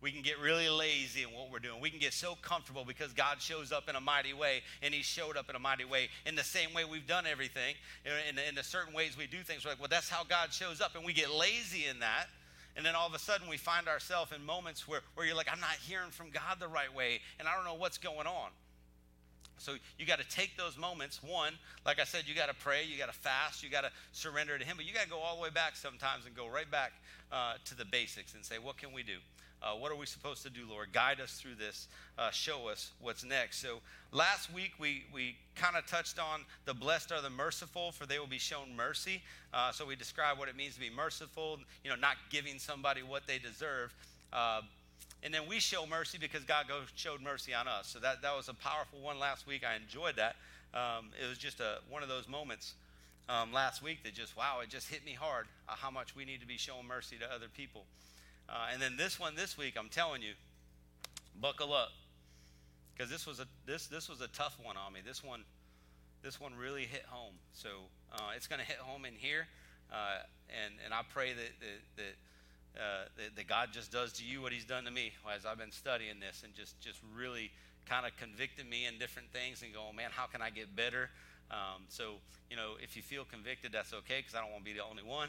we 0.00 0.12
can 0.12 0.22
get 0.22 0.38
really 0.38 0.68
lazy 0.68 1.22
in 1.22 1.28
what 1.30 1.50
we're 1.50 1.58
doing. 1.58 1.80
We 1.80 1.90
can 1.90 1.98
get 1.98 2.12
so 2.12 2.36
comfortable 2.40 2.84
because 2.84 3.12
God 3.12 3.40
shows 3.40 3.72
up 3.72 3.88
in 3.88 3.96
a 3.96 4.00
mighty 4.00 4.32
way, 4.32 4.62
and 4.82 4.94
He 4.94 5.02
showed 5.02 5.36
up 5.36 5.50
in 5.50 5.56
a 5.56 5.58
mighty 5.58 5.84
way 5.84 6.08
in 6.24 6.36
the 6.36 6.44
same 6.44 6.72
way 6.72 6.84
we've 6.84 7.06
done 7.06 7.26
everything. 7.26 7.74
In, 8.04 8.38
in 8.38 8.54
the 8.54 8.62
certain 8.62 8.94
ways 8.94 9.16
we 9.16 9.26
do 9.26 9.42
things, 9.42 9.64
we're 9.64 9.72
like, 9.72 9.80
well, 9.80 9.88
that's 9.90 10.08
how 10.08 10.22
God 10.24 10.52
shows 10.52 10.80
up, 10.80 10.94
and 10.94 11.04
we 11.04 11.12
get 11.12 11.30
lazy 11.30 11.86
in 11.86 11.98
that. 12.00 12.26
And 12.76 12.86
then 12.86 12.94
all 12.94 13.08
of 13.08 13.14
a 13.14 13.18
sudden, 13.18 13.48
we 13.48 13.56
find 13.56 13.88
ourselves 13.88 14.30
in 14.30 14.44
moments 14.44 14.86
where, 14.86 15.00
where 15.14 15.26
you're 15.26 15.34
like, 15.34 15.48
I'm 15.50 15.60
not 15.60 15.76
hearing 15.88 16.10
from 16.10 16.30
God 16.30 16.60
the 16.60 16.68
right 16.68 16.94
way, 16.94 17.20
and 17.40 17.48
I 17.48 17.56
don't 17.56 17.64
know 17.64 17.74
what's 17.74 17.98
going 17.98 18.28
on. 18.28 18.50
So 19.58 19.72
you 19.98 20.06
got 20.06 20.20
to 20.20 20.28
take 20.28 20.56
those 20.56 20.78
moments. 20.78 21.20
One, 21.20 21.54
like 21.84 21.98
I 21.98 22.04
said, 22.04 22.22
you 22.26 22.36
got 22.36 22.48
to 22.48 22.54
pray, 22.54 22.84
you 22.84 22.96
got 22.96 23.12
to 23.12 23.18
fast, 23.18 23.64
you 23.64 23.70
got 23.70 23.80
to 23.80 23.90
surrender 24.12 24.56
to 24.56 24.64
Him, 24.64 24.76
but 24.76 24.86
you 24.86 24.94
got 24.94 25.02
to 25.02 25.10
go 25.10 25.18
all 25.18 25.34
the 25.34 25.42
way 25.42 25.50
back 25.50 25.74
sometimes 25.74 26.26
and 26.26 26.36
go 26.36 26.46
right 26.46 26.70
back 26.70 26.92
uh, 27.32 27.54
to 27.64 27.76
the 27.76 27.84
basics 27.84 28.34
and 28.34 28.44
say, 28.44 28.58
what 28.60 28.76
can 28.76 28.92
we 28.92 29.02
do? 29.02 29.16
Uh, 29.62 29.72
what 29.72 29.90
are 29.90 29.96
we 29.96 30.06
supposed 30.06 30.42
to 30.44 30.50
do, 30.50 30.60
Lord? 30.68 30.92
Guide 30.92 31.20
us 31.20 31.32
through 31.32 31.56
this. 31.56 31.88
Uh, 32.18 32.30
show 32.30 32.68
us 32.68 32.92
what's 33.00 33.24
next. 33.24 33.60
So 33.60 33.78
last 34.12 34.52
week 34.52 34.72
we, 34.78 35.04
we 35.12 35.36
kind 35.56 35.76
of 35.76 35.86
touched 35.86 36.18
on 36.18 36.44
the 36.64 36.74
blessed 36.74 37.10
are 37.12 37.20
the 37.20 37.30
merciful, 37.30 37.92
for 37.92 38.06
they 38.06 38.18
will 38.18 38.26
be 38.26 38.38
shown 38.38 38.76
mercy. 38.76 39.22
Uh, 39.52 39.72
so 39.72 39.84
we 39.84 39.96
described 39.96 40.38
what 40.38 40.48
it 40.48 40.56
means 40.56 40.74
to 40.74 40.80
be 40.80 40.90
merciful, 40.90 41.58
you 41.82 41.90
know, 41.90 41.96
not 41.96 42.16
giving 42.30 42.58
somebody 42.58 43.02
what 43.02 43.26
they 43.26 43.38
deserve. 43.38 43.92
Uh, 44.32 44.60
and 45.22 45.34
then 45.34 45.42
we 45.48 45.58
show 45.58 45.84
mercy 45.86 46.18
because 46.18 46.44
God 46.44 46.66
showed 46.94 47.20
mercy 47.20 47.52
on 47.52 47.66
us. 47.66 47.88
So 47.88 47.98
that, 47.98 48.22
that 48.22 48.36
was 48.36 48.48
a 48.48 48.54
powerful 48.54 49.00
one 49.00 49.18
last 49.18 49.46
week. 49.46 49.64
I 49.68 49.74
enjoyed 49.74 50.16
that. 50.16 50.36
Um, 50.74 51.10
it 51.20 51.28
was 51.28 51.38
just 51.38 51.60
a, 51.60 51.78
one 51.90 52.02
of 52.02 52.08
those 52.08 52.28
moments 52.28 52.74
um, 53.28 53.52
last 53.52 53.82
week 53.82 54.04
that 54.04 54.14
just, 54.14 54.36
wow, 54.36 54.60
it 54.62 54.68
just 54.68 54.88
hit 54.88 55.04
me 55.04 55.12
hard 55.12 55.46
uh, 55.68 55.72
how 55.76 55.90
much 55.90 56.14
we 56.14 56.24
need 56.24 56.40
to 56.40 56.46
be 56.46 56.56
showing 56.56 56.86
mercy 56.86 57.16
to 57.18 57.34
other 57.34 57.46
people. 57.54 57.84
Uh, 58.48 58.68
and 58.72 58.80
then 58.80 58.96
this 58.96 59.20
one 59.20 59.34
this 59.34 59.58
week, 59.58 59.74
I'm 59.78 59.88
telling 59.88 60.22
you, 60.22 60.32
buckle 61.40 61.72
up. 61.72 61.90
Because 62.96 63.10
this 63.10 63.26
was 63.26 63.38
a 63.38 63.46
this 63.64 63.86
this 63.86 64.08
was 64.08 64.20
a 64.20 64.28
tough 64.28 64.56
one 64.62 64.76
on 64.76 64.92
me. 64.92 65.00
This 65.04 65.22
one 65.22 65.44
this 66.22 66.40
one 66.40 66.54
really 66.56 66.84
hit 66.84 67.04
home. 67.06 67.34
So 67.52 67.68
uh, 68.12 68.32
it's 68.34 68.46
going 68.46 68.60
to 68.60 68.66
hit 68.66 68.78
home 68.78 69.04
in 69.04 69.14
here, 69.14 69.46
uh, 69.92 70.22
and 70.48 70.74
and 70.84 70.92
I 70.92 71.02
pray 71.08 71.32
that 71.32 71.52
that 71.60 72.04
that, 72.74 72.82
uh, 72.82 73.04
that, 73.16 73.36
that 73.36 73.46
God 73.46 73.68
just 73.72 73.92
does 73.92 74.12
to 74.14 74.24
you 74.24 74.42
what 74.42 74.52
He's 74.52 74.64
done 74.64 74.84
to 74.84 74.90
me 74.90 75.12
as 75.32 75.46
I've 75.46 75.58
been 75.58 75.70
studying 75.70 76.18
this, 76.18 76.42
and 76.44 76.54
just 76.54 76.80
just 76.80 76.98
really 77.14 77.52
kind 77.88 78.04
of 78.04 78.16
convicted 78.16 78.68
me 78.68 78.86
in 78.86 78.98
different 78.98 79.30
things, 79.32 79.62
and 79.62 79.72
going, 79.72 79.94
man, 79.94 80.10
how 80.10 80.26
can 80.26 80.42
I 80.42 80.50
get 80.50 80.74
better? 80.74 81.10
Um, 81.50 81.84
so 81.88 82.14
you 82.50 82.56
know, 82.56 82.72
if 82.82 82.96
you 82.96 83.02
feel 83.02 83.24
convicted, 83.24 83.70
that's 83.72 83.92
okay, 83.92 84.18
because 84.18 84.34
I 84.34 84.40
don't 84.40 84.50
want 84.50 84.64
to 84.64 84.70
be 84.70 84.76
the 84.76 84.84
only 84.84 85.04
one. 85.04 85.28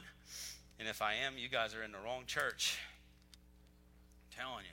And 0.79 0.87
if 0.87 1.01
I 1.01 1.13
am, 1.13 1.37
you 1.37 1.49
guys 1.49 1.75
are 1.75 1.83
in 1.83 1.91
the 1.91 1.99
wrong 1.99 2.23
church. 2.25 2.79
Telling 4.39 4.63
you. 4.63 4.71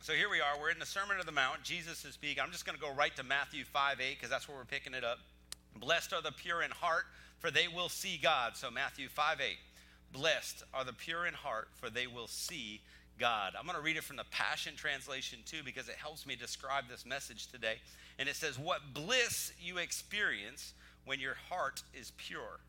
So 0.00 0.14
here 0.14 0.30
we 0.30 0.40
are. 0.40 0.58
We're 0.58 0.70
in 0.70 0.78
the 0.78 0.86
Sermon 0.86 1.20
of 1.20 1.26
the 1.26 1.32
Mount. 1.32 1.62
Jesus 1.62 2.06
is 2.06 2.14
speaking. 2.14 2.42
I'm 2.42 2.50
just 2.50 2.64
going 2.64 2.74
to 2.74 2.80
go 2.80 2.90
right 2.90 3.14
to 3.16 3.22
Matthew 3.22 3.64
5 3.64 4.00
8 4.00 4.16
because 4.16 4.30
that's 4.30 4.48
where 4.48 4.56
we're 4.56 4.64
picking 4.64 4.94
it 4.94 5.04
up. 5.04 5.18
Blessed 5.78 6.14
are 6.14 6.22
the 6.22 6.32
pure 6.32 6.62
in 6.62 6.70
heart, 6.70 7.04
for 7.38 7.50
they 7.50 7.68
will 7.68 7.90
see 7.90 8.18
God. 8.22 8.56
So 8.56 8.70
Matthew 8.70 9.10
5 9.10 9.42
8. 9.42 9.56
Blessed 10.10 10.62
are 10.72 10.84
the 10.84 10.94
pure 10.94 11.26
in 11.26 11.34
heart, 11.34 11.68
for 11.74 11.90
they 11.90 12.06
will 12.06 12.28
see 12.28 12.80
God. 13.18 13.52
I'm 13.58 13.66
going 13.66 13.76
to 13.76 13.84
read 13.84 13.98
it 13.98 14.04
from 14.04 14.16
the 14.16 14.24
Passion 14.30 14.74
Translation 14.74 15.40
too 15.44 15.60
because 15.62 15.90
it 15.90 15.96
helps 15.96 16.26
me 16.26 16.34
describe 16.34 16.84
this 16.88 17.04
message 17.04 17.48
today. 17.48 17.74
And 18.18 18.26
it 18.26 18.36
says, 18.36 18.58
What 18.58 18.94
bliss 18.94 19.52
you 19.60 19.76
experience 19.76 20.72
when 21.04 21.20
your 21.20 21.36
heart 21.50 21.82
is 21.92 22.12
pure, 22.16 22.60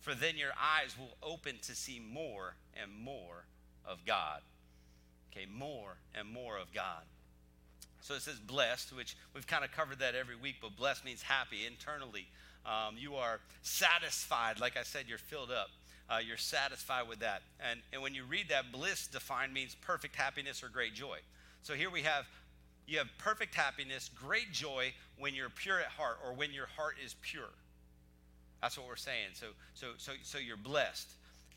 for 0.00 0.14
then 0.14 0.38
your 0.38 0.52
eyes 0.58 0.96
will 0.98 1.18
open 1.22 1.56
to 1.64 1.74
see 1.74 2.00
more 2.00 2.54
and 2.82 2.90
more 2.98 3.44
of 3.86 4.04
God. 4.06 4.40
Okay, 5.32 5.46
more 5.46 5.96
and 6.14 6.28
more 6.28 6.58
of 6.58 6.72
God. 6.72 7.02
So 8.00 8.14
it 8.14 8.22
says 8.22 8.38
blessed, 8.38 8.94
which 8.94 9.16
we've 9.34 9.46
kind 9.46 9.64
of 9.64 9.70
covered 9.70 10.00
that 10.00 10.14
every 10.14 10.36
week, 10.36 10.56
but 10.60 10.76
blessed 10.76 11.04
means 11.04 11.22
happy 11.22 11.66
internally. 11.66 12.26
Um, 12.66 12.96
you 12.98 13.14
are 13.14 13.40
satisfied. 13.62 14.60
Like 14.60 14.76
I 14.76 14.82
said, 14.82 15.04
you're 15.08 15.18
filled 15.18 15.50
up. 15.50 15.68
Uh, 16.10 16.18
you're 16.18 16.36
satisfied 16.36 17.08
with 17.08 17.20
that. 17.20 17.42
And, 17.60 17.80
and 17.92 18.02
when 18.02 18.14
you 18.14 18.24
read 18.24 18.48
that, 18.50 18.72
bliss 18.72 19.06
defined 19.06 19.54
means 19.54 19.76
perfect 19.80 20.16
happiness 20.16 20.62
or 20.62 20.68
great 20.68 20.94
joy. 20.94 21.18
So 21.62 21.74
here 21.74 21.90
we 21.90 22.02
have 22.02 22.26
you 22.86 22.98
have 22.98 23.08
perfect 23.18 23.54
happiness, 23.54 24.10
great 24.14 24.52
joy 24.52 24.92
when 25.16 25.34
you're 25.34 25.48
pure 25.48 25.78
at 25.78 25.86
heart 25.86 26.18
or 26.24 26.34
when 26.34 26.52
your 26.52 26.66
heart 26.66 26.96
is 27.02 27.14
pure. 27.22 27.50
That's 28.60 28.76
what 28.76 28.88
we're 28.88 28.96
saying. 28.96 29.30
So 29.34 29.46
so 29.74 29.92
so 29.96 30.12
so 30.22 30.38
you're 30.38 30.56
blessed. 30.56 31.08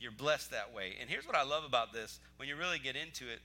You're 0.05 0.11
blessed 0.11 0.51
that 0.51 0.71
way. 0.71 0.93
And 1.01 1.09
here's 1.09 1.25
what 1.25 1.35
I 1.35 1.41
love 1.41 1.63
about 1.63 1.91
this 1.91 2.19
when 2.37 2.47
you 2.47 2.55
really 2.55 2.77
get 2.77 2.95
into 2.95 3.27
it 3.27 3.39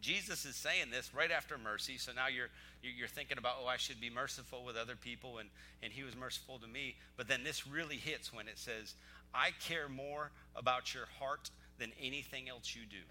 Jesus 0.00 0.44
is 0.44 0.56
saying 0.56 0.90
this 0.90 1.14
right 1.14 1.30
after 1.30 1.56
mercy. 1.56 1.98
So 1.98 2.10
now 2.10 2.26
you're 2.26 2.48
you're 2.82 3.06
thinking 3.06 3.38
about, 3.38 3.54
oh, 3.62 3.68
I 3.68 3.76
should 3.76 4.00
be 4.00 4.10
merciful 4.10 4.64
with 4.64 4.76
other 4.76 4.96
people, 4.96 5.38
and 5.38 5.48
and 5.80 5.92
He 5.92 6.02
was 6.02 6.16
merciful 6.16 6.58
to 6.58 6.66
me. 6.66 6.96
But 7.16 7.28
then 7.28 7.44
this 7.44 7.64
really 7.64 7.94
hits 7.94 8.32
when 8.32 8.48
it 8.48 8.58
says, 8.58 8.96
I 9.32 9.50
care 9.68 9.88
more 9.88 10.32
about 10.56 10.94
your 10.94 11.04
heart 11.20 11.48
than 11.78 11.92
anything 12.02 12.48
else 12.48 12.74
you 12.74 12.82
do. 12.82 13.04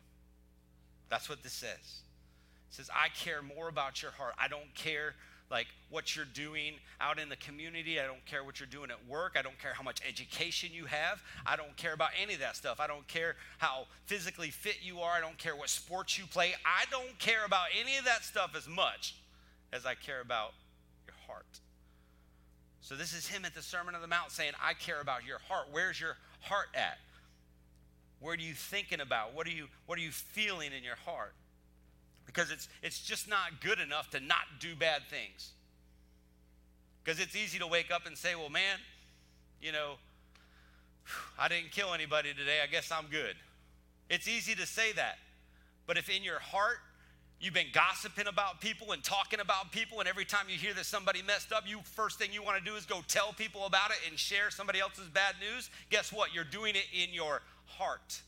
That's 1.08 1.30
what 1.30 1.44
this 1.44 1.54
says. 1.54 2.02
It 2.70 2.76
says, 2.76 2.90
I 2.94 3.08
care 3.08 3.42
more 3.42 3.70
about 3.70 4.02
your 4.02 4.12
heart. 4.12 4.34
I 4.38 4.50
don't 4.50 4.76
care 4.76 5.16
like 5.50 5.68
what 5.90 6.16
you're 6.16 6.26
doing 6.26 6.74
out 7.00 7.20
in 7.20 7.30
the 7.30 7.36
community. 7.38 8.00
I 8.00 8.06
don't 8.06 8.26
care 8.26 8.44
what 8.44 8.60
you're 8.60 8.68
doing 8.68 8.92
at 8.92 9.08
work. 9.08 9.36
I 9.38 9.42
don't 9.42 9.58
care 9.60 9.74
how 9.74 9.84
much 9.84 10.02
education 10.08 10.72
you 10.74 10.86
have. 10.86 11.24
I 11.46 11.56
don't 11.56 11.76
care 11.78 11.94
about 11.94 12.10
any 12.22 12.34
of 12.34 12.40
that 12.42 12.56
stuff. 12.56 12.80
I 12.80 12.88
don't 12.88 13.08
care 13.08 13.36
how 13.58 13.86
physically 14.06 14.50
fit 14.50 14.78
you 14.82 15.00
are. 15.00 15.14
I 15.14 15.22
don't 15.22 15.38
care 15.38 15.56
what 15.56 15.70
sports 15.70 16.18
you 16.18 16.26
play. 16.26 16.54
I 16.66 16.86
don't 16.92 17.18
care 17.20 17.46
about 17.46 17.68
any 17.80 17.98
of 17.98 18.06
that 18.06 18.24
stuff 18.24 18.56
as 18.58 18.68
much 18.68 19.16
as 19.72 19.86
I 19.86 19.96
care 19.96 20.22
about 20.22 20.54
your 21.06 21.16
heart. 21.28 21.60
So 22.82 22.96
this 22.96 23.14
is 23.14 23.28
him 23.28 23.46
at 23.46 23.54
the 23.54 23.62
Sermon 23.62 23.96
on 23.96 24.02
the 24.02 24.08
Mount 24.08 24.32
saying, 24.32 24.54
I 24.64 24.74
care 24.74 25.02
about 25.02 25.26
your 25.26 25.40
heart. 25.40 25.68
Where's 25.72 26.00
your 26.00 26.18
heart 26.42 26.68
at? 26.74 26.98
What 28.20 28.40
are 28.40 28.44
you 28.44 28.54
thinking 28.54 29.00
about? 29.00 29.36
What 29.36 29.46
are 29.48 29.52
you 29.52 29.68
what 29.86 30.00
are 30.00 30.02
you 30.02 30.12
feeling 30.12 30.72
in 30.76 30.84
your 30.84 30.96
heart? 31.06 31.34
Because 32.28 32.52
it's, 32.52 32.70
it's 32.84 33.00
just 33.02 33.28
not 33.28 33.62
good 33.62 33.80
enough 33.80 34.12
to 34.12 34.20
not 34.20 34.46
do 34.60 34.76
bad 34.76 35.02
things. 35.10 35.54
Because 37.04 37.20
it's 37.20 37.36
easy 37.36 37.58
to 37.58 37.66
wake 37.66 37.90
up 37.90 38.06
and 38.06 38.16
say, 38.16 38.36
well, 38.36 38.50
man, 38.50 38.78
you 39.62 39.72
know, 39.72 39.94
I 41.40 41.48
didn't 41.48 41.72
kill 41.72 41.94
anybody 41.94 42.34
today. 42.34 42.60
I 42.62 42.68
guess 42.68 42.92
I'm 42.92 43.06
good. 43.10 43.36
It's 44.10 44.28
easy 44.28 44.54
to 44.56 44.66
say 44.66 44.92
that. 44.92 45.18
But 45.88 45.98
if 45.98 46.10
in 46.10 46.22
your 46.22 46.40
heart 46.40 46.78
you've 47.40 47.54
been 47.54 47.68
gossiping 47.72 48.28
about 48.28 48.60
people 48.60 48.92
and 48.92 49.04
talking 49.04 49.40
about 49.40 49.72
people, 49.72 50.00
and 50.00 50.10
every 50.10 50.26
time 50.26 50.48
you 50.50 50.58
hear 50.58 50.74
that 50.74 50.86
somebody 50.86 51.22
messed 51.22 51.54
up, 51.54 51.64
you 51.66 51.80
first 51.84 52.20
thing 52.20 52.34
you 52.34 52.44
want 52.44 52.58
to 52.58 52.64
do 52.64 52.76
is 52.76 52.86
go 52.86 53.02
tell 53.08 53.32
people 53.32 53.66
about 53.66 53.92
it 53.92 53.98
and 54.10 54.20
share 54.20 54.50
somebody 54.50 54.80
else's 54.80 55.08
bad 55.08 55.36
news, 55.40 55.70
guess 55.90 56.12
what? 56.12 56.34
You're 56.34 56.44
doing 56.44 56.76
it 56.76 56.86
in 56.94 57.14
your 57.14 57.42
heart. 57.66 58.22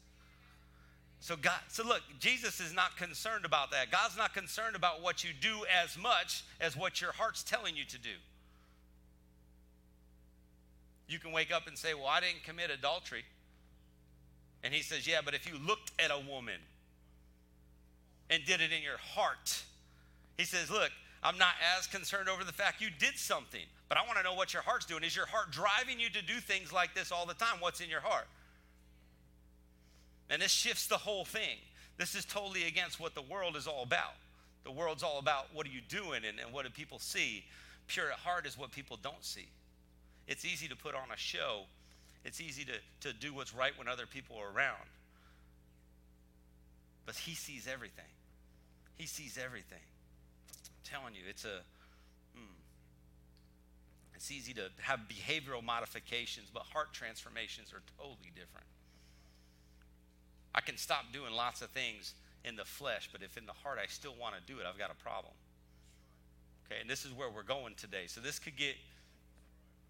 So 1.21 1.35
God, 1.35 1.59
so 1.67 1.83
look, 1.83 2.01
Jesus 2.19 2.59
is 2.59 2.73
not 2.73 2.95
concerned 2.97 3.43
about 3.45 3.71
that. 3.71 3.91
God's 3.91 4.17
not 4.17 4.33
concerned 4.33 4.75
about 4.75 5.01
what 5.01 5.23
you 5.23 5.31
do 5.39 5.65
as 5.65 5.97
much 5.97 6.43
as 6.61 6.77
what 6.77 7.01
your 7.01 7.11
heart's 7.11 7.43
telling 7.43 7.75
you 7.75 7.83
to 7.85 7.97
do. 7.97 8.15
You 11.07 11.19
can 11.19 11.31
wake 11.31 11.51
up 11.51 11.67
and 11.67 11.77
say, 11.77 11.93
"Well, 11.93 12.07
I 12.07 12.19
didn't 12.19 12.43
commit 12.43 12.69
adultery." 12.71 13.25
And 14.63 14.73
he 14.73 14.81
says, 14.81 15.07
"Yeah, 15.07 15.21
but 15.21 15.33
if 15.33 15.47
you 15.47 15.57
looked 15.57 15.91
at 15.99 16.11
a 16.11 16.19
woman 16.19 16.61
and 18.29 18.45
did 18.45 18.61
it 18.61 18.71
in 18.71 18.81
your 18.81 18.97
heart." 18.97 19.63
He 20.37 20.45
says, 20.45 20.69
"Look, 20.69 20.91
I'm 21.21 21.37
not 21.37 21.55
as 21.77 21.87
concerned 21.87 22.29
over 22.29 22.45
the 22.45 22.53
fact 22.53 22.79
you 22.79 22.89
did 22.89 23.19
something, 23.19 23.65
but 23.89 23.97
I 23.97 24.03
want 24.03 24.17
to 24.17 24.23
know 24.23 24.33
what 24.33 24.53
your 24.53 24.61
heart's 24.61 24.85
doing. 24.85 25.03
Is 25.03 25.15
your 25.15 25.25
heart 25.25 25.51
driving 25.51 25.99
you 25.99 26.09
to 26.11 26.21
do 26.21 26.39
things 26.39 26.71
like 26.71 26.93
this 26.93 27.11
all 27.11 27.25
the 27.25 27.33
time? 27.33 27.59
What's 27.59 27.81
in 27.81 27.89
your 27.89 28.01
heart?" 28.01 28.27
And 30.29 30.41
this 30.41 30.51
shifts 30.51 30.87
the 30.87 30.97
whole 30.97 31.25
thing. 31.25 31.57
This 31.97 32.15
is 32.15 32.25
totally 32.25 32.65
against 32.65 32.99
what 32.99 33.15
the 33.15 33.21
world 33.21 33.55
is 33.55 33.67
all 33.67 33.83
about. 33.83 34.13
The 34.63 34.71
world's 34.71 35.03
all 35.03 35.19
about 35.19 35.47
what 35.53 35.65
are 35.65 35.69
you 35.69 35.81
doing 35.89 36.21
and, 36.27 36.39
and 36.39 36.53
what 36.53 36.65
do 36.65 36.71
people 36.71 36.99
see. 36.99 37.43
Pure 37.87 38.11
at 38.11 38.19
heart 38.19 38.45
is 38.45 38.57
what 38.57 38.71
people 38.71 38.97
don't 39.01 39.23
see. 39.23 39.47
It's 40.27 40.45
easy 40.45 40.67
to 40.67 40.75
put 40.75 40.93
on 40.93 41.11
a 41.13 41.17
show, 41.17 41.63
it's 42.23 42.39
easy 42.39 42.63
to, 42.65 43.09
to 43.09 43.13
do 43.13 43.33
what's 43.33 43.53
right 43.53 43.71
when 43.77 43.87
other 43.87 44.05
people 44.05 44.37
are 44.37 44.55
around. 44.55 44.87
But 47.05 47.15
he 47.15 47.33
sees 47.33 47.67
everything. 47.67 48.05
He 48.95 49.07
sees 49.07 49.39
everything. 49.43 49.81
I'm 50.51 50.83
telling 50.83 51.15
you, 51.15 51.21
it's 51.27 51.45
a. 51.45 51.61
Hmm. 52.35 52.53
it's 54.13 54.29
easy 54.29 54.53
to 54.53 54.69
have 54.81 54.99
behavioral 55.09 55.63
modifications, 55.63 56.49
but 56.53 56.63
heart 56.63 56.93
transformations 56.93 57.73
are 57.73 57.81
totally 57.97 58.31
different. 58.35 58.67
I 60.53 60.61
can 60.61 60.77
stop 60.77 61.05
doing 61.13 61.33
lots 61.33 61.61
of 61.61 61.69
things 61.69 62.13
in 62.43 62.55
the 62.55 62.65
flesh, 62.65 63.09
but 63.11 63.21
if 63.21 63.37
in 63.37 63.45
the 63.45 63.53
heart 63.53 63.79
I 63.81 63.87
still 63.87 64.15
want 64.19 64.35
to 64.35 64.41
do 64.51 64.59
it, 64.59 64.65
I've 64.67 64.77
got 64.77 64.91
a 64.91 65.03
problem. 65.03 65.33
Okay, 66.65 66.81
and 66.81 66.89
this 66.89 67.05
is 67.05 67.11
where 67.11 67.29
we're 67.29 67.43
going 67.43 67.75
today. 67.75 68.05
So 68.07 68.21
this 68.21 68.39
could 68.39 68.55
get 68.55 68.75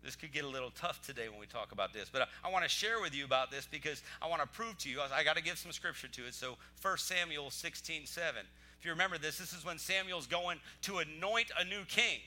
this 0.01 0.15
could 0.15 0.31
get 0.31 0.45
a 0.45 0.47
little 0.47 0.71
tough 0.71 1.05
today 1.05 1.27
when 1.27 1.41
we 1.41 1.45
talk 1.45 1.73
about 1.73 1.91
this, 1.91 2.09
but 2.09 2.21
I, 2.21 2.47
I 2.47 2.51
want 2.51 2.63
to 2.63 2.69
share 2.69 3.01
with 3.01 3.13
you 3.13 3.25
about 3.25 3.51
this 3.51 3.67
because 3.69 4.01
I 4.21 4.29
want 4.29 4.41
to 4.41 4.47
prove 4.47 4.77
to 4.79 4.89
you. 4.89 5.01
I, 5.01 5.17
I 5.17 5.23
got 5.25 5.35
to 5.35 5.43
give 5.43 5.57
some 5.57 5.73
scripture 5.73 6.07
to 6.07 6.25
it. 6.25 6.33
So 6.33 6.55
1 6.81 6.97
Samuel 6.99 7.51
16, 7.51 8.05
7. 8.05 8.45
If 8.79 8.85
you 8.85 8.91
remember 8.91 9.17
this, 9.17 9.39
this 9.39 9.51
is 9.51 9.65
when 9.65 9.77
Samuel's 9.77 10.25
going 10.25 10.59
to 10.83 10.99
anoint 10.99 11.51
a 11.59 11.65
new 11.65 11.83
king 11.85 12.19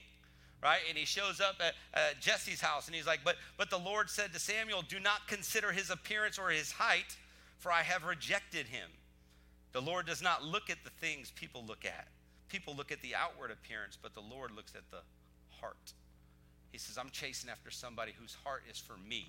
right? 0.63 0.81
And 0.89 0.97
he 0.97 1.05
shows 1.05 1.41
up 1.41 1.57
at, 1.61 1.75
at, 1.93 2.21
Jesse's 2.21 2.61
house 2.61 2.87
and 2.87 2.95
he's 2.95 3.07
like, 3.07 3.21
but, 3.25 3.37
but 3.59 3.69
the 3.69 3.79
Lord 3.79 4.09
said 4.09 4.33
to 4.33 4.39
Samuel, 4.39 4.83
Do 4.89 5.01
not 5.01 5.27
consider 5.27 5.73
his 5.73 5.91
appearance 5.91 6.39
or 6.39 6.51
his 6.51 6.71
height, 6.71 7.17
for 7.63 7.71
I 7.71 7.83
have 7.83 8.03
rejected 8.03 8.67
him. 8.67 8.91
The 9.71 9.81
Lord 9.81 10.05
does 10.05 10.21
not 10.21 10.43
look 10.43 10.69
at 10.69 10.83
the 10.83 10.91
things 10.91 11.31
people 11.31 11.65
look 11.65 11.85
at. 11.85 12.09
People 12.49 12.75
look 12.77 12.91
at 12.91 13.01
the 13.03 13.15
outward 13.15 13.53
appearance, 13.53 13.97
but 14.01 14.15
the 14.15 14.21
Lord 14.21 14.51
looks 14.51 14.75
at 14.75 14.83
the 14.91 14.99
heart. 15.61 15.93
He 16.73 16.79
says, 16.79 16.99
I'm 16.99 17.11
chasing 17.11 17.49
after 17.49 17.71
somebody 17.71 18.15
whose 18.19 18.37
heart 18.45 18.65
is 18.69 18.79
for 18.79 18.97
me. 19.09 19.29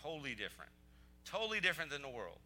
Totally 0.00 0.36
different. 0.36 0.70
Totally 1.24 1.58
different 1.58 1.90
than 1.90 2.02
the 2.02 2.08
world. 2.08 2.38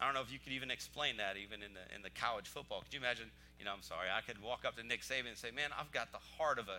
I 0.00 0.04
don't 0.04 0.14
know 0.14 0.22
if 0.22 0.32
you 0.32 0.38
could 0.38 0.52
even 0.52 0.70
explain 0.70 1.16
that 1.16 1.36
even 1.36 1.60
in 1.60 1.74
the 1.74 1.82
in 1.92 2.02
the 2.02 2.10
college 2.10 2.46
football. 2.46 2.82
Could 2.82 2.94
you 2.94 3.00
imagine, 3.00 3.32
you 3.58 3.64
know, 3.64 3.72
I'm 3.72 3.82
sorry, 3.82 4.06
I 4.16 4.20
could 4.20 4.40
walk 4.40 4.64
up 4.64 4.76
to 4.76 4.86
Nick 4.86 5.02
Saban 5.02 5.26
and 5.26 5.36
say, 5.36 5.50
Man, 5.50 5.70
I've 5.76 5.90
got 5.90 6.12
the 6.12 6.22
heart 6.38 6.60
of 6.60 6.68
a 6.68 6.78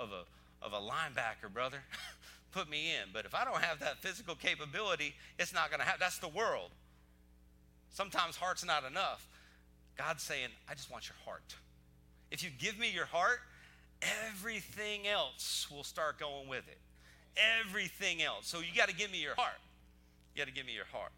of 0.00 0.12
a 0.12 0.22
of 0.64 0.72
a 0.72 0.78
linebacker, 0.78 1.52
brother. 1.52 1.82
put 2.52 2.68
me 2.68 2.90
in. 2.90 3.10
But 3.12 3.24
if 3.24 3.34
I 3.34 3.44
don't 3.44 3.62
have 3.62 3.80
that 3.80 3.98
physical 3.98 4.34
capability, 4.34 5.14
it's 5.38 5.54
not 5.54 5.70
going 5.70 5.80
to 5.80 5.86
happen. 5.86 6.00
That's 6.00 6.18
the 6.18 6.28
world. 6.28 6.70
Sometimes 7.90 8.36
heart's 8.36 8.64
not 8.64 8.84
enough. 8.84 9.26
God's 9.96 10.22
saying, 10.22 10.48
I 10.68 10.74
just 10.74 10.90
want 10.90 11.08
your 11.08 11.16
heart. 11.24 11.54
If 12.30 12.42
you 12.44 12.50
give 12.58 12.78
me 12.78 12.90
your 12.90 13.06
heart, 13.06 13.40
everything 14.28 15.06
else 15.06 15.66
will 15.70 15.84
start 15.84 16.18
going 16.18 16.48
with 16.48 16.66
it. 16.68 16.78
Everything 17.60 18.22
else. 18.22 18.46
So 18.46 18.58
you 18.60 18.74
got 18.76 18.88
to 18.88 18.94
give 18.94 19.10
me 19.10 19.18
your 19.20 19.34
heart. 19.34 19.58
You 20.34 20.40
got 20.40 20.48
to 20.48 20.54
give 20.54 20.66
me 20.66 20.74
your 20.74 20.86
heart. 20.92 21.12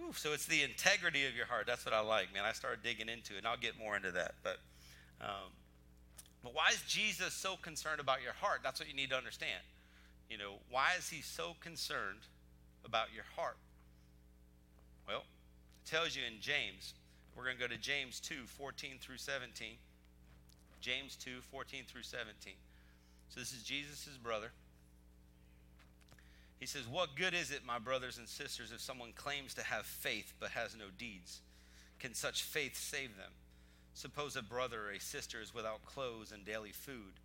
Ooh, 0.00 0.12
so 0.14 0.32
it's 0.32 0.46
the 0.46 0.62
integrity 0.62 1.26
of 1.26 1.36
your 1.36 1.46
heart. 1.46 1.66
That's 1.66 1.84
what 1.84 1.94
I 1.94 2.00
like, 2.00 2.32
man. 2.32 2.44
I 2.44 2.52
started 2.52 2.82
digging 2.82 3.08
into 3.08 3.34
it, 3.34 3.38
and 3.38 3.46
I'll 3.46 3.58
get 3.58 3.78
more 3.78 3.94
into 3.94 4.10
that. 4.12 4.34
But, 4.42 4.58
um, 5.20 5.52
but 6.42 6.54
why 6.54 6.68
is 6.72 6.82
Jesus 6.88 7.32
so 7.34 7.56
concerned 7.56 8.00
about 8.00 8.22
your 8.22 8.32
heart? 8.32 8.60
That's 8.62 8.80
what 8.80 8.88
you 8.88 8.94
need 8.94 9.10
to 9.10 9.16
understand. 9.16 9.62
You 10.28 10.38
know, 10.38 10.54
why 10.70 10.92
is 10.98 11.08
he 11.08 11.22
so 11.22 11.54
concerned 11.60 12.26
about 12.84 13.08
your 13.14 13.24
heart? 13.36 13.56
Well, 15.06 15.24
it 15.84 15.90
tells 15.90 16.16
you 16.16 16.22
in 16.26 16.40
James. 16.40 16.94
We're 17.36 17.44
going 17.44 17.56
to 17.56 17.62
go 17.62 17.68
to 17.68 17.80
James 17.80 18.20
2 18.20 18.34
14 18.46 18.92
through 19.00 19.18
17. 19.18 19.68
James 20.80 21.16
2 21.16 21.40
14 21.50 21.84
through 21.86 22.02
17. 22.02 22.54
So 23.28 23.40
this 23.40 23.52
is 23.52 23.62
Jesus' 23.62 24.18
brother. 24.22 24.50
He 26.58 26.66
says, 26.66 26.86
What 26.86 27.16
good 27.16 27.34
is 27.34 27.50
it, 27.50 27.66
my 27.66 27.78
brothers 27.78 28.18
and 28.18 28.28
sisters, 28.28 28.72
if 28.72 28.80
someone 28.80 29.12
claims 29.14 29.54
to 29.54 29.64
have 29.64 29.86
faith 29.86 30.32
but 30.38 30.50
has 30.50 30.76
no 30.76 30.86
deeds? 30.96 31.40
Can 31.98 32.14
such 32.14 32.42
faith 32.42 32.76
save 32.76 33.16
them? 33.16 33.32
Suppose 33.94 34.36
a 34.36 34.42
brother 34.42 34.88
or 34.88 34.92
a 34.92 35.00
sister 35.00 35.40
is 35.40 35.54
without 35.54 35.84
clothes 35.84 36.32
and 36.32 36.44
daily 36.44 36.72
food. 36.72 37.20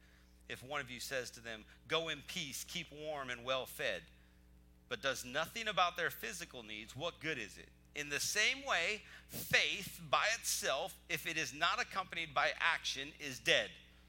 If 0.49 0.63
one 0.63 0.81
of 0.81 0.89
you 0.89 0.99
says 0.99 1.29
to 1.31 1.39
them, 1.39 1.63
Go 1.87 2.09
in 2.09 2.19
peace, 2.27 2.65
keep 2.67 2.87
warm 2.91 3.29
and 3.29 3.43
well 3.43 3.65
fed, 3.65 4.01
but 4.89 5.01
does 5.01 5.25
nothing 5.25 5.67
about 5.67 5.97
their 5.97 6.09
physical 6.09 6.63
needs, 6.63 6.95
what 6.95 7.19
good 7.19 7.37
is 7.37 7.57
it? 7.57 7.69
In 7.95 8.09
the 8.09 8.19
same 8.19 8.63
way, 8.67 9.01
faith 9.27 9.99
by 10.09 10.25
itself, 10.37 10.95
if 11.09 11.25
it 11.25 11.37
is 11.37 11.53
not 11.53 11.81
accompanied 11.81 12.33
by 12.33 12.49
action, 12.59 13.09
is 13.19 13.39
dead. 13.39 13.69